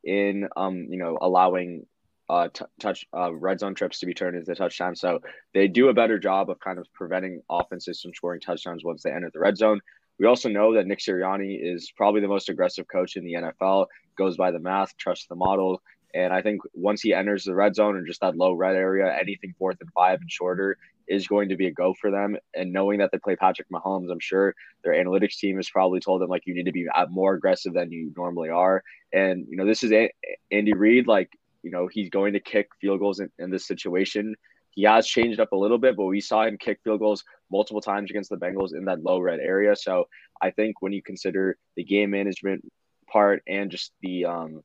in, 0.04 0.48
um, 0.56 0.86
you 0.90 0.98
know, 0.98 1.18
allowing 1.20 1.86
uh, 2.28 2.48
t- 2.52 2.64
touch 2.80 3.06
uh, 3.16 3.32
red 3.34 3.60
zone 3.60 3.74
trips 3.74 4.00
to 4.00 4.06
be 4.06 4.14
turned 4.14 4.36
into 4.36 4.54
touchdowns. 4.54 5.00
So 5.00 5.20
they 5.54 5.68
do 5.68 5.88
a 5.88 5.94
better 5.94 6.18
job 6.18 6.50
of 6.50 6.58
kind 6.60 6.78
of 6.78 6.86
preventing 6.92 7.42
offenses 7.50 8.00
from 8.00 8.14
scoring 8.14 8.40
touchdowns 8.40 8.84
once 8.84 9.02
they 9.02 9.12
enter 9.12 9.30
the 9.32 9.40
red 9.40 9.56
zone. 9.56 9.80
We 10.18 10.26
also 10.26 10.48
know 10.48 10.74
that 10.74 10.86
Nick 10.86 11.00
Sirianni 11.00 11.58
is 11.62 11.92
probably 11.94 12.20
the 12.20 12.28
most 12.28 12.48
aggressive 12.48 12.86
coach 12.88 13.16
in 13.16 13.24
the 13.24 13.34
NFL, 13.34 13.86
goes 14.16 14.36
by 14.36 14.50
the 14.50 14.58
math, 14.58 14.96
trusts 14.96 15.26
the 15.26 15.34
model. 15.34 15.82
And 16.14 16.32
I 16.32 16.40
think 16.40 16.62
once 16.72 17.02
he 17.02 17.12
enters 17.12 17.44
the 17.44 17.54
red 17.54 17.74
zone 17.74 17.96
and 17.96 18.06
just 18.06 18.22
that 18.22 18.36
low 18.36 18.54
red 18.54 18.76
area, 18.76 19.14
anything 19.20 19.54
fourth 19.58 19.76
and 19.80 19.92
five 19.92 20.20
and 20.20 20.30
shorter 20.30 20.78
is 21.08 21.28
going 21.28 21.50
to 21.50 21.56
be 21.56 21.66
a 21.66 21.70
go 21.70 21.94
for 22.00 22.10
them. 22.10 22.36
And 22.54 22.72
knowing 22.72 22.98
that 22.98 23.10
they 23.12 23.18
play 23.18 23.36
Patrick 23.36 23.68
Mahomes, 23.68 24.10
I'm 24.10 24.18
sure 24.18 24.54
their 24.82 24.94
analytics 24.94 25.36
team 25.36 25.56
has 25.56 25.68
probably 25.68 26.00
told 26.00 26.22
them 26.22 26.30
like 26.30 26.46
you 26.46 26.54
need 26.54 26.64
to 26.64 26.72
be 26.72 26.86
more 27.10 27.34
aggressive 27.34 27.74
than 27.74 27.92
you 27.92 28.12
normally 28.16 28.48
are. 28.48 28.82
And 29.12 29.46
you 29.48 29.56
know, 29.56 29.66
this 29.66 29.82
is 29.82 29.92
a- 29.92 30.12
Andy 30.50 30.72
Reid. 30.72 31.06
Like 31.06 31.30
you 31.62 31.70
know, 31.70 31.88
he's 31.90 32.10
going 32.10 32.32
to 32.34 32.40
kick 32.40 32.68
field 32.80 33.00
goals 33.00 33.20
in, 33.20 33.30
in 33.38 33.50
this 33.50 33.66
situation. 33.66 34.34
He 34.70 34.82
has 34.82 35.06
changed 35.06 35.40
up 35.40 35.52
a 35.52 35.56
little 35.56 35.78
bit, 35.78 35.96
but 35.96 36.04
we 36.04 36.20
saw 36.20 36.44
him 36.44 36.58
kick 36.58 36.80
field 36.84 37.00
goals 37.00 37.24
multiple 37.50 37.80
times 37.80 38.10
against 38.10 38.30
the 38.30 38.36
Bengals 38.36 38.74
in 38.74 38.84
that 38.84 39.02
low 39.02 39.20
red 39.20 39.40
area. 39.40 39.74
So 39.74 40.08
I 40.40 40.50
think 40.50 40.82
when 40.82 40.92
you 40.92 41.02
consider 41.02 41.56
the 41.76 41.84
game 41.84 42.10
management 42.10 42.62
part 43.10 43.42
and 43.46 43.70
just 43.70 43.92
the 44.02 44.26
um 44.26 44.62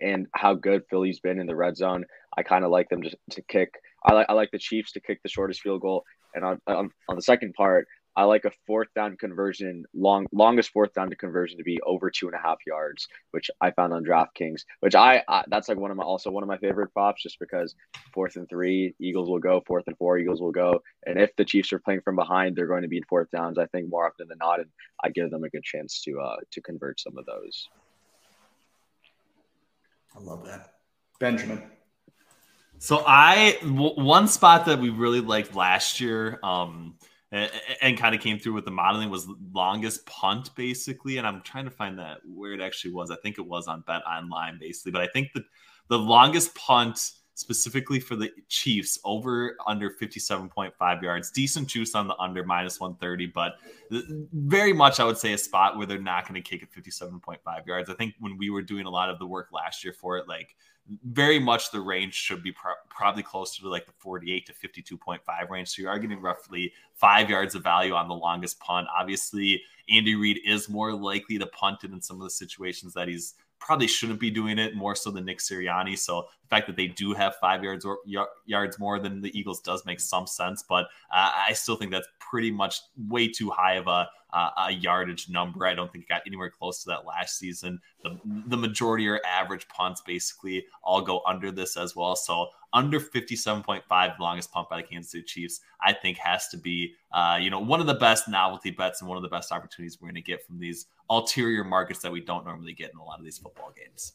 and 0.00 0.26
how 0.34 0.54
good 0.54 0.82
Philly's 0.90 1.20
been 1.20 1.38
in 1.38 1.46
the 1.46 1.56
red 1.56 1.76
zone, 1.76 2.04
I 2.36 2.42
kind 2.42 2.64
of 2.64 2.70
like 2.70 2.88
them 2.88 3.02
to, 3.02 3.16
to 3.30 3.42
kick. 3.42 3.74
I 4.04 4.12
like 4.12 4.26
I 4.28 4.32
like 4.32 4.50
the 4.50 4.58
Chiefs 4.58 4.92
to 4.92 5.00
kick 5.00 5.22
the 5.22 5.28
shortest 5.28 5.62
field 5.62 5.80
goal. 5.80 6.04
And 6.34 6.44
on, 6.44 6.60
on 6.66 6.90
on 7.08 7.16
the 7.16 7.22
second 7.22 7.54
part, 7.54 7.86
I 8.18 8.24
like 8.24 8.44
a 8.44 8.50
fourth 8.66 8.88
down 8.96 9.16
conversion, 9.16 9.84
long 9.94 10.26
longest 10.32 10.70
fourth 10.70 10.92
down 10.92 11.08
to 11.08 11.14
conversion 11.14 11.56
to 11.58 11.62
be 11.62 11.80
over 11.82 12.10
two 12.10 12.26
and 12.26 12.34
a 12.34 12.40
half 12.40 12.58
yards, 12.66 13.06
which 13.30 13.48
I 13.60 13.70
found 13.70 13.92
on 13.92 14.04
DraftKings. 14.04 14.62
Which 14.80 14.96
I, 14.96 15.22
I 15.28 15.44
that's 15.46 15.68
like 15.68 15.78
one 15.78 15.92
of 15.92 15.96
my 15.96 16.02
also 16.02 16.32
one 16.32 16.42
of 16.42 16.48
my 16.48 16.58
favorite 16.58 16.92
props, 16.92 17.22
just 17.22 17.38
because 17.38 17.76
fourth 18.12 18.34
and 18.34 18.48
three, 18.48 18.92
Eagles 18.98 19.28
will 19.28 19.38
go. 19.38 19.62
Fourth 19.64 19.84
and 19.86 19.96
four, 19.96 20.18
Eagles 20.18 20.40
will 20.40 20.50
go. 20.50 20.82
And 21.06 21.16
if 21.16 21.30
the 21.36 21.44
Chiefs 21.44 21.72
are 21.72 21.78
playing 21.78 22.00
from 22.00 22.16
behind, 22.16 22.56
they're 22.56 22.66
going 22.66 22.82
to 22.82 22.88
be 22.88 22.96
in 22.96 23.04
fourth 23.04 23.30
downs. 23.30 23.56
I 23.56 23.66
think 23.66 23.88
more 23.88 24.08
often 24.08 24.26
than 24.26 24.38
not, 24.38 24.58
and 24.58 24.68
I 25.04 25.10
give 25.10 25.30
them 25.30 25.44
a 25.44 25.48
good 25.48 25.62
chance 25.62 26.02
to 26.02 26.18
uh 26.18 26.38
to 26.50 26.60
convert 26.60 26.98
some 26.98 27.16
of 27.16 27.24
those. 27.24 27.68
I 30.16 30.18
love 30.18 30.44
that, 30.46 30.74
Benjamin. 31.20 31.62
So 32.78 33.04
I 33.06 33.58
w- 33.60 33.94
one 33.94 34.26
spot 34.26 34.66
that 34.66 34.80
we 34.80 34.90
really 34.90 35.20
liked 35.20 35.54
last 35.54 36.00
year. 36.00 36.40
Um, 36.42 36.96
and, 37.32 37.50
and 37.82 37.98
kind 37.98 38.14
of 38.14 38.20
came 38.20 38.38
through 38.38 38.54
with 38.54 38.64
the 38.64 38.70
modeling 38.70 39.10
was 39.10 39.28
longest 39.52 40.06
punt 40.06 40.50
basically. 40.54 41.18
And 41.18 41.26
i'm 41.26 41.42
trying 41.42 41.64
to 41.64 41.70
find 41.70 41.98
that 41.98 42.18
where 42.26 42.52
it 42.52 42.60
actually 42.60 42.92
was. 42.92 43.10
I 43.10 43.16
think 43.16 43.38
it 43.38 43.46
was 43.46 43.68
on 43.68 43.82
bet 43.86 44.02
online 44.06 44.58
basically. 44.58 44.92
But 44.92 45.02
i 45.02 45.06
think 45.06 45.32
the 45.34 45.42
the 45.88 45.98
longest 45.98 46.54
punt 46.54 47.12
specifically 47.34 48.00
for 48.00 48.16
the 48.16 48.32
chiefs 48.48 48.98
over 49.04 49.56
under 49.68 49.90
57.5 49.90 51.02
yards 51.02 51.30
decent 51.30 51.68
juice 51.68 51.94
on 51.94 52.08
the 52.08 52.16
under 52.16 52.42
minus 52.44 52.80
130 52.80 53.26
but 53.26 53.52
very 54.32 54.72
much 54.72 54.98
i 54.98 55.04
would 55.04 55.16
say 55.16 55.34
a 55.34 55.38
spot 55.38 55.76
where 55.76 55.86
they're 55.86 56.00
not 56.00 56.26
going 56.26 56.34
to 56.34 56.48
kick 56.48 56.64
at 56.64 56.72
57.5 56.72 57.66
yards. 57.66 57.88
I 57.88 57.94
think 57.94 58.14
when 58.18 58.36
we 58.36 58.50
were 58.50 58.62
doing 58.62 58.86
a 58.86 58.90
lot 58.90 59.08
of 59.08 59.20
the 59.20 59.26
work 59.26 59.50
last 59.52 59.84
year 59.84 59.92
for 59.92 60.18
it 60.18 60.26
like 60.26 60.56
very 61.04 61.38
much 61.38 61.70
the 61.70 61.80
range 61.80 62.14
should 62.14 62.42
be 62.42 62.52
pro- 62.52 62.72
probably 62.88 63.22
closer 63.22 63.62
to 63.62 63.68
like 63.68 63.86
the 63.86 63.92
48 63.98 64.46
to 64.46 64.52
52.5 64.52 65.50
range. 65.50 65.68
So 65.68 65.82
you 65.82 65.88
are 65.88 65.98
getting 65.98 66.20
roughly 66.20 66.72
five 66.94 67.28
yards 67.28 67.54
of 67.54 67.62
value 67.62 67.94
on 67.94 68.08
the 68.08 68.14
longest 68.14 68.58
punt. 68.60 68.86
Obviously, 68.96 69.62
Andy 69.90 70.14
Reid 70.14 70.40
is 70.46 70.68
more 70.68 70.92
likely 70.92 71.38
to 71.38 71.46
punt 71.46 71.84
it 71.84 71.92
in 71.92 72.00
some 72.00 72.16
of 72.16 72.22
the 72.22 72.30
situations 72.30 72.94
that 72.94 73.08
he's 73.08 73.34
probably 73.60 73.86
shouldn't 73.86 74.20
be 74.20 74.30
doing 74.30 74.58
it 74.58 74.74
more 74.74 74.94
so 74.94 75.10
than 75.10 75.24
Nick 75.24 75.38
Sirianni. 75.38 75.98
So 75.98 76.26
the 76.42 76.48
fact 76.48 76.66
that 76.66 76.76
they 76.76 76.88
do 76.88 77.14
have 77.14 77.36
five 77.36 77.62
yards 77.62 77.84
or 77.84 77.98
yards 78.46 78.78
more 78.78 78.98
than 78.98 79.20
the 79.20 79.36
Eagles 79.38 79.60
does 79.60 79.84
make 79.84 80.00
some 80.00 80.26
sense, 80.26 80.64
but 80.68 80.84
uh, 81.12 81.32
I 81.48 81.52
still 81.52 81.76
think 81.76 81.90
that's 81.90 82.08
pretty 82.18 82.50
much 82.50 82.80
way 83.08 83.28
too 83.28 83.50
high 83.50 83.74
of 83.74 83.86
a 83.86 84.08
uh, 84.32 84.50
a 84.58 84.72
yardage 84.72 85.28
number. 85.28 85.66
I 85.66 85.74
don't 85.74 85.90
think 85.90 86.04
it 86.04 86.08
got 86.08 86.22
anywhere 86.26 86.50
close 86.50 86.82
to 86.82 86.90
that 86.90 87.06
last 87.06 87.38
season. 87.38 87.80
The, 88.02 88.18
the 88.46 88.56
majority 88.56 89.08
or 89.08 89.20
average 89.26 89.66
punts 89.68 90.02
basically 90.02 90.66
all 90.82 91.00
go 91.00 91.22
under 91.26 91.50
this 91.50 91.76
as 91.76 91.96
well. 91.96 92.14
So 92.14 92.48
under 92.72 93.00
57.5, 93.00 94.18
longest 94.18 94.52
punt 94.52 94.68
by 94.68 94.78
the 94.78 94.86
Kansas 94.86 95.12
City 95.12 95.24
Chiefs, 95.24 95.60
I 95.80 95.92
think 95.92 96.18
has 96.18 96.48
to 96.48 96.56
be, 96.56 96.94
uh, 97.12 97.38
you 97.40 97.50
know, 97.50 97.60
one 97.60 97.80
of 97.80 97.86
the 97.86 97.94
best 97.94 98.28
novelty 98.28 98.70
bets 98.70 99.00
and 99.00 99.08
one 99.08 99.16
of 99.16 99.22
the 99.22 99.28
best 99.28 99.52
opportunities 99.52 99.98
we're 100.00 100.08
going 100.08 100.16
to 100.16 100.20
get 100.22 100.44
from 100.46 100.58
these 100.58 100.86
ulterior 101.10 101.64
markets 101.64 102.00
that 102.00 102.12
we 102.12 102.20
don't 102.20 102.44
normally 102.44 102.74
get 102.74 102.90
in 102.92 102.98
a 102.98 103.04
lot 103.04 103.18
of 103.18 103.24
these 103.24 103.38
football 103.38 103.72
games. 103.76 104.12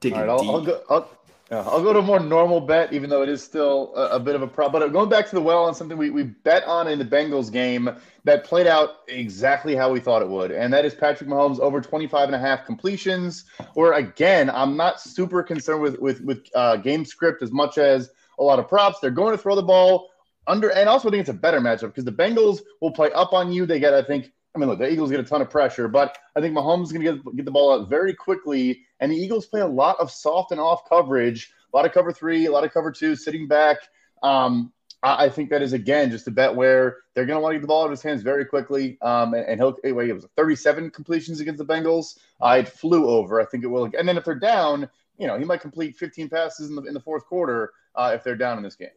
Digging 0.00 0.18
All 0.18 0.24
right, 0.24 0.30
I'll, 0.30 0.50
I'll, 0.50 0.64
go. 0.64 0.82
I'll, 0.88 1.10
yeah, 1.50 1.60
I'll 1.60 1.82
go 1.82 1.94
to 1.94 2.00
a 2.00 2.02
more 2.02 2.20
normal 2.20 2.60
bet, 2.60 2.92
even 2.92 3.08
though 3.08 3.22
it 3.22 3.28
is 3.30 3.42
still 3.42 3.94
a, 3.96 4.16
a 4.16 4.20
bit 4.20 4.34
of 4.34 4.42
a 4.42 4.46
problem. 4.46 4.82
But 4.82 4.92
going 4.92 5.08
back 5.08 5.26
to 5.30 5.34
the 5.34 5.40
well 5.40 5.64
on 5.64 5.74
something 5.74 5.96
we, 5.96 6.10
we 6.10 6.24
bet 6.24 6.62
on 6.64 6.88
in 6.88 6.98
the 6.98 7.04
Bengals 7.06 7.50
game 7.50 7.88
that 8.24 8.44
played 8.44 8.66
out 8.66 8.96
exactly 9.08 9.74
how 9.74 9.90
we 9.90 9.98
thought 9.98 10.20
it 10.20 10.28
would. 10.28 10.50
And 10.50 10.70
that 10.74 10.84
is 10.84 10.94
Patrick 10.94 11.30
Mahomes 11.30 11.58
over 11.58 11.80
25 11.80 12.28
and 12.28 12.34
a 12.34 12.38
half 12.38 12.66
completions. 12.66 13.46
Or 13.74 13.94
again, 13.94 14.50
I'm 14.50 14.76
not 14.76 15.00
super 15.00 15.42
concerned 15.42 15.80
with, 15.80 15.98
with, 15.98 16.20
with 16.20 16.46
uh, 16.54 16.76
game 16.76 17.06
script 17.06 17.42
as 17.42 17.50
much 17.50 17.78
as 17.78 18.10
a 18.38 18.42
lot 18.42 18.58
of 18.58 18.68
props. 18.68 19.00
They're 19.00 19.10
going 19.10 19.34
to 19.34 19.42
throw 19.42 19.56
the 19.56 19.62
ball 19.62 20.10
under, 20.46 20.70
and 20.70 20.88
also 20.88 21.08
I 21.08 21.10
think 21.12 21.20
it's 21.20 21.30
a 21.30 21.34
better 21.34 21.60
matchup 21.60 21.88
because 21.88 22.04
the 22.04 22.12
Bengals 22.12 22.60
will 22.82 22.92
play 22.92 23.10
up 23.12 23.32
on 23.32 23.52
you. 23.52 23.64
They 23.64 23.80
get, 23.80 23.94
I 23.94 24.02
think, 24.02 24.32
I 24.58 24.60
mean, 24.60 24.70
look, 24.70 24.80
the 24.80 24.90
Eagles 24.90 25.12
get 25.12 25.20
a 25.20 25.24
ton 25.24 25.40
of 25.40 25.50
pressure, 25.50 25.86
but 25.86 26.18
I 26.34 26.40
think 26.40 26.52
Mahomes 26.52 26.84
is 26.84 26.92
going 26.92 27.04
to 27.04 27.12
get, 27.12 27.36
get 27.36 27.44
the 27.44 27.52
ball 27.52 27.72
out 27.72 27.88
very 27.88 28.12
quickly. 28.12 28.82
And 28.98 29.12
the 29.12 29.16
Eagles 29.16 29.46
play 29.46 29.60
a 29.60 29.66
lot 29.66 30.00
of 30.00 30.10
soft 30.10 30.50
and 30.50 30.60
off 30.60 30.88
coverage, 30.88 31.52
a 31.72 31.76
lot 31.76 31.86
of 31.86 31.92
cover 31.92 32.10
three, 32.12 32.46
a 32.46 32.50
lot 32.50 32.64
of 32.64 32.72
cover 32.72 32.90
two, 32.90 33.14
sitting 33.14 33.46
back. 33.46 33.76
Um, 34.20 34.72
I, 35.04 35.26
I 35.26 35.28
think 35.28 35.50
that 35.50 35.62
is, 35.62 35.74
again, 35.74 36.10
just 36.10 36.26
a 36.26 36.32
bet 36.32 36.52
where 36.52 36.96
they're 37.14 37.24
going 37.24 37.36
to 37.36 37.40
want 37.40 37.52
to 37.52 37.58
get 37.58 37.62
the 37.62 37.68
ball 37.68 37.82
out 37.82 37.84
of 37.84 37.92
his 37.92 38.02
hands 38.02 38.22
very 38.22 38.44
quickly. 38.44 38.98
Um, 39.00 39.34
and, 39.34 39.46
and 39.46 39.60
he'll, 39.60 39.76
wait, 39.84 40.10
it 40.10 40.14
was 40.14 40.26
37 40.36 40.90
completions 40.90 41.38
against 41.38 41.58
the 41.58 41.64
Bengals. 41.64 42.18
Uh, 42.40 42.56
it 42.58 42.68
flew 42.68 43.08
over. 43.08 43.40
I 43.40 43.44
think 43.44 43.62
it 43.62 43.68
will. 43.68 43.84
And 43.96 44.08
then 44.08 44.16
if 44.16 44.24
they're 44.24 44.34
down, 44.34 44.90
you 45.18 45.28
know, 45.28 45.38
he 45.38 45.44
might 45.44 45.60
complete 45.60 45.96
15 45.96 46.30
passes 46.30 46.68
in 46.68 46.74
the, 46.74 46.82
in 46.82 46.94
the 46.94 47.00
fourth 47.00 47.26
quarter 47.26 47.70
uh, 47.94 48.10
if 48.12 48.24
they're 48.24 48.34
down 48.34 48.56
in 48.56 48.64
this 48.64 48.74
game. 48.74 48.88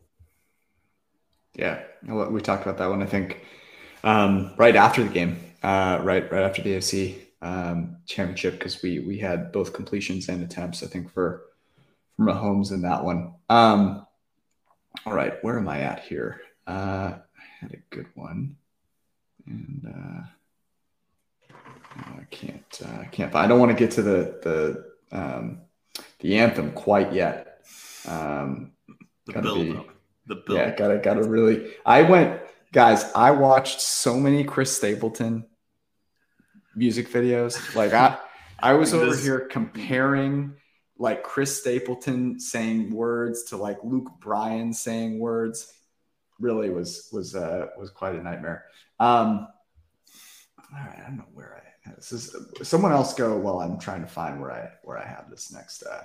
Yeah, 1.53 1.83
we 2.07 2.41
talked 2.41 2.63
about 2.63 2.79
that 2.79 2.89
one. 2.89 3.03
I 3.03 3.05
think 3.05 3.45
um, 4.03 4.53
right 4.57 4.75
after 4.75 5.03
the 5.03 5.09
game, 5.09 5.39
uh, 5.63 5.99
right 6.03 6.31
right 6.31 6.43
after 6.43 6.61
the 6.61 6.75
AFC 6.75 7.17
um, 7.41 7.97
championship, 8.05 8.53
because 8.53 8.81
we 8.81 8.99
we 8.99 9.17
had 9.19 9.51
both 9.51 9.73
completions 9.73 10.29
and 10.29 10.43
attempts. 10.43 10.83
I 10.83 10.87
think 10.87 11.11
for 11.11 11.43
for 12.15 12.25
Mahomes 12.25 12.71
in 12.71 12.81
that 12.83 13.03
one. 13.03 13.33
Um, 13.49 14.05
all 15.05 15.13
right, 15.13 15.43
where 15.43 15.57
am 15.57 15.67
I 15.67 15.81
at 15.81 16.01
here? 16.01 16.41
Uh, 16.67 17.13
I 17.15 17.43
had 17.59 17.73
a 17.73 17.95
good 17.95 18.07
one, 18.15 18.55
and 19.47 19.93
uh, 19.95 21.55
I 21.97 22.23
can't 22.29 22.81
uh, 22.85 23.01
I 23.01 23.05
can't. 23.05 23.33
I 23.35 23.47
don't 23.47 23.59
want 23.59 23.71
to 23.71 23.77
get 23.77 23.91
to 23.91 24.01
the 24.01 24.39
the 25.11 25.17
um, 25.17 25.61
the 26.19 26.37
anthem 26.37 26.71
quite 26.71 27.13
yet. 27.13 27.61
Um, 28.07 28.71
the 29.25 29.41
build 29.41 29.57
be, 29.57 29.79
The 30.27 30.35
build. 30.35 30.57
Yeah, 30.57 30.75
gotta 30.75 30.97
gotta 30.97 31.23
really. 31.23 31.71
I 31.85 32.01
went 32.03 32.41
guys, 32.71 33.11
I 33.13 33.31
watched 33.31 33.81
so 33.81 34.19
many 34.19 34.43
Chris 34.43 34.75
Stapleton 34.75 35.45
music 36.75 37.09
videos. 37.09 37.75
Like 37.75 37.93
I 37.93 38.17
I 38.59 38.73
was 38.81 38.93
over 38.93 39.15
here 39.15 39.41
comparing 39.41 40.55
like 40.97 41.23
Chris 41.23 41.59
Stapleton 41.59 42.39
saying 42.39 42.91
words 42.93 43.43
to 43.45 43.57
like 43.57 43.77
Luke 43.83 44.11
Bryan 44.19 44.73
saying 44.73 45.19
words. 45.19 45.73
Really 46.39 46.69
was 46.69 47.09
was 47.11 47.35
uh 47.35 47.67
was 47.77 47.89
quite 47.91 48.15
a 48.15 48.23
nightmare. 48.23 48.65
Um 48.99 49.47
all 50.57 50.79
right, 50.85 50.99
I 50.99 51.07
don't 51.07 51.17
know 51.17 51.25
where 51.33 51.57
I 51.57 51.91
this 51.95 52.11
is 52.11 52.35
someone 52.61 52.91
else 52.91 53.13
go 53.13 53.37
while 53.37 53.59
I'm 53.59 53.79
trying 53.79 54.01
to 54.01 54.07
find 54.07 54.39
where 54.39 54.51
I 54.51 54.69
where 54.83 54.97
I 54.97 55.05
have 55.05 55.29
this 55.29 55.51
next 55.51 55.83
uh 55.83 56.03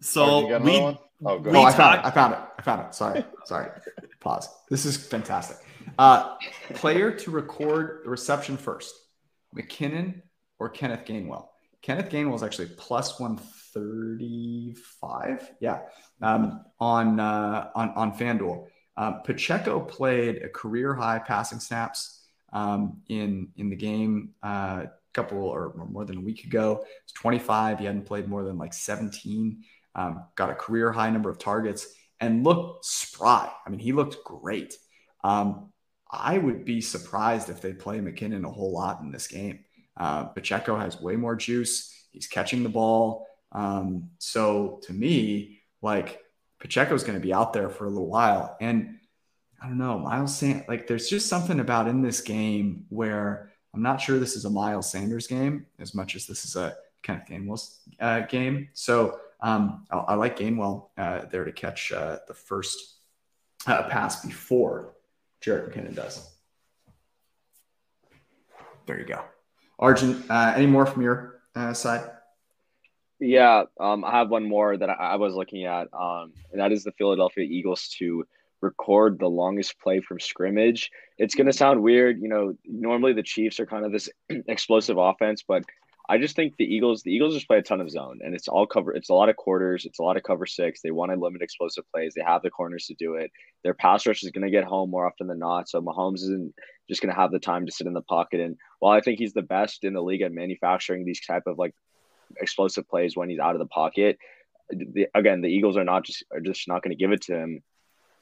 so 0.00 0.58
we, 0.58 0.78
oh, 0.78 0.98
oh 1.24 1.62
I 1.62 1.72
found 1.72 2.00
it. 2.00 2.06
I 2.06 2.10
found 2.10 2.34
it. 2.34 2.40
I 2.58 2.62
found 2.62 2.86
it. 2.86 2.94
Sorry. 2.94 3.24
Sorry. 3.44 3.68
Pause. 4.20 4.48
This 4.70 4.86
is 4.86 4.96
fantastic. 4.96 5.58
Uh, 5.98 6.36
player 6.74 7.10
to 7.10 7.30
record 7.30 8.00
the 8.04 8.10
reception 8.10 8.56
first 8.56 8.94
McKinnon 9.56 10.22
or 10.58 10.68
Kenneth 10.68 11.04
Gainwell? 11.04 11.46
Kenneth 11.82 12.10
Gainwell 12.10 12.34
is 12.34 12.42
actually 12.42 12.68
plus 12.76 13.18
135. 13.18 15.50
Yeah. 15.60 15.80
Um, 16.20 16.64
on, 16.78 17.20
uh, 17.20 17.70
on, 17.74 17.88
on 17.90 18.16
FanDuel. 18.16 18.66
Um, 18.96 19.20
Pacheco 19.24 19.80
played 19.80 20.42
a 20.42 20.48
career 20.48 20.94
high 20.94 21.18
passing 21.18 21.58
snaps 21.58 22.20
um, 22.52 23.00
in 23.08 23.48
in 23.56 23.70
the 23.70 23.76
game 23.76 24.34
a 24.42 24.46
uh, 24.46 24.86
couple 25.14 25.38
or 25.38 25.72
more 25.90 26.04
than 26.04 26.18
a 26.18 26.20
week 26.20 26.44
ago. 26.44 26.84
He's 27.06 27.12
25. 27.14 27.78
He 27.78 27.86
hadn't 27.86 28.04
played 28.04 28.28
more 28.28 28.44
than 28.44 28.58
like 28.58 28.72
17. 28.72 29.62
Um, 29.94 30.24
got 30.36 30.50
a 30.50 30.54
career 30.54 30.92
high 30.92 31.10
number 31.10 31.30
of 31.30 31.38
targets 31.38 31.86
and 32.20 32.44
looked 32.44 32.84
spry. 32.84 33.50
I 33.66 33.70
mean, 33.70 33.80
he 33.80 33.92
looked 33.92 34.22
great. 34.24 34.74
Um, 35.24 35.72
I 36.10 36.38
would 36.38 36.64
be 36.64 36.80
surprised 36.80 37.50
if 37.50 37.60
they 37.60 37.72
play 37.72 37.98
McKinnon 37.98 38.44
a 38.44 38.50
whole 38.50 38.72
lot 38.72 39.00
in 39.00 39.12
this 39.12 39.28
game. 39.28 39.60
Uh, 39.96 40.24
Pacheco 40.24 40.76
has 40.76 41.00
way 41.00 41.16
more 41.16 41.36
juice. 41.36 41.94
He's 42.10 42.26
catching 42.26 42.62
the 42.62 42.68
ball. 42.68 43.26
Um, 43.52 44.10
so 44.18 44.80
to 44.84 44.92
me, 44.92 45.60
like 45.82 46.20
Pacheco 46.58 46.94
is 46.94 47.04
going 47.04 47.18
to 47.18 47.24
be 47.24 47.32
out 47.32 47.52
there 47.52 47.68
for 47.68 47.84
a 47.84 47.88
little 47.88 48.08
while. 48.08 48.56
And 48.60 48.98
I 49.62 49.66
don't 49.66 49.78
know, 49.78 49.98
Miles 49.98 50.36
Sanders, 50.36 50.64
like 50.68 50.86
there's 50.86 51.08
just 51.08 51.28
something 51.28 51.60
about 51.60 51.86
in 51.86 52.02
this 52.02 52.20
game 52.20 52.86
where 52.88 53.52
I'm 53.74 53.82
not 53.82 54.00
sure 54.00 54.18
this 54.18 54.36
is 54.36 54.44
a 54.44 54.50
Miles 54.50 54.90
Sanders 54.90 55.26
game 55.26 55.66
as 55.78 55.94
much 55.94 56.16
as 56.16 56.26
this 56.26 56.44
is 56.44 56.56
a 56.56 56.76
Kenneth 57.02 57.28
Gainwell's 57.28 57.80
uh, 58.00 58.20
game. 58.20 58.68
So 58.72 59.18
um, 59.40 59.86
I, 59.90 59.98
I, 59.98 60.14
like 60.14 60.38
Gainwell 60.38 60.88
uh, 60.98 61.26
there 61.30 61.44
to 61.44 61.52
catch 61.52 61.92
uh, 61.92 62.18
the 62.26 62.34
first 62.34 62.96
uh, 63.66 63.84
pass 63.84 64.24
before 64.24 64.94
Jerick 65.42 65.72
McKinnon 65.72 65.94
does. 65.94 66.28
There 68.86 68.98
you 68.98 69.06
go. 69.06 69.22
Arjun, 69.78 70.24
uh, 70.28 70.52
any 70.56 70.66
more 70.66 70.84
from 70.84 71.02
your 71.02 71.40
uh, 71.54 71.72
side? 71.72 72.10
Yeah, 73.18 73.64
um, 73.78 74.04
I 74.04 74.12
have 74.12 74.30
one 74.30 74.48
more 74.48 74.76
that 74.76 74.88
I, 74.88 74.94
I 74.94 75.16
was 75.16 75.34
looking 75.34 75.64
at, 75.64 75.88
um, 75.92 76.32
and 76.52 76.60
that 76.60 76.72
is 76.72 76.84
the 76.84 76.92
Philadelphia 76.92 77.44
Eagles 77.44 77.88
to 77.98 78.24
record 78.62 79.18
the 79.18 79.28
longest 79.28 79.78
play 79.80 80.00
from 80.00 80.20
scrimmage. 80.20 80.90
It's 81.18 81.34
going 81.34 81.46
to 81.46 81.52
sound 81.52 81.82
weird, 81.82 82.20
you 82.20 82.28
know. 82.28 82.54
Normally 82.64 83.12
the 83.12 83.22
Chiefs 83.22 83.60
are 83.60 83.66
kind 83.66 83.84
of 83.84 83.92
this 83.92 84.08
explosive 84.48 84.98
offense, 84.98 85.44
but 85.46 85.64
I 86.10 86.18
just 86.18 86.34
think 86.34 86.56
the 86.56 86.64
Eagles, 86.64 87.02
the 87.02 87.12
Eagles 87.12 87.34
just 87.34 87.46
play 87.46 87.58
a 87.58 87.62
ton 87.62 87.80
of 87.80 87.88
zone, 87.88 88.18
and 88.22 88.34
it's 88.34 88.48
all 88.48 88.66
cover. 88.66 88.92
It's 88.92 89.10
a 89.10 89.14
lot 89.14 89.28
of 89.28 89.36
quarters. 89.36 89.84
It's 89.86 90.00
a 90.00 90.02
lot 90.02 90.16
of 90.16 90.24
cover 90.24 90.44
six. 90.44 90.80
They 90.80 90.90
want 90.90 91.12
to 91.12 91.16
limit 91.16 91.40
explosive 91.40 91.84
plays. 91.92 92.14
They 92.14 92.24
have 92.26 92.42
the 92.42 92.50
corners 92.50 92.86
to 92.86 92.94
do 92.94 93.14
it. 93.14 93.30
Their 93.62 93.74
pass 93.74 94.06
rush 94.06 94.24
is 94.24 94.30
going 94.32 94.44
to 94.44 94.50
get 94.50 94.64
home 94.64 94.90
more 94.90 95.06
often 95.06 95.28
than 95.28 95.38
not. 95.38 95.68
So 95.68 95.80
Mahomes 95.80 96.22
isn't 96.22 96.52
just 96.88 97.00
going 97.00 97.14
to 97.14 97.20
have 97.20 97.30
the 97.30 97.38
time 97.38 97.64
to 97.66 97.72
sit 97.72 97.86
in 97.86 97.94
the 97.94 98.02
pocket. 98.02 98.40
And 98.40 98.56
while 98.80 98.92
I 98.92 99.00
think 99.00 99.20
he's 99.20 99.34
the 99.34 99.42
best 99.42 99.84
in 99.84 99.92
the 99.92 100.02
league 100.02 100.22
at 100.22 100.32
manufacturing 100.32 101.04
these 101.04 101.24
type 101.24 101.44
of 101.46 101.58
like 101.58 101.74
explosive 102.38 102.88
plays 102.88 103.16
when 103.16 103.30
he's 103.30 103.38
out 103.38 103.54
of 103.54 103.58
the 103.58 103.66
pocket. 103.66 104.18
The, 104.70 105.08
again, 105.14 105.40
the 105.40 105.48
Eagles 105.48 105.76
are 105.76 105.84
not 105.84 106.04
just 106.04 106.24
are 106.32 106.40
just 106.40 106.68
not 106.68 106.82
going 106.82 106.96
to 106.96 107.00
give 107.00 107.12
it 107.12 107.22
to 107.22 107.34
him, 107.34 107.62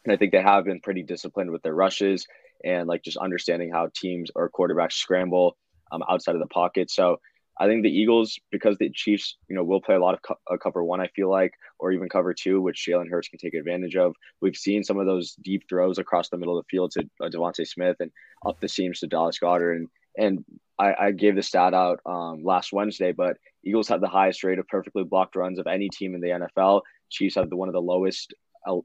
and 0.04 0.12
I 0.12 0.16
think 0.16 0.32
they 0.32 0.42
have 0.42 0.64
been 0.64 0.80
pretty 0.80 1.02
disciplined 1.02 1.50
with 1.50 1.62
their 1.62 1.74
rushes 1.74 2.26
and 2.64 2.88
like 2.88 3.02
just 3.02 3.16
understanding 3.16 3.70
how 3.70 3.88
teams 3.94 4.30
or 4.34 4.50
quarterbacks 4.50 4.94
scramble 4.94 5.56
um, 5.92 6.02
outside 6.08 6.34
of 6.34 6.40
the 6.40 6.46
pocket. 6.46 6.90
So 6.90 7.18
I 7.60 7.66
think 7.66 7.82
the 7.82 7.90
Eagles, 7.90 8.38
because 8.50 8.76
the 8.78 8.90
Chiefs, 8.90 9.36
you 9.48 9.56
know, 9.56 9.64
will 9.64 9.80
play 9.80 9.96
a 9.96 10.00
lot 10.00 10.14
of 10.14 10.22
co- 10.22 10.38
uh, 10.50 10.56
cover 10.56 10.84
one, 10.84 11.00
I 11.00 11.08
feel 11.08 11.28
like, 11.28 11.52
or 11.78 11.92
even 11.92 12.08
cover 12.08 12.32
two, 12.32 12.60
which 12.60 12.86
Jalen 12.88 13.10
Hurts 13.10 13.28
can 13.28 13.38
take 13.38 13.54
advantage 13.54 13.96
of. 13.96 14.14
We've 14.40 14.56
seen 14.56 14.84
some 14.84 14.98
of 14.98 15.06
those 15.06 15.34
deep 15.42 15.68
throws 15.68 15.98
across 15.98 16.28
the 16.28 16.36
middle 16.36 16.56
of 16.56 16.64
the 16.64 16.68
field 16.70 16.92
to 16.92 17.08
uh, 17.20 17.28
DeVonta 17.28 17.66
Smith 17.66 17.96
and 18.00 18.10
up 18.46 18.60
the 18.60 18.68
seams 18.68 19.00
to 19.00 19.06
Dallas 19.06 19.38
Goedert. 19.38 19.76
and 19.76 19.88
and 20.16 20.44
I, 20.78 20.94
I 20.98 21.10
gave 21.12 21.36
the 21.36 21.42
stat 21.42 21.74
out 21.74 22.00
um, 22.04 22.42
last 22.44 22.72
Wednesday, 22.72 23.12
but 23.12 23.36
Eagles 23.64 23.88
have 23.88 24.00
the 24.00 24.08
highest 24.08 24.42
rate 24.44 24.58
of 24.58 24.66
perfectly 24.66 25.04
blocked 25.04 25.36
runs 25.36 25.58
of 25.58 25.66
any 25.66 25.88
team 25.88 26.14
in 26.14 26.20
the 26.20 26.28
NFL. 26.28 26.82
Chiefs 27.08 27.36
have 27.36 27.48
the, 27.50 27.56
one 27.56 27.68
of 27.68 27.72
the 27.72 27.80
lowest 27.80 28.34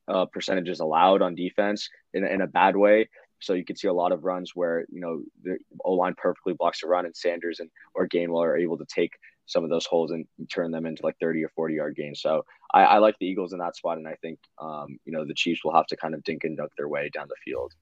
uh, 0.08 0.26
percentages 0.32 0.80
allowed 0.80 1.22
on 1.22 1.36
defense 1.36 1.90
in, 2.14 2.26
in 2.26 2.42
a 2.42 2.48
bad 2.48 2.76
way. 2.76 3.10
So 3.44 3.54
you 3.54 3.66
can 3.66 3.76
see 3.76 3.88
a 3.88 3.94
lot 3.94 4.12
of 4.12 4.24
runs 4.24 4.56
where 4.56 4.86
you 4.90 5.00
know 5.00 5.22
the 5.44 5.58
O 5.84 5.94
line 5.94 6.16
perfectly 6.18 6.54
blocks 6.54 6.84
a 6.84 6.88
run, 6.88 7.06
and 7.06 7.16
Sanders 7.16 7.60
and 7.60 7.70
or 7.94 8.08
Gainwell 8.08 8.44
are 8.44 8.58
able 8.58 8.78
to 8.78 8.86
take 8.86 9.12
some 9.46 9.64
of 9.64 9.70
those 9.70 9.86
holes 9.86 10.12
and 10.12 10.26
turn 10.50 10.72
them 10.72 10.86
into 10.86 11.04
like 11.04 11.18
30 11.20 11.44
or 11.44 11.50
40 11.50 11.76
yard 11.76 11.96
gains. 11.96 12.22
So 12.22 12.46
I, 12.74 12.84
I 12.84 12.98
like 13.00 13.16
the 13.20 13.26
Eagles 13.26 13.52
in 13.52 13.60
that 13.60 13.76
spot, 13.76 13.98
and 13.98 14.08
I 14.08 14.16
think 14.22 14.40
um, 14.60 14.98
you 15.06 15.12
know 15.12 15.26
the 15.26 15.34
Chiefs 15.34 15.64
will 15.64 15.76
have 15.76 15.88
to 15.88 15.98
kind 15.98 16.14
of 16.14 16.24
dink 16.24 16.44
and 16.44 16.58
dunk 16.58 16.72
their 16.78 16.88
way 16.88 17.10
down 17.14 17.28
the 17.28 17.36
field. 17.44 17.74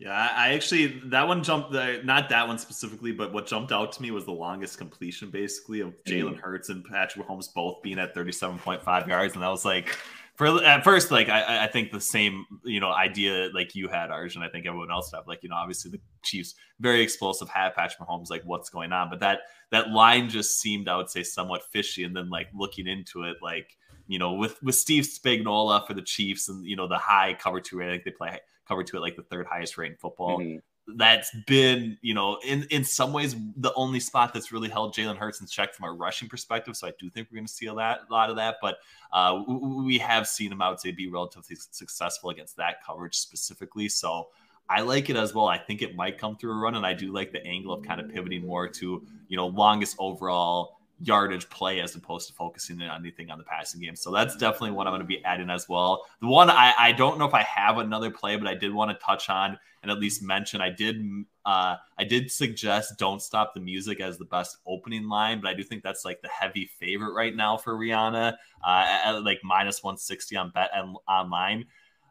Yeah, 0.00 0.12
I 0.12 0.54
actually 0.54 1.00
that 1.04 1.28
one 1.28 1.44
jumped 1.44 1.70
the 1.70 2.00
not 2.02 2.28
that 2.30 2.48
one 2.48 2.58
specifically, 2.58 3.12
but 3.12 3.32
what 3.32 3.46
jumped 3.46 3.70
out 3.70 3.92
to 3.92 4.02
me 4.02 4.10
was 4.10 4.24
the 4.24 4.32
longest 4.32 4.76
completion 4.76 5.30
basically 5.30 5.80
of 5.80 5.94
Jalen 6.04 6.38
Hurts 6.38 6.68
and 6.68 6.84
Patrick 6.84 7.26
Mahomes 7.26 7.46
both 7.54 7.80
being 7.82 8.00
at 8.00 8.14
37.5 8.14 9.06
yards. 9.06 9.36
And 9.36 9.44
I 9.44 9.50
was 9.50 9.64
like, 9.64 9.96
for 10.36 10.64
at 10.64 10.82
first, 10.82 11.10
like 11.10 11.28
I, 11.28 11.64
I 11.64 11.66
think 11.68 11.92
the 11.92 12.00
same, 12.00 12.44
you 12.64 12.80
know, 12.80 12.90
idea 12.90 13.50
like 13.54 13.74
you 13.74 13.88
had, 13.88 14.10
Arjun. 14.10 14.42
I 14.42 14.48
think 14.48 14.66
everyone 14.66 14.90
else 14.90 15.12
had. 15.12 15.20
Like, 15.26 15.42
you 15.42 15.48
know, 15.48 15.54
obviously 15.54 15.92
the 15.92 16.00
Chiefs 16.22 16.54
very 16.80 17.02
explosive, 17.02 17.48
have 17.50 17.74
Patrick 17.74 18.00
Mahomes, 18.00 18.30
like 18.30 18.42
what's 18.44 18.68
going 18.68 18.92
on. 18.92 19.10
But 19.10 19.20
that 19.20 19.40
that 19.70 19.90
line 19.90 20.28
just 20.28 20.60
seemed, 20.60 20.88
I 20.88 20.96
would 20.96 21.08
say, 21.08 21.22
somewhat 21.22 21.62
fishy. 21.70 22.02
And 22.02 22.16
then 22.16 22.30
like 22.30 22.48
looking 22.52 22.88
into 22.88 23.22
it, 23.22 23.36
like, 23.42 23.76
you 24.08 24.18
know, 24.18 24.32
with 24.32 24.60
with 24.62 24.74
Steve 24.74 25.04
Spagnuolo 25.04 25.86
for 25.86 25.94
the 25.94 26.02
Chiefs 26.02 26.48
and 26.48 26.66
you 26.66 26.74
know 26.74 26.88
the 26.88 26.98
high 26.98 27.34
cover 27.34 27.60
two 27.60 27.80
I 27.80 27.86
think 27.86 28.04
they 28.04 28.10
play 28.10 28.40
cover 28.66 28.82
two 28.82 28.96
at 28.96 29.02
like 29.02 29.16
the 29.16 29.22
third 29.22 29.46
highest 29.46 29.78
rate 29.78 29.92
in 29.92 29.98
football. 29.98 30.40
Mm-hmm. 30.40 30.58
That's 30.86 31.34
been, 31.46 31.96
you 32.02 32.12
know, 32.12 32.38
in 32.44 32.64
in 32.70 32.84
some 32.84 33.12
ways 33.12 33.34
the 33.56 33.72
only 33.74 34.00
spot 34.00 34.34
that's 34.34 34.52
really 34.52 34.68
held 34.68 34.94
Jalen 34.94 35.16
Hurts 35.16 35.40
in 35.40 35.46
check 35.46 35.72
from 35.72 35.88
a 35.88 35.92
rushing 35.92 36.28
perspective. 36.28 36.76
So 36.76 36.86
I 36.86 36.92
do 37.00 37.08
think 37.08 37.28
we're 37.30 37.36
going 37.36 37.46
to 37.46 37.52
see 37.52 37.66
a 37.66 37.72
lot, 37.72 38.00
a 38.08 38.12
lot 38.12 38.28
of 38.28 38.36
that. 38.36 38.56
But 38.60 38.76
uh, 39.12 39.42
we 39.48 39.96
have 39.98 40.28
seen 40.28 40.52
him, 40.52 40.60
I 40.60 40.68
would 40.68 40.80
say, 40.80 40.90
be 40.90 41.08
relatively 41.08 41.56
successful 41.56 42.30
against 42.30 42.56
that 42.58 42.84
coverage 42.84 43.16
specifically. 43.16 43.88
So 43.88 44.28
I 44.68 44.80
like 44.80 45.10
it 45.10 45.16
as 45.16 45.34
well. 45.34 45.46
I 45.46 45.58
think 45.58 45.82
it 45.82 45.94
might 45.94 46.18
come 46.18 46.36
through 46.36 46.52
a 46.52 46.56
run, 46.56 46.74
and 46.74 46.86
I 46.86 46.94
do 46.94 47.12
like 47.12 47.32
the 47.32 47.44
angle 47.46 47.72
of 47.72 47.82
kind 47.82 48.00
of 48.00 48.08
pivoting 48.10 48.46
more 48.46 48.68
to 48.68 49.06
you 49.28 49.36
know 49.36 49.46
longest 49.46 49.96
overall 49.98 50.80
yardage 51.00 51.48
play 51.50 51.80
as 51.80 51.94
opposed 51.94 52.28
to 52.28 52.34
focusing 52.34 52.80
on 52.82 53.00
anything 53.00 53.30
on 53.30 53.38
the 53.38 53.44
passing 53.44 53.80
game. 53.80 53.96
So 53.96 54.10
that's 54.10 54.36
definitely 54.36 54.72
what 54.72 54.86
I'm 54.86 54.92
going 54.92 55.00
to 55.00 55.06
be 55.06 55.24
adding 55.24 55.50
as 55.50 55.68
well. 55.68 56.06
The 56.20 56.28
one 56.28 56.50
I, 56.50 56.72
I 56.78 56.92
don't 56.92 57.18
know 57.18 57.26
if 57.26 57.34
I 57.34 57.42
have 57.42 57.78
another 57.78 58.10
play, 58.10 58.36
but 58.36 58.46
I 58.46 58.54
did 58.54 58.72
want 58.72 58.90
to 58.90 59.04
touch 59.04 59.28
on 59.28 59.58
and 59.84 59.90
at 59.90 59.98
least 59.98 60.22
mention 60.22 60.60
I 60.60 60.70
did 60.70 61.04
uh, 61.44 61.76
I 61.98 62.04
did 62.04 62.32
suggest 62.32 62.98
"Don't 62.98 63.20
Stop 63.20 63.52
the 63.52 63.60
Music" 63.60 64.00
as 64.00 64.16
the 64.16 64.24
best 64.24 64.56
opening 64.66 65.08
line, 65.08 65.40
but 65.42 65.48
I 65.48 65.54
do 65.54 65.62
think 65.62 65.82
that's 65.82 66.04
like 66.04 66.22
the 66.22 66.28
heavy 66.28 66.70
favorite 66.80 67.12
right 67.12 67.36
now 67.36 67.58
for 67.58 67.74
Rihanna, 67.74 68.34
uh, 68.66 69.00
at, 69.04 69.24
like 69.24 69.40
minus 69.44 69.82
160 69.82 70.36
on 70.36 70.50
Bet 70.50 70.70
and 70.74 70.96
online. 71.06 71.66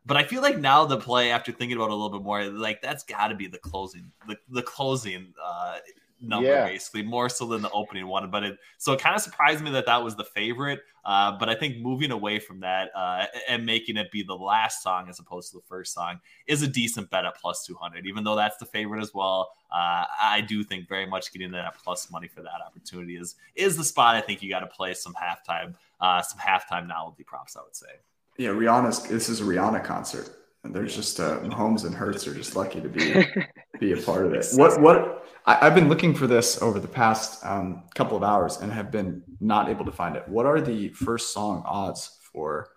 But 0.05 0.17
I 0.17 0.23
feel 0.23 0.43
like 0.43 0.59
now 0.59 0.85
the 0.85 0.97
play, 0.97 1.31
after 1.31 1.51
thinking 1.51 1.77
about 1.77 1.85
it 1.85 1.93
a 1.93 1.95
little 1.95 2.11
bit 2.11 2.23
more, 2.23 2.43
like 2.45 2.81
that's 2.81 3.03
got 3.03 3.29
to 3.29 3.35
be 3.35 3.47
the 3.47 3.57
closing, 3.57 4.11
the, 4.27 4.37
the 4.49 4.61
closing 4.61 5.33
uh, 5.43 5.77
number 6.23 6.47
yeah. 6.47 6.65
basically 6.65 7.03
more 7.03 7.29
so 7.29 7.45
than 7.45 7.61
the 7.61 7.69
opening 7.71 8.07
one 8.07 8.29
but 8.31 8.43
it 8.43 8.57
so 8.77 8.93
it 8.93 8.99
kind 8.99 9.15
of 9.15 9.21
surprised 9.21 9.63
me 9.63 9.69
that 9.69 9.85
that 9.85 10.03
was 10.03 10.15
the 10.15 10.23
favorite 10.23 10.81
uh, 11.05 11.37
but 11.37 11.49
i 11.49 11.55
think 11.55 11.77
moving 11.77 12.11
away 12.11 12.39
from 12.39 12.59
that 12.59 12.89
uh, 12.95 13.25
and 13.47 13.65
making 13.65 13.97
it 13.97 14.11
be 14.11 14.23
the 14.23 14.33
last 14.33 14.81
song 14.81 15.07
as 15.09 15.19
opposed 15.19 15.51
to 15.51 15.57
the 15.57 15.63
first 15.67 15.93
song 15.93 16.19
is 16.47 16.61
a 16.61 16.67
decent 16.67 17.09
bet 17.09 17.25
at 17.25 17.35
plus 17.37 17.65
200 17.65 18.05
even 18.07 18.23
though 18.23 18.35
that's 18.35 18.57
the 18.57 18.65
favorite 18.65 19.01
as 19.01 19.13
well 19.13 19.51
uh, 19.71 20.05
i 20.21 20.43
do 20.47 20.63
think 20.63 20.87
very 20.87 21.05
much 21.05 21.31
getting 21.31 21.51
that 21.51 21.75
plus 21.83 22.09
money 22.11 22.27
for 22.27 22.41
that 22.41 22.61
opportunity 22.65 23.15
is 23.15 23.35
is 23.55 23.75
the 23.77 23.83
spot 23.83 24.15
i 24.15 24.21
think 24.21 24.41
you 24.41 24.49
got 24.49 24.61
to 24.61 24.67
play 24.67 24.93
some 24.93 25.13
halftime 25.13 25.75
uh, 26.01 26.21
some 26.21 26.39
halftime 26.39 26.87
novelty 26.87 27.23
props 27.23 27.55
i 27.57 27.61
would 27.61 27.75
say 27.75 27.87
yeah 28.37 28.49
rihanna's 28.49 29.03
this 29.03 29.29
is 29.29 29.41
a 29.41 29.43
rihanna 29.43 29.83
concert 29.83 30.37
and 30.63 30.73
there's 30.73 30.95
just 30.95 31.19
uh, 31.19 31.39
Mahomes 31.39 31.85
and 31.85 31.93
Hurts 31.93 32.25
are 32.27 32.33
just 32.33 32.55
lucky 32.55 32.79
to 32.81 32.87
be 32.87 33.25
be 33.79 33.93
a 33.93 33.97
part 33.97 34.25
of 34.25 34.33
it. 34.33 34.47
What 34.53 34.79
what 34.79 35.25
I, 35.45 35.55
have 35.55 35.75
been 35.75 35.89
looking 35.89 36.13
for 36.13 36.27
this 36.27 36.61
over 36.61 36.79
the 36.79 36.87
past 36.87 37.45
um, 37.45 37.83
couple 37.95 38.15
of 38.15 38.23
hours 38.23 38.57
and 38.57 38.71
have 38.71 38.91
been 38.91 39.23
not 39.39 39.69
able 39.69 39.85
to 39.85 39.91
find 39.91 40.15
it. 40.15 40.27
What 40.27 40.45
are 40.45 40.61
the 40.61 40.89
first 40.89 41.33
song 41.33 41.63
odds 41.65 42.19
for? 42.31 42.69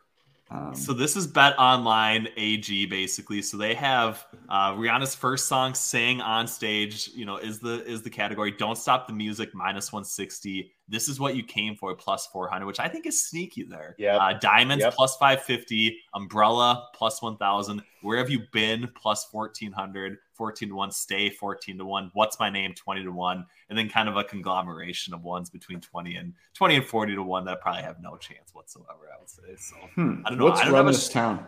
Um, 0.51 0.75
so 0.75 0.93
this 0.93 1.17
is 1.17 1.27
Bet 1.27 1.59
Online 1.59 2.29
AG 2.37 2.87
basically. 2.87 3.43
So 3.43 3.57
they 3.57 3.75
have 3.75 4.25
uh, 4.49 4.73
Rihanna's 4.73 5.15
first 5.15 5.49
song 5.49 5.75
sang 5.75 6.21
on 6.21 6.47
stage. 6.47 7.11
You 7.15 7.25
know, 7.25 7.37
is 7.37 7.61
the 7.61 7.85
is 7.85 8.03
the 8.03 8.11
category 8.11 8.53
"Don't 8.53 8.79
Stop 8.79 9.07
the 9.07 9.13
Music" 9.15 9.55
minus 9.55 9.93
one 9.93 10.05
sixty. 10.05 10.73
This 10.89 11.09
is 11.09 11.19
what 11.19 11.35
you 11.35 11.43
came 11.43 11.75
for 11.75 11.95
plus 11.95 12.29
400, 12.29 12.65
which 12.65 12.79
I 12.79 12.89
think 12.89 13.07
is 13.07 13.25
sneaky 13.25 13.65
there. 13.65 13.97
Yeah. 13.99 14.19
Uh, 14.19 14.39
Diamonds 14.39 14.85
yep. 14.85 14.95
plus 14.95 15.17
550, 15.17 15.99
Umbrella 16.15 16.89
plus 16.95 17.21
1000, 17.21 17.83
Where 18.03 18.19
Have 18.19 18.31
You 18.31 18.43
Been 18.53 18.89
plus 18.95 19.27
1400, 19.33 20.19
14 20.35 20.69
to 20.69 20.75
1, 20.75 20.91
Stay 20.93 21.31
14 21.31 21.79
to 21.79 21.85
1, 21.85 22.11
What's 22.15 22.39
My 22.39 22.51
Name 22.51 22.73
20 22.73 23.03
to 23.03 23.11
1, 23.11 23.47
and 23.69 23.79
then 23.79 23.89
kind 23.89 24.09
of 24.09 24.17
a 24.17 24.23
conglomeration 24.23 25.13
of 25.13 25.25
ones 25.25 25.51
between 25.51 25.81
20 25.81 26.15
and 26.15 26.35
20 26.55 26.77
and 26.77 26.87
40 26.87 27.15
to 27.17 27.23
1 27.23 27.45
that 27.47 27.61
probably 27.61 27.83
have 27.83 28.01
no 28.01 28.17
chance 28.17 28.55
whatsoever, 28.55 29.11
I 29.13 29.19
would 29.19 29.29
say. 29.29 29.57
So 29.57 29.77
hmm. 29.95 30.23
I 30.25 30.31
don't 30.31 30.39
know. 30.39 30.45
What's 30.45 30.61
I 30.61 30.67
don't 30.67 30.75
Run 30.75 30.87
This 30.87 31.09
Town? 31.09 31.47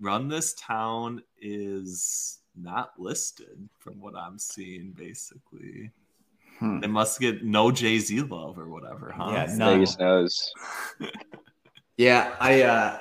Run 0.00 0.28
This 0.28 0.54
Town 0.54 1.22
is 1.40 2.38
not 2.56 2.98
listed 2.98 3.68
from 3.78 4.00
what 4.00 4.16
I'm 4.16 4.38
seeing, 4.38 4.92
basically. 4.92 5.90
Hmm. 6.58 6.80
They 6.80 6.88
must 6.88 7.20
get 7.20 7.44
no 7.44 7.70
Jay 7.70 7.98
Z 7.98 8.20
love 8.22 8.58
or 8.58 8.68
whatever, 8.68 9.12
huh? 9.16 9.30
Yeah, 9.32 9.54
no. 9.56 9.74
Vegas 9.74 9.98
knows. 9.98 10.52
yeah, 11.96 12.34
I, 12.40 12.62
uh, 12.62 12.98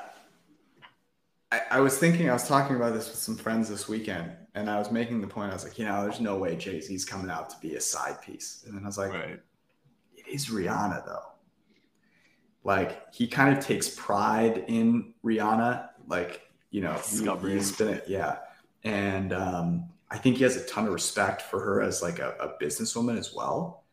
I 1.51 1.62
I 1.72 1.80
was 1.80 1.97
thinking 1.97 2.30
I 2.30 2.34
was 2.34 2.47
talking 2.47 2.76
about 2.76 2.93
this 2.93 3.08
with 3.08 3.18
some 3.18 3.36
friends 3.36 3.68
this 3.70 3.88
weekend, 3.88 4.32
and 4.53 4.70
I 4.70 4.78
was 4.78 4.91
making 4.91 5.22
the 5.22 5.28
point. 5.28 5.51
I 5.51 5.53
was 5.53 5.64
like, 5.64 5.80
you 5.80 5.86
know, 5.86 6.03
there's 6.03 6.20
no 6.20 6.38
way 6.38 6.55
Jay 6.55 6.80
Z's 6.82 7.03
coming 7.05 7.32
out 7.32 7.49
to 7.49 7.55
be 7.60 7.76
a 7.76 7.82
side 7.82 8.22
piece. 8.22 8.64
And 8.68 8.76
then 8.76 8.84
I 8.84 8.88
was 8.88 8.97
like, 8.97 9.14
Right. 9.14 9.39
it 10.16 10.28
is 10.28 10.47
Rihanna 10.47 11.05
though. 11.05 11.24
Like 12.64 13.14
he 13.14 13.28
kind 13.28 13.58
of 13.58 13.64
takes 13.64 13.89
pride 13.89 14.66
in 14.68 15.14
Rihanna. 15.24 15.89
Like 16.08 16.41
you 16.70 16.82
know, 16.82 16.93
he, 16.93 17.26
he's 17.53 17.72
been 17.72 18.01
yeah, 18.08 18.38
and 18.84 19.32
um, 19.34 19.89
I 20.10 20.18
think 20.18 20.38
he 20.38 20.43
has 20.43 20.55
a 20.55 20.66
ton 20.66 20.86
of 20.86 20.93
respect 20.93 21.41
for 21.41 21.60
her 21.60 21.82
as 21.82 22.01
like 22.01 22.20
a, 22.20 22.36
a 22.39 22.64
businesswoman 22.64 23.18
as 23.18 23.34
well. 23.34 23.84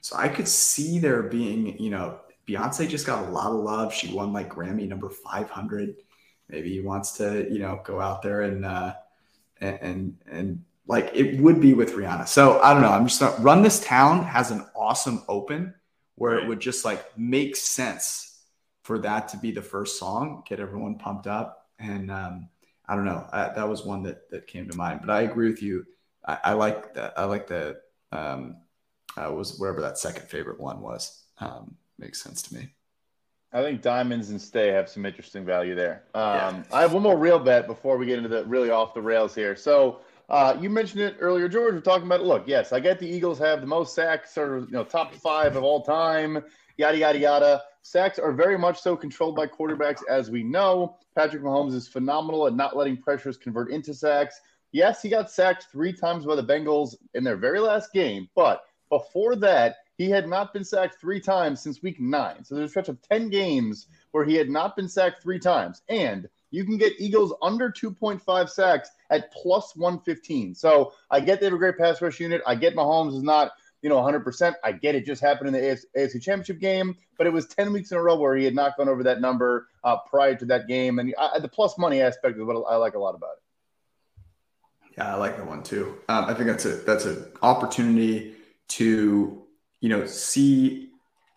So 0.00 0.16
I 0.16 0.28
could 0.28 0.48
see 0.48 0.98
there 0.98 1.24
being, 1.24 1.78
you 1.78 1.90
know, 1.90 2.20
Beyonce 2.46 2.88
just 2.88 3.06
got 3.06 3.28
a 3.28 3.30
lot 3.30 3.52
of 3.52 3.58
love. 3.58 3.92
She 3.92 4.12
won 4.14 4.32
like 4.32 4.48
Grammy 4.48 4.88
number 4.88 5.10
500. 5.10 5.96
Maybe 6.48 6.72
he 6.72 6.80
wants 6.80 7.12
to, 7.18 7.46
you 7.52 7.58
know, 7.58 7.80
go 7.84 8.00
out 8.00 8.22
there 8.22 8.42
and, 8.42 8.64
uh, 8.64 8.94
and, 9.60 9.78
and, 9.82 10.18
and 10.30 10.64
like 10.86 11.10
it 11.12 11.38
would 11.40 11.60
be 11.60 11.74
with 11.74 11.92
Rihanna. 11.92 12.26
So 12.26 12.60
I 12.60 12.72
don't 12.72 12.82
know. 12.82 12.92
I'm 12.92 13.06
just 13.06 13.20
not, 13.20 13.42
Run 13.42 13.60
This 13.62 13.84
Town 13.84 14.24
has 14.24 14.50
an 14.50 14.64
awesome 14.74 15.22
open 15.28 15.74
where 16.14 16.38
it 16.38 16.48
would 16.48 16.60
just 16.60 16.86
like 16.86 17.04
make 17.18 17.54
sense 17.54 18.40
for 18.82 18.98
that 19.00 19.28
to 19.28 19.36
be 19.36 19.52
the 19.52 19.60
first 19.60 19.98
song, 19.98 20.42
get 20.48 20.60
everyone 20.60 20.96
pumped 20.96 21.26
up. 21.26 21.66
And, 21.78 22.10
um, 22.10 22.48
I 22.88 22.96
don't 22.96 23.04
know. 23.04 23.26
I, 23.32 23.50
that 23.50 23.68
was 23.68 23.84
one 23.84 24.02
that, 24.04 24.30
that 24.30 24.46
came 24.46 24.68
to 24.68 24.76
mind, 24.76 25.00
but 25.04 25.10
I 25.10 25.22
agree 25.22 25.50
with 25.50 25.62
you. 25.62 25.84
I, 26.26 26.38
I 26.44 26.52
like 26.54 26.94
that. 26.94 27.12
I 27.18 27.24
like 27.24 27.46
the, 27.46 27.76
um, 28.12 28.56
uh, 29.16 29.30
was 29.32 29.58
whatever 29.58 29.80
that 29.82 29.98
second 29.98 30.26
favorite 30.28 30.60
one 30.60 30.80
was. 30.80 31.24
Um, 31.38 31.76
makes 31.98 32.22
sense 32.22 32.42
to 32.42 32.54
me. 32.54 32.68
I 33.52 33.62
think 33.62 33.80
diamonds 33.80 34.30
and 34.30 34.40
stay 34.40 34.68
have 34.68 34.88
some 34.88 35.06
interesting 35.06 35.44
value 35.44 35.74
there. 35.74 36.04
Um, 36.14 36.22
Yeah. 36.22 36.62
I 36.72 36.80
have 36.82 36.92
one 36.92 37.02
more 37.02 37.16
real 37.16 37.38
bet 37.38 37.66
before 37.66 37.96
we 37.96 38.06
get 38.06 38.18
into 38.18 38.28
the 38.28 38.44
really 38.44 38.70
off 38.70 38.94
the 38.94 39.00
rails 39.00 39.34
here. 39.34 39.56
So 39.56 40.00
uh, 40.28 40.56
you 40.60 40.68
mentioned 40.68 41.00
it 41.00 41.16
earlier, 41.18 41.48
George. 41.48 41.72
We're 41.74 41.80
talking 41.80 42.06
about 42.06 42.20
it. 42.20 42.26
Look, 42.26 42.46
yes, 42.46 42.72
I 42.72 42.80
get 42.80 42.98
the 42.98 43.08
Eagles 43.08 43.38
have 43.38 43.60
the 43.62 43.66
most 43.66 43.94
sacks, 43.94 44.36
or 44.36 44.58
you 44.58 44.72
know, 44.72 44.84
top 44.84 45.14
five 45.14 45.56
of 45.56 45.62
all 45.64 45.82
time. 45.82 46.44
Yada 46.76 46.98
yada 46.98 47.18
yada. 47.18 47.62
Sacks 47.88 48.18
are 48.18 48.32
very 48.32 48.58
much 48.58 48.82
so 48.82 48.94
controlled 48.94 49.34
by 49.34 49.46
quarterbacks, 49.46 50.02
as 50.10 50.30
we 50.30 50.42
know. 50.42 50.98
Patrick 51.16 51.42
Mahomes 51.42 51.72
is 51.72 51.88
phenomenal 51.88 52.46
at 52.46 52.54
not 52.54 52.76
letting 52.76 52.98
pressures 52.98 53.38
convert 53.38 53.70
into 53.70 53.94
sacks. 53.94 54.42
Yes, 54.72 55.00
he 55.00 55.08
got 55.08 55.30
sacked 55.30 55.68
three 55.72 55.94
times 55.94 56.26
by 56.26 56.34
the 56.34 56.44
Bengals 56.44 56.96
in 57.14 57.24
their 57.24 57.38
very 57.38 57.60
last 57.60 57.94
game, 57.94 58.28
but 58.34 58.60
before 58.90 59.36
that, 59.36 59.76
he 59.96 60.10
had 60.10 60.28
not 60.28 60.52
been 60.52 60.64
sacked 60.64 61.00
three 61.00 61.18
times 61.18 61.62
since 61.62 61.82
week 61.82 61.98
nine. 61.98 62.44
So 62.44 62.54
there's 62.54 62.66
a 62.66 62.68
stretch 62.68 62.90
of 62.90 63.00
10 63.00 63.30
games 63.30 63.86
where 64.10 64.26
he 64.26 64.34
had 64.34 64.50
not 64.50 64.76
been 64.76 64.88
sacked 64.88 65.22
three 65.22 65.38
times. 65.38 65.80
And 65.88 66.28
you 66.50 66.64
can 66.64 66.76
get 66.76 67.00
Eagles 67.00 67.34
under 67.40 67.70
2.5 67.70 68.50
sacks 68.50 68.90
at 69.08 69.32
plus 69.32 69.74
115. 69.76 70.54
So 70.54 70.92
I 71.10 71.20
get 71.20 71.40
they 71.40 71.46
have 71.46 71.54
a 71.54 71.58
great 71.58 71.78
pass 71.78 72.02
rush 72.02 72.20
unit. 72.20 72.42
I 72.46 72.54
get 72.54 72.76
Mahomes 72.76 73.16
is 73.16 73.22
not, 73.22 73.52
you 73.82 73.88
know, 73.88 73.96
100%. 73.96 74.54
I 74.64 74.72
get 74.72 74.94
it 74.94 75.06
just 75.06 75.22
happened 75.22 75.48
in 75.48 75.54
the 75.54 75.78
AFC, 75.96 76.20
Championship 76.22 76.58
game, 76.58 76.96
but 77.16 77.26
it 77.26 77.32
was 77.32 77.46
10 77.46 77.72
weeks 77.72 77.92
in 77.92 77.98
a 77.98 78.02
row 78.02 78.16
where 78.16 78.36
he 78.36 78.44
had 78.44 78.54
not 78.54 78.76
gone 78.76 78.88
over 78.88 79.02
that 79.04 79.20
number 79.20 79.68
uh, 79.84 79.96
prior 79.98 80.34
to 80.34 80.44
that 80.46 80.66
game. 80.68 80.98
And 80.98 81.14
I, 81.18 81.38
the 81.38 81.48
plus 81.48 81.78
money 81.78 82.00
aspect 82.00 82.36
is 82.36 82.44
what 82.44 82.56
I 82.68 82.76
like 82.76 82.94
a 82.94 82.98
lot 82.98 83.14
about 83.14 83.32
it. 83.36 83.42
Yeah, 84.96 85.14
I 85.14 85.16
like 85.16 85.36
that 85.36 85.46
one 85.46 85.62
too. 85.62 85.98
Um, 86.08 86.24
I 86.24 86.34
think 86.34 86.48
that's 86.48 86.64
a 86.64 86.70
that's 86.70 87.04
an 87.04 87.24
opportunity 87.40 88.34
to 88.70 89.44
you 89.80 89.88
know 89.88 90.06
see 90.06 90.90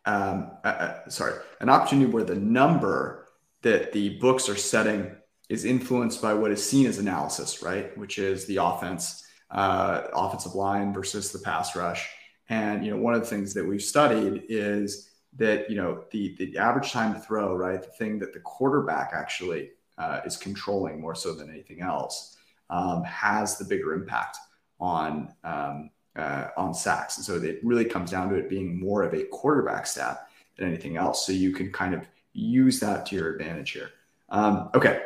um, 0.06 0.50
uh, 0.64 1.08
sorry 1.10 1.34
an 1.60 1.70
opportunity 1.70 2.12
where 2.12 2.24
the 2.24 2.34
number 2.34 3.28
that 3.62 3.92
the 3.92 4.18
books 4.18 4.50
are 4.50 4.56
setting 4.56 5.16
is 5.48 5.66
influenced 5.66 6.22
by 6.22 6.34
what 6.34 6.50
is 6.50 6.68
seen 6.68 6.88
as 6.88 6.98
analysis, 6.98 7.62
right? 7.62 7.96
Which 7.98 8.18
is 8.18 8.46
the 8.46 8.58
offense, 8.58 9.26
uh, 9.52 10.04
offensive 10.14 10.56
line 10.56 10.94
versus 10.94 11.32
the 11.32 11.40
pass 11.40 11.76
rush. 11.76 12.10
And 12.52 12.86
you 12.86 12.92
know, 12.92 12.98
one 12.98 13.14
of 13.14 13.22
the 13.22 13.28
things 13.28 13.54
that 13.54 13.66
we've 13.66 13.82
studied 13.82 14.44
is 14.50 15.10
that 15.38 15.70
you 15.70 15.78
know 15.78 16.04
the 16.12 16.36
the 16.36 16.58
average 16.58 16.92
time 16.92 17.14
to 17.14 17.20
throw, 17.20 17.56
right? 17.56 17.82
The 17.82 17.88
thing 17.88 18.20
that 18.20 18.34
the 18.34 18.42
quarterback 18.42 19.12
actually 19.16 19.72
uh, 19.98 20.20
is 20.26 20.36
controlling 20.36 21.00
more 21.00 21.16
so 21.16 21.34
than 21.34 21.50
anything 21.50 21.82
else 21.82 22.36
um, 22.70 23.04
has 23.06 23.58
the 23.58 23.64
bigger 23.64 23.94
impact 23.94 24.38
on 24.82 25.34
um, 25.46 25.92
uh, 26.18 26.50
on 26.58 26.74
sacks. 26.74 27.16
And 27.16 27.26
so 27.26 27.36
it 27.36 27.64
really 27.64 27.86
comes 27.86 28.12
down 28.12 28.30
to 28.30 28.36
it 28.36 28.50
being 28.50 28.78
more 28.78 29.04
of 29.04 29.14
a 29.14 29.24
quarterback 29.24 29.88
stat 29.88 30.28
than 30.58 30.68
anything 30.68 30.98
else. 30.98 31.26
So 31.26 31.32
you 31.32 31.54
can 31.54 31.72
kind 31.72 31.94
of 31.94 32.06
use 32.34 32.82
that 32.82 33.06
to 33.08 33.16
your 33.16 33.32
advantage 33.32 33.72
here. 33.72 33.92
Um, 34.28 34.70
okay. 34.76 35.04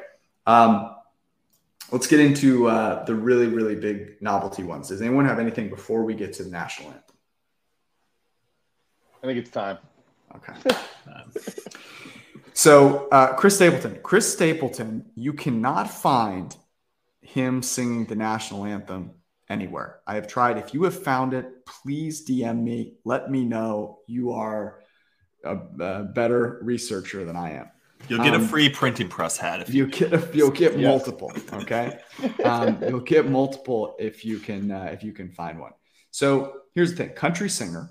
Um, 0.48 0.96
let's 1.92 2.08
get 2.08 2.20
into 2.20 2.70
uh, 2.70 3.06
the 3.06 3.14
really, 3.14 3.48
really 3.48 3.76
big 3.76 4.20
novelty 4.20 4.64
ones. 4.64 4.88
Does 4.88 5.04
anyone 5.04 5.26
have 5.26 5.38
anything 5.38 5.70
before 5.70 6.04
we 6.04 6.16
get 6.16 6.34
to 6.34 6.44
the 6.44 6.50
national 6.50 6.90
anthem? 6.90 7.15
I 9.26 9.28
think 9.30 9.40
it's 9.40 9.50
time. 9.50 9.80
Okay. 10.36 10.54
So, 12.54 13.08
uh, 13.10 13.34
Chris 13.34 13.56
Stapleton. 13.56 14.00
Chris 14.04 14.32
Stapleton, 14.32 15.06
you 15.16 15.34
cannot 15.34 15.90
find 15.90 16.56
him 17.22 17.64
singing 17.64 18.06
the 18.06 18.16
national 18.16 18.66
anthem 18.66 19.12
anywhere. 19.50 20.00
I 20.06 20.14
have 20.16 20.28
tried. 20.28 20.60
If 20.60 20.74
you 20.74 20.84
have 20.84 21.02
found 21.04 21.34
it, 21.34 21.66
please 21.66 22.24
DM 22.28 22.62
me. 22.64 22.94
Let 23.04 23.32
me 23.32 23.44
know 23.46 24.00
you 24.08 24.32
are 24.34 24.82
a, 25.44 25.58
a 25.80 26.04
better 26.04 26.60
researcher 26.62 27.26
than 27.26 27.36
I 27.36 27.54
am. 27.54 27.72
You'll 28.08 28.24
get 28.24 28.36
Um, 28.36 28.44
a 28.44 28.48
free 28.48 28.70
printing 28.70 29.10
press 29.10 29.38
hat 29.38 29.62
if 29.62 29.74
you. 29.74 29.86
You 29.86 29.92
get 29.92 30.36
you'll 30.36 30.52
get 30.52 30.74
Yes. 30.78 30.88
multiple. 30.88 31.32
Okay, 31.54 31.98
um, 32.44 32.78
you'll 32.88 33.00
get 33.00 33.28
multiple 33.28 33.96
if 33.98 34.24
you 34.24 34.38
can 34.38 34.70
uh, 34.70 34.90
if 34.94 35.04
you 35.04 35.12
can 35.14 35.32
find 35.32 35.60
one. 35.60 35.72
So 36.12 36.54
here's 36.76 36.92
the 36.92 36.98
thing: 36.98 37.10
country 37.16 37.50
singer. 37.50 37.90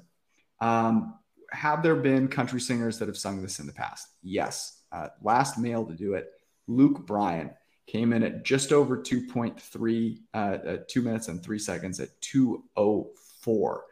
Um, 0.60 1.14
have 1.54 1.82
there 1.82 1.96
been 1.96 2.28
country 2.28 2.60
singers 2.60 2.98
that 2.98 3.08
have 3.08 3.16
sung 3.16 3.40
this 3.40 3.58
in 3.58 3.66
the 3.66 3.72
past? 3.72 4.08
Yes. 4.22 4.82
Uh, 4.92 5.08
last 5.22 5.58
male 5.58 5.84
to 5.84 5.94
do 5.94 6.14
it, 6.14 6.32
Luke 6.66 7.06
Bryan 7.06 7.50
came 7.86 8.12
in 8.12 8.22
at 8.22 8.44
just 8.44 8.72
over 8.72 8.96
2.3, 8.96 10.18
uh, 10.32 10.36
uh, 10.36 10.76
two 10.88 11.02
minutes 11.02 11.28
and 11.28 11.42
three 11.42 11.58
seconds 11.58 12.00
at 12.00 12.08
204. 12.20 13.84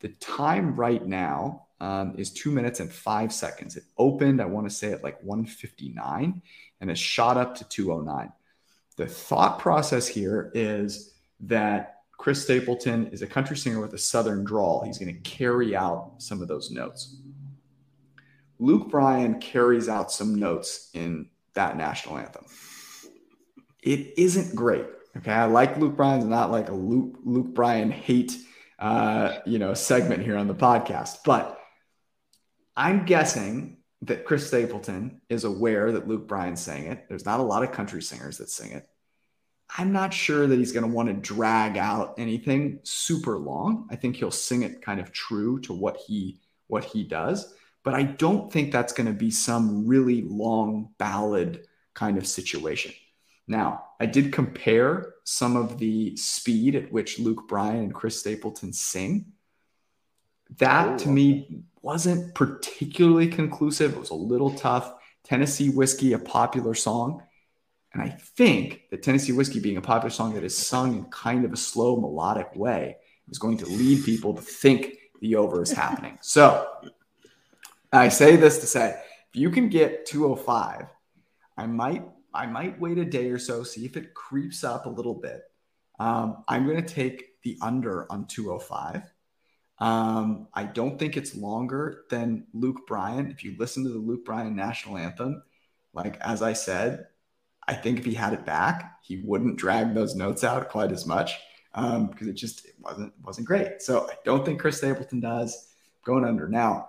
The 0.00 0.08
time 0.08 0.74
right 0.76 1.04
now 1.04 1.66
um, 1.80 2.14
is 2.16 2.30
two 2.30 2.50
minutes 2.50 2.80
and 2.80 2.92
five 2.92 3.32
seconds. 3.32 3.76
It 3.76 3.84
opened, 3.98 4.40
I 4.40 4.46
want 4.46 4.68
to 4.68 4.74
say, 4.74 4.92
at 4.92 5.02
like 5.02 5.22
159 5.22 6.42
and 6.80 6.90
has 6.90 6.98
shot 6.98 7.36
up 7.36 7.54
to 7.56 7.68
209. 7.68 8.32
The 8.96 9.06
thought 9.06 9.58
process 9.58 10.06
here 10.06 10.50
is 10.54 11.14
that 11.40 11.99
Chris 12.20 12.42
Stapleton 12.42 13.06
is 13.12 13.22
a 13.22 13.26
country 13.26 13.56
singer 13.56 13.80
with 13.80 13.94
a 13.94 13.98
southern 13.98 14.44
drawl. 14.44 14.84
He's 14.84 14.98
going 14.98 15.14
to 15.14 15.20
carry 15.22 15.74
out 15.74 16.16
some 16.18 16.42
of 16.42 16.48
those 16.48 16.70
notes. 16.70 17.16
Luke 18.58 18.90
Bryan 18.90 19.40
carries 19.40 19.88
out 19.88 20.12
some 20.12 20.34
notes 20.34 20.90
in 20.92 21.30
that 21.54 21.78
national 21.78 22.18
anthem. 22.18 22.44
It 23.82 24.18
isn't 24.18 24.54
great. 24.54 24.84
Okay, 25.16 25.32
I 25.32 25.46
like 25.46 25.78
Luke 25.78 25.96
Bryan's 25.96 26.26
not 26.26 26.50
like 26.50 26.68
a 26.68 26.74
Luke 26.74 27.16
Luke 27.24 27.54
Bryan 27.54 27.90
hate 27.90 28.36
uh, 28.78 29.38
you 29.46 29.58
know 29.58 29.72
segment 29.72 30.22
here 30.22 30.36
on 30.36 30.46
the 30.46 30.54
podcast, 30.54 31.20
but 31.24 31.58
I'm 32.76 33.06
guessing 33.06 33.78
that 34.02 34.26
Chris 34.26 34.46
Stapleton 34.46 35.22
is 35.30 35.44
aware 35.44 35.90
that 35.92 36.06
Luke 36.06 36.28
Bryan 36.28 36.56
sang 36.56 36.84
it. 36.84 37.06
There's 37.08 37.24
not 37.24 37.40
a 37.40 37.44
lot 37.44 37.62
of 37.62 37.72
country 37.72 38.02
singers 38.02 38.36
that 38.38 38.50
sing 38.50 38.72
it. 38.72 38.89
I'm 39.76 39.92
not 39.92 40.12
sure 40.12 40.46
that 40.46 40.58
he's 40.58 40.72
going 40.72 40.88
to 40.88 40.94
want 40.94 41.08
to 41.08 41.14
drag 41.14 41.76
out 41.78 42.14
anything 42.18 42.80
super 42.82 43.38
long. 43.38 43.88
I 43.90 43.96
think 43.96 44.16
he'll 44.16 44.30
sing 44.30 44.62
it 44.62 44.82
kind 44.82 45.00
of 45.00 45.12
true 45.12 45.60
to 45.60 45.72
what 45.72 45.96
he 45.96 46.40
what 46.66 46.84
he 46.84 47.02
does, 47.02 47.52
but 47.82 47.94
I 47.94 48.04
don't 48.04 48.52
think 48.52 48.70
that's 48.70 48.92
going 48.92 49.08
to 49.08 49.12
be 49.12 49.30
some 49.30 49.86
really 49.86 50.22
long 50.22 50.90
ballad 50.98 51.66
kind 51.94 52.16
of 52.16 52.26
situation. 52.26 52.92
Now, 53.48 53.86
I 53.98 54.06
did 54.06 54.32
compare 54.32 55.14
some 55.24 55.56
of 55.56 55.78
the 55.78 56.16
speed 56.16 56.76
at 56.76 56.92
which 56.92 57.18
Luke 57.18 57.48
Bryan 57.48 57.80
and 57.80 57.94
Chris 57.94 58.20
Stapleton 58.20 58.72
sing. 58.72 59.32
That 60.58 60.88
Oh, 60.88 60.98
to 60.98 61.08
me 61.08 61.64
wasn't 61.82 62.34
particularly 62.34 63.28
conclusive. 63.28 63.94
It 63.94 64.00
was 64.00 64.10
a 64.10 64.14
little 64.14 64.52
tough. 64.52 64.94
Tennessee 65.24 65.70
Whiskey, 65.70 66.12
a 66.12 66.18
popular 66.18 66.74
song. 66.74 67.22
And 67.92 68.02
I 68.02 68.08
think 68.08 68.82
that 68.90 69.02
Tennessee 69.02 69.32
Whiskey 69.32 69.60
being 69.60 69.76
a 69.76 69.82
popular 69.82 70.10
song 70.10 70.34
that 70.34 70.44
is 70.44 70.56
sung 70.56 70.96
in 70.96 71.04
kind 71.06 71.44
of 71.44 71.52
a 71.52 71.56
slow 71.56 72.00
melodic 72.00 72.54
way 72.54 72.96
is 73.28 73.38
going 73.38 73.58
to 73.58 73.66
lead 73.66 74.04
people 74.04 74.34
to 74.34 74.42
think 74.42 74.96
the 75.20 75.36
over 75.36 75.62
is 75.62 75.72
happening. 75.72 76.18
So 76.22 76.66
I 77.92 78.08
say 78.08 78.36
this 78.36 78.58
to 78.58 78.66
say 78.66 79.00
if 79.32 79.40
you 79.40 79.50
can 79.50 79.68
get 79.68 80.06
205, 80.06 80.86
I 81.56 81.66
might 81.66 82.04
I 82.32 82.46
might 82.46 82.80
wait 82.80 82.98
a 82.98 83.04
day 83.04 83.30
or 83.30 83.38
so, 83.38 83.64
see 83.64 83.84
if 83.84 83.96
it 83.96 84.14
creeps 84.14 84.62
up 84.62 84.86
a 84.86 84.88
little 84.88 85.14
bit. 85.14 85.42
Um, 85.98 86.44
I'm 86.46 86.64
going 86.64 86.82
to 86.82 86.94
take 86.94 87.42
the 87.42 87.58
under 87.60 88.10
on 88.10 88.26
205. 88.26 89.02
Um, 89.78 90.46
I 90.54 90.64
don't 90.64 90.98
think 90.98 91.16
it's 91.16 91.34
longer 91.34 92.04
than 92.10 92.46
Luke 92.52 92.86
Bryan. 92.86 93.30
If 93.30 93.42
you 93.42 93.56
listen 93.58 93.82
to 93.82 93.90
the 93.90 93.98
Luke 93.98 94.24
Bryan 94.24 94.54
national 94.54 94.98
anthem, 94.98 95.42
like 95.92 96.20
as 96.20 96.42
I 96.42 96.52
said, 96.52 97.06
I 97.70 97.74
think 97.74 98.00
if 98.00 98.04
he 98.04 98.14
had 98.14 98.32
it 98.32 98.44
back, 98.44 98.98
he 99.00 99.22
wouldn't 99.24 99.56
drag 99.56 99.94
those 99.94 100.16
notes 100.16 100.42
out 100.42 100.68
quite 100.68 100.90
as 100.90 101.06
much 101.06 101.38
um, 101.74 102.08
because 102.08 102.26
it 102.26 102.32
just 102.32 102.66
it 102.66 102.74
wasn't 102.80 103.12
wasn't 103.22 103.46
great. 103.46 103.80
So 103.80 104.08
I 104.10 104.14
don't 104.24 104.44
think 104.44 104.60
Chris 104.60 104.78
Stapleton 104.78 105.20
does 105.20 105.68
going 106.04 106.24
under 106.24 106.48
now. 106.48 106.88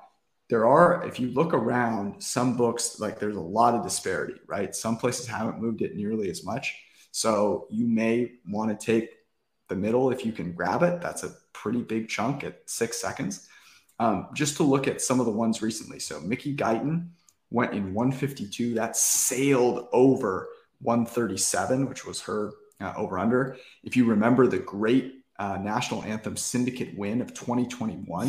There 0.49 0.65
are, 0.67 1.05
if 1.05 1.19
you 1.19 1.29
look 1.29 1.53
around, 1.53 2.21
some 2.21 2.57
books 2.57 2.99
like 2.99 3.19
there's 3.19 3.38
a 3.38 3.39
lot 3.41 3.75
of 3.75 3.84
disparity, 3.84 4.34
right? 4.47 4.75
Some 4.75 4.97
places 4.97 5.27
haven't 5.27 5.61
moved 5.61 5.82
it 5.82 5.95
nearly 5.95 6.29
as 6.29 6.43
much. 6.43 6.75
So 7.11 7.67
you 7.69 7.88
may 7.88 8.34
want 8.49 8.77
to 8.77 8.86
take 8.86 9.11
the 9.69 9.75
middle 9.75 10.11
if 10.11 10.25
you 10.25 10.32
can 10.32 10.51
grab 10.51 10.82
it. 10.82 10.99
That's 10.99 11.23
a 11.23 11.36
pretty 11.53 11.82
big 11.84 12.09
chunk 12.09 12.43
at 12.43 12.63
six 12.65 12.97
seconds. 12.97 13.47
Um, 13.99 14.27
just 14.34 14.57
to 14.57 14.63
look 14.63 14.88
at 14.88 14.99
some 14.99 15.19
of 15.19 15.27
the 15.27 15.32
ones 15.32 15.61
recently. 15.61 15.99
So 15.99 16.19
Mickey 16.19 16.55
Guyton 16.55 17.09
went 17.51 17.73
in 17.73 17.93
152. 17.93 18.73
That 18.73 18.97
sailed 18.97 19.88
over 19.93 20.49
137, 20.82 21.88
which 21.88 22.05
was 22.05 22.21
her 22.21 22.51
uh, 22.79 22.93
over 22.97 23.19
under. 23.19 23.57
If 23.84 23.95
you 23.95 24.05
remember 24.05 24.47
the 24.47 24.59
great 24.59 25.23
uh, 25.39 25.57
national 25.57 26.03
anthem 26.03 26.38
syndicate 26.38 26.95
win 26.97 27.21
of 27.21 27.34
2021, 27.34 28.27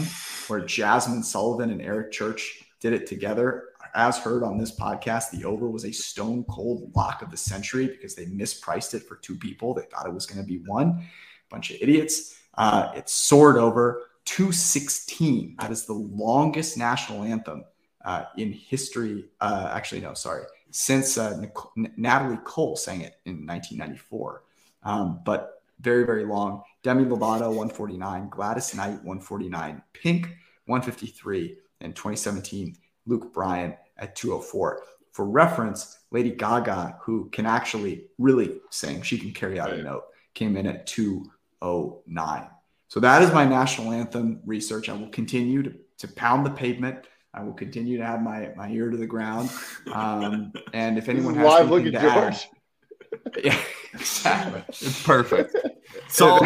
where 0.48 0.60
Jazmine 0.62 1.24
Sullivan 1.24 1.70
and 1.70 1.82
Eric 1.82 2.12
Church 2.12 2.64
did 2.80 2.92
it 2.92 3.06
together. 3.06 3.68
As 3.94 4.18
heard 4.18 4.42
on 4.42 4.56
this 4.56 4.74
podcast, 4.74 5.30
the 5.30 5.44
over 5.44 5.68
was 5.68 5.84
a 5.84 5.92
stone 5.92 6.44
cold 6.44 6.90
lock 6.96 7.20
of 7.20 7.30
the 7.30 7.36
century 7.36 7.86
because 7.86 8.14
they 8.14 8.24
mispriced 8.26 8.94
it 8.94 9.02
for 9.02 9.16
two 9.16 9.36
people. 9.36 9.74
They 9.74 9.82
thought 9.82 10.06
it 10.06 10.14
was 10.14 10.26
going 10.26 10.40
to 10.40 10.46
be 10.46 10.62
one. 10.64 11.06
Bunch 11.50 11.70
of 11.70 11.76
idiots. 11.80 12.40
Uh, 12.54 12.92
it 12.96 13.08
soared 13.08 13.56
over 13.56 14.06
216. 14.24 15.56
That 15.60 15.70
is 15.70 15.84
the 15.84 15.92
longest 15.92 16.78
national 16.78 17.24
anthem 17.24 17.64
uh, 18.04 18.24
in 18.36 18.52
history. 18.52 19.26
Uh, 19.40 19.70
actually, 19.72 20.00
no, 20.00 20.14
sorry, 20.14 20.44
since 20.72 21.18
uh, 21.18 21.38
Nicole, 21.38 21.72
Natalie 21.96 22.38
Cole 22.44 22.76
sang 22.76 23.02
it 23.02 23.16
in 23.24 23.46
1994. 23.46 24.42
Um, 24.82 25.20
but 25.24 25.62
very, 25.80 26.04
very 26.04 26.24
long. 26.24 26.62
Demi 26.82 27.04
Lovato, 27.04 27.48
149. 27.48 28.28
Gladys 28.28 28.74
Knight, 28.74 29.04
149. 29.04 29.82
Pink, 29.92 30.26
153. 30.66 31.56
And 31.80 31.94
2017, 31.94 32.76
Luke 33.06 33.32
Bryan 33.32 33.76
at 33.98 34.16
204. 34.16 34.82
For 35.10 35.26
reference, 35.26 35.98
Lady 36.10 36.30
Gaga, 36.30 36.98
who 37.02 37.28
can 37.30 37.44
actually 37.44 38.06
really 38.18 38.60
sing, 38.70 39.02
she 39.02 39.18
can 39.18 39.32
carry 39.32 39.60
out 39.60 39.72
a 39.72 39.82
note, 39.82 40.04
came 40.34 40.56
in 40.56 40.66
at 40.66 40.86
209. 40.86 42.48
So 42.88 43.00
that 43.00 43.22
is 43.22 43.32
my 43.32 43.44
national 43.44 43.92
anthem 43.92 44.40
research. 44.46 44.88
I 44.88 44.94
will 44.94 45.08
continue 45.08 45.62
to, 45.62 45.74
to 45.98 46.08
pound 46.08 46.46
the 46.46 46.50
pavement. 46.50 47.06
I 47.34 47.42
will 47.42 47.54
continue 47.54 47.96
to 47.98 48.04
have 48.04 48.22
my, 48.22 48.50
my 48.56 48.68
ear 48.70 48.90
to 48.90 48.96
the 48.96 49.06
ground. 49.06 49.50
Um, 49.92 50.52
and 50.72 50.98
if 50.98 51.08
anyone 51.08 51.34
has 51.36 51.46
live 51.46 51.70
look 51.70 51.86
at 51.86 51.92
to 51.92 52.00
add, 52.00 52.40
yeah, 53.44 53.58
exactly. 53.94 54.62
It's 54.68 55.02
perfect. 55.02 55.56
So 56.08 56.40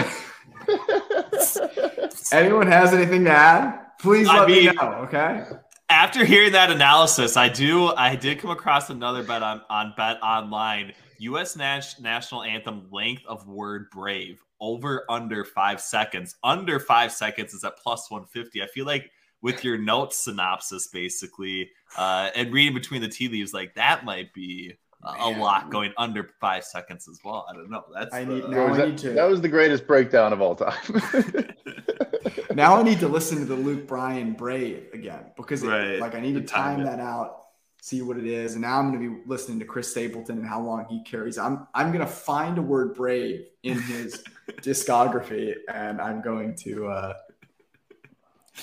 Anyone 2.33 2.67
has 2.67 2.93
anything 2.93 3.25
to 3.25 3.31
add? 3.31 3.81
Please 4.01 4.29
I 4.29 4.41
let 4.41 4.49
me 4.49 4.65
know. 4.67 4.93
Okay. 5.05 5.45
after 5.89 6.25
hearing 6.25 6.53
that 6.53 6.71
analysis, 6.71 7.37
I 7.37 7.49
do 7.49 7.89
I 7.89 8.17
did 8.17 8.39
come 8.39 8.51
across 8.51 8.91
another 8.91 9.23
bet 9.23 9.43
on, 9.43 9.63
on 9.71 9.95
bet 9.97 10.23
online. 10.23 10.93
US 11.19 11.57
Nas- 11.57 12.01
national 12.01 12.43
anthem 12.43 12.89
length 12.91 13.23
of 13.27 13.47
word 13.47 13.91
brave 13.91 14.43
over 14.61 15.05
under 15.09 15.45
five 15.45 15.81
seconds. 15.81 16.37
Under 16.43 16.79
five 16.81 17.13
seconds 17.13 17.55
is 17.55 17.65
at 17.65 17.79
plus 17.79 18.11
150. 18.11 18.63
I 18.63 18.67
feel 18.67 18.87
like 18.87 19.11
with 19.43 19.65
your 19.65 19.79
notes 19.79 20.19
synopsis 20.19 20.89
basically 20.89 21.71
uh, 21.97 22.31
and 22.35 22.53
reading 22.53 22.75
between 22.75 23.01
the 23.03 23.09
tea 23.09 23.29
leaves, 23.29 23.53
like 23.55 23.75
that 23.75 24.05
might 24.05 24.33
be 24.35 24.75
a, 25.05 25.09
a 25.09 25.31
Man. 25.31 25.41
lot 25.41 25.71
going 25.71 25.93
under 25.99 26.31
five 26.41 26.65
seconds 26.65 27.07
as 27.09 27.19
well. 27.25 27.47
I 27.49 27.53
don't 27.53 27.71
know. 27.71 27.85
That's 27.95 28.15
I 28.15 28.25
need- 28.25 28.43
That 28.45 28.51
Now 28.51 28.69
was, 28.71 28.79
I 28.79 28.87
need 28.87 28.99
to- 28.99 29.11
that 29.11 29.29
was 29.29 29.41
the 29.41 29.49
greatest 29.49 29.87
breakdown 29.87 30.33
of 30.33 30.41
all 30.41 30.55
time. 30.57 30.75
Now 32.55 32.77
I 32.77 32.83
need 32.83 33.01
to 33.01 33.09
listen 33.09 33.39
to 33.39 33.45
the 33.45 33.55
Luke 33.55 33.87
Bryan 33.87 34.33
Brave 34.33 34.89
again 34.95 35.27
because 35.37 35.63
it, 35.63 35.69
Right. 35.69 35.99
like 36.01 36.15
I 36.15 36.21
need 36.21 36.35
to 36.35 36.41
To 36.41 36.47
time 36.47 36.77
time 36.79 36.87
that 36.87 37.01
out, 37.01 37.43
see 37.83 38.01
what 38.03 38.17
it 38.17 38.27
is, 38.27 38.53
and 38.55 38.63
now 38.63 38.79
I'm 38.79 38.91
going 38.91 39.03
to 39.03 39.17
be 39.21 39.23
listening 39.29 39.59
to 39.59 39.67
Chris 39.67 39.91
Stapleton 39.91 40.39
and 40.39 40.47
how 40.47 40.61
long 40.63 40.87
he 40.89 41.03
carries. 41.05 41.37
I'm 41.39 41.67
I'm 41.75 41.89
going 41.93 42.01
to 42.05 42.11
find 42.11 42.57
a 42.57 42.63
word 42.63 42.95
brave 42.95 43.45
in 43.63 43.79
his 43.83 44.25
discography, 44.63 45.55
and 45.73 46.01
I'm 46.01 46.23
going 46.23 46.55
to 46.65 46.87
uh, 46.89 47.13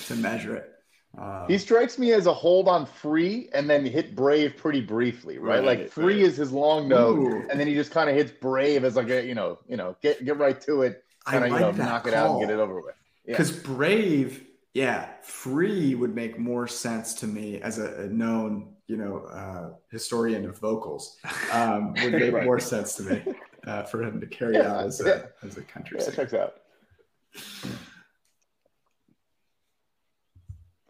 to 0.06 0.14
measure 0.16 0.56
it. 0.56 0.70
Um, 1.16 1.44
He 1.48 1.58
strikes 1.58 1.98
me 1.98 2.12
as 2.12 2.26
a 2.26 2.34
hold 2.34 2.66
on 2.68 2.86
free 2.86 3.48
and 3.54 3.70
then 3.70 3.84
hit 3.84 4.16
brave 4.16 4.56
pretty 4.56 4.80
briefly, 4.80 5.38
right? 5.38 5.58
Right, 5.58 5.64
like 5.80 5.90
free 5.90 6.14
right. 6.22 6.30
is 6.30 6.36
his 6.36 6.50
long 6.52 6.88
note, 6.88 7.18
Ooh. 7.18 7.46
and 7.50 7.58
then 7.60 7.66
he 7.68 7.74
just 7.74 7.92
kind 7.92 8.10
of 8.10 8.16
hits 8.16 8.32
brave 8.32 8.84
as 8.84 8.96
like 8.96 9.08
a 9.10 9.24
you 9.24 9.34
know, 9.34 9.58
you 9.68 9.76
know, 9.76 9.96
get 10.02 10.24
get 10.24 10.38
right 10.38 10.60
to 10.62 10.82
it, 10.82 11.04
kind 11.24 11.44
of 11.44 11.50
like 11.52 11.60
you 11.60 11.66
know, 11.78 11.84
knock 11.84 12.06
it 12.08 12.14
out 12.14 12.30
and 12.32 12.40
get 12.40 12.50
it 12.50 12.58
over 12.60 12.80
with. 12.80 12.94
Yeah. 13.26 13.32
Because 13.32 13.52
brave, 13.52 14.44
yeah, 14.74 15.08
free 15.22 15.94
would 15.94 16.14
make 16.14 16.38
more 16.38 16.66
sense 16.66 17.14
to 17.14 17.26
me 17.28 17.60
as 17.62 17.78
a, 17.78 18.02
a 18.02 18.06
known, 18.08 18.74
you 18.88 18.96
know, 18.96 19.18
uh, 19.26 19.70
historian 19.92 20.44
of 20.46 20.58
vocals. 20.58 21.16
Um, 21.52 21.94
would 22.02 22.12
make 22.12 22.32
Right. 22.34 22.44
more 22.44 22.58
sense 22.58 22.96
to 22.96 23.02
me 23.04 23.22
uh, 23.68 23.84
for 23.84 24.02
him 24.02 24.20
to 24.20 24.26
carry 24.26 24.54
Yeah, 24.56 24.72
out 24.74 24.84
as 24.86 25.00
yeah. 25.06 25.22
a 25.42 25.46
as 25.46 25.56
a 25.58 25.62
country 25.62 25.98
Yeah, 26.00 26.04
singer. 26.06 26.16
checks 26.16 26.34
out. 26.34 26.54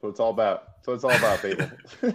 So 0.05 0.11
it's 0.11 0.21
all 0.21 0.29
about. 0.29 0.65
So 0.83 0.93
it's 0.93 1.03
all 1.03 1.13
about 1.13 1.41
people. 1.41 1.67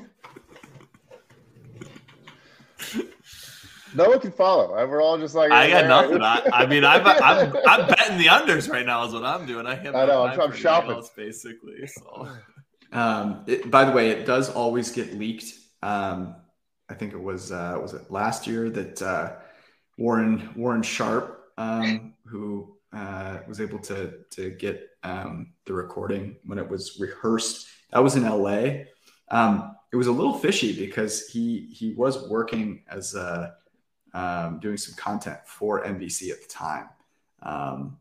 no 3.95 4.09
one 4.09 4.19
can 4.19 4.31
follow. 4.31 4.73
We're 4.87 5.01
all 5.01 5.17
just 5.17 5.33
like 5.33 5.51
I 5.51 5.71
got 5.71 5.87
nothing. 5.87 6.21
I, 6.21 6.43
I 6.53 6.65
mean, 6.67 6.85
I'm, 6.85 7.03
I'm 7.03 7.51
I'm 7.67 7.87
betting 7.87 8.19
the 8.19 8.27
unders 8.27 8.69
right 8.69 8.85
now 8.85 9.07
is 9.07 9.13
what 9.13 9.25
I'm 9.25 9.47
doing. 9.47 9.65
I, 9.65 9.73
have 9.73 9.95
I 9.95 10.05
know. 10.05 10.21
I'm, 10.21 10.39
I'm 10.39 10.51
shopping. 10.51 10.91
else, 10.91 11.09
basically. 11.09 11.87
So 11.87 12.29
Um, 12.91 13.43
it, 13.47 13.71
by 13.71 13.85
the 13.85 13.91
way, 13.91 14.11
it 14.11 14.27
does 14.27 14.51
always 14.51 14.91
get 14.91 15.15
leaked. 15.15 15.51
Um, 15.81 16.35
I 16.89 16.93
think 16.93 17.13
it 17.13 17.19
was 17.19 17.51
uh, 17.51 17.79
was 17.81 17.95
it 17.95 18.11
last 18.11 18.45
year 18.45 18.69
that 18.69 19.01
uh, 19.01 19.31
Warren 19.97 20.51
Warren 20.55 20.83
Sharp, 20.83 21.45
um, 21.57 22.13
who 22.25 22.77
uh, 22.93 23.39
was 23.47 23.59
able 23.59 23.79
to 23.79 24.13
to 24.29 24.51
get 24.51 24.89
um, 25.01 25.53
the 25.65 25.73
recording 25.73 26.35
when 26.43 26.59
it 26.59 26.69
was 26.69 26.99
rehearsed. 26.99 27.67
That 27.91 28.03
was 28.03 28.15
in 28.15 28.25
L.A. 28.25 28.87
Um, 29.29 29.75
it 29.91 29.95
was 29.95 30.07
a 30.07 30.11
little 30.11 30.33
fishy 30.33 30.77
because 30.77 31.27
he 31.27 31.67
he 31.71 31.93
was 31.93 32.27
working 32.29 32.83
as 32.89 33.15
a 33.15 33.55
um, 34.13 34.59
doing 34.59 34.77
some 34.77 34.95
content 34.95 35.39
for 35.45 35.83
NBC 35.83 36.31
at 36.31 36.41
the 36.41 36.47
time, 36.47 36.89
um, 37.43 37.97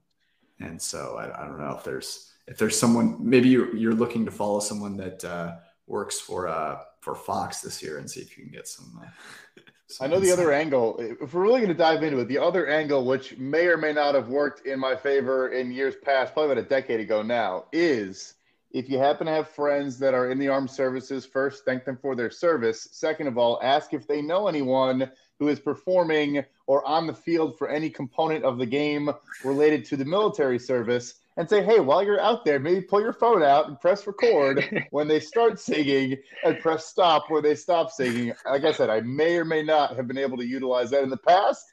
and 0.60 0.80
so 0.80 1.16
I, 1.18 1.42
I 1.42 1.46
don't 1.46 1.60
know 1.60 1.74
if 1.76 1.84
there's 1.84 2.32
if 2.46 2.58
there's 2.58 2.78
someone 2.78 3.16
maybe 3.20 3.48
you're, 3.48 3.74
you're 3.76 3.94
looking 3.94 4.24
to 4.24 4.30
follow 4.30 4.60
someone 4.60 4.96
that 4.96 5.24
uh, 5.24 5.56
works 5.86 6.18
for 6.18 6.48
uh, 6.48 6.80
for 7.00 7.14
Fox 7.14 7.60
this 7.60 7.82
year 7.82 7.98
and 7.98 8.10
see 8.10 8.20
if 8.20 8.36
you 8.36 8.44
can 8.44 8.52
get 8.52 8.66
some. 8.66 9.00
Uh, 9.02 9.62
I 10.00 10.06
know 10.06 10.20
the 10.20 10.32
other 10.32 10.52
angle. 10.52 10.96
If 10.98 11.32
we're 11.32 11.42
really 11.42 11.60
going 11.60 11.72
to 11.72 11.74
dive 11.74 12.02
into 12.02 12.18
it, 12.18 12.28
the 12.28 12.38
other 12.38 12.66
angle, 12.66 13.06
which 13.06 13.38
may 13.38 13.66
or 13.66 13.78
may 13.78 13.92
not 13.92 14.14
have 14.14 14.28
worked 14.28 14.66
in 14.66 14.78
my 14.78 14.94
favor 14.94 15.48
in 15.48 15.72
years 15.72 15.94
past, 16.02 16.34
probably 16.34 16.52
about 16.52 16.64
a 16.64 16.68
decade 16.68 17.00
ago 17.00 17.22
now, 17.22 17.64
is 17.72 18.34
if 18.70 18.88
you 18.88 18.98
happen 18.98 19.26
to 19.26 19.32
have 19.32 19.48
friends 19.48 19.98
that 19.98 20.14
are 20.14 20.30
in 20.30 20.38
the 20.38 20.48
armed 20.48 20.70
services, 20.70 21.24
first, 21.24 21.64
thank 21.64 21.84
them 21.84 21.96
for 21.96 22.14
their 22.14 22.30
service. 22.30 22.88
Second 22.92 23.26
of 23.26 23.38
all, 23.38 23.58
ask 23.62 23.94
if 23.94 24.06
they 24.06 24.20
know 24.20 24.46
anyone 24.46 25.10
who 25.38 25.48
is 25.48 25.58
performing 25.58 26.44
or 26.66 26.86
on 26.86 27.06
the 27.06 27.14
field 27.14 27.56
for 27.56 27.68
any 27.68 27.88
component 27.88 28.44
of 28.44 28.58
the 28.58 28.66
game 28.66 29.10
related 29.44 29.84
to 29.86 29.96
the 29.96 30.04
military 30.04 30.58
service. 30.58 31.14
And 31.36 31.48
say, 31.48 31.62
hey, 31.62 31.78
while 31.78 32.02
you're 32.02 32.20
out 32.20 32.44
there, 32.44 32.58
maybe 32.58 32.80
pull 32.80 33.00
your 33.00 33.12
phone 33.12 33.44
out 33.44 33.68
and 33.68 33.80
press 33.80 34.08
record 34.08 34.84
when 34.90 35.06
they 35.06 35.20
start 35.20 35.60
singing 35.60 36.16
and 36.44 36.58
press 36.58 36.86
stop 36.86 37.30
when 37.30 37.44
they 37.44 37.54
stop 37.54 37.92
singing. 37.92 38.32
Like 38.44 38.64
I 38.64 38.72
said, 38.72 38.90
I 38.90 39.02
may 39.02 39.36
or 39.36 39.44
may 39.44 39.62
not 39.62 39.94
have 39.94 40.08
been 40.08 40.18
able 40.18 40.36
to 40.38 40.44
utilize 40.44 40.90
that 40.90 41.04
in 41.04 41.10
the 41.10 41.16
past. 41.16 41.64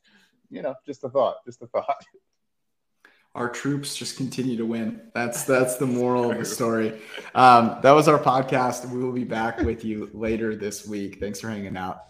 You 0.51 0.61
know, 0.61 0.75
just 0.85 1.03
a 1.03 1.09
thought, 1.09 1.37
just 1.45 1.63
a 1.63 1.67
thought. 1.67 1.97
Our 3.35 3.49
troops 3.49 3.95
just 3.95 4.17
continue 4.17 4.57
to 4.57 4.65
win. 4.65 5.01
That's 5.13 5.43
that's 5.53 5.75
the 5.75 5.85
moral 5.85 6.31
of 6.31 6.37
the 6.37 6.45
story. 6.45 6.99
Um, 7.35 7.77
that 7.83 7.91
was 7.91 8.07
our 8.07 8.17
podcast. 8.17 8.89
We 8.89 9.03
will 9.03 9.11
be 9.11 9.25
back 9.25 9.59
with 9.59 9.85
you 9.85 10.09
later 10.13 10.55
this 10.55 10.87
week. 10.87 11.19
Thanks 11.19 11.39
for 11.41 11.49
hanging 11.49 11.77
out. 11.77 12.05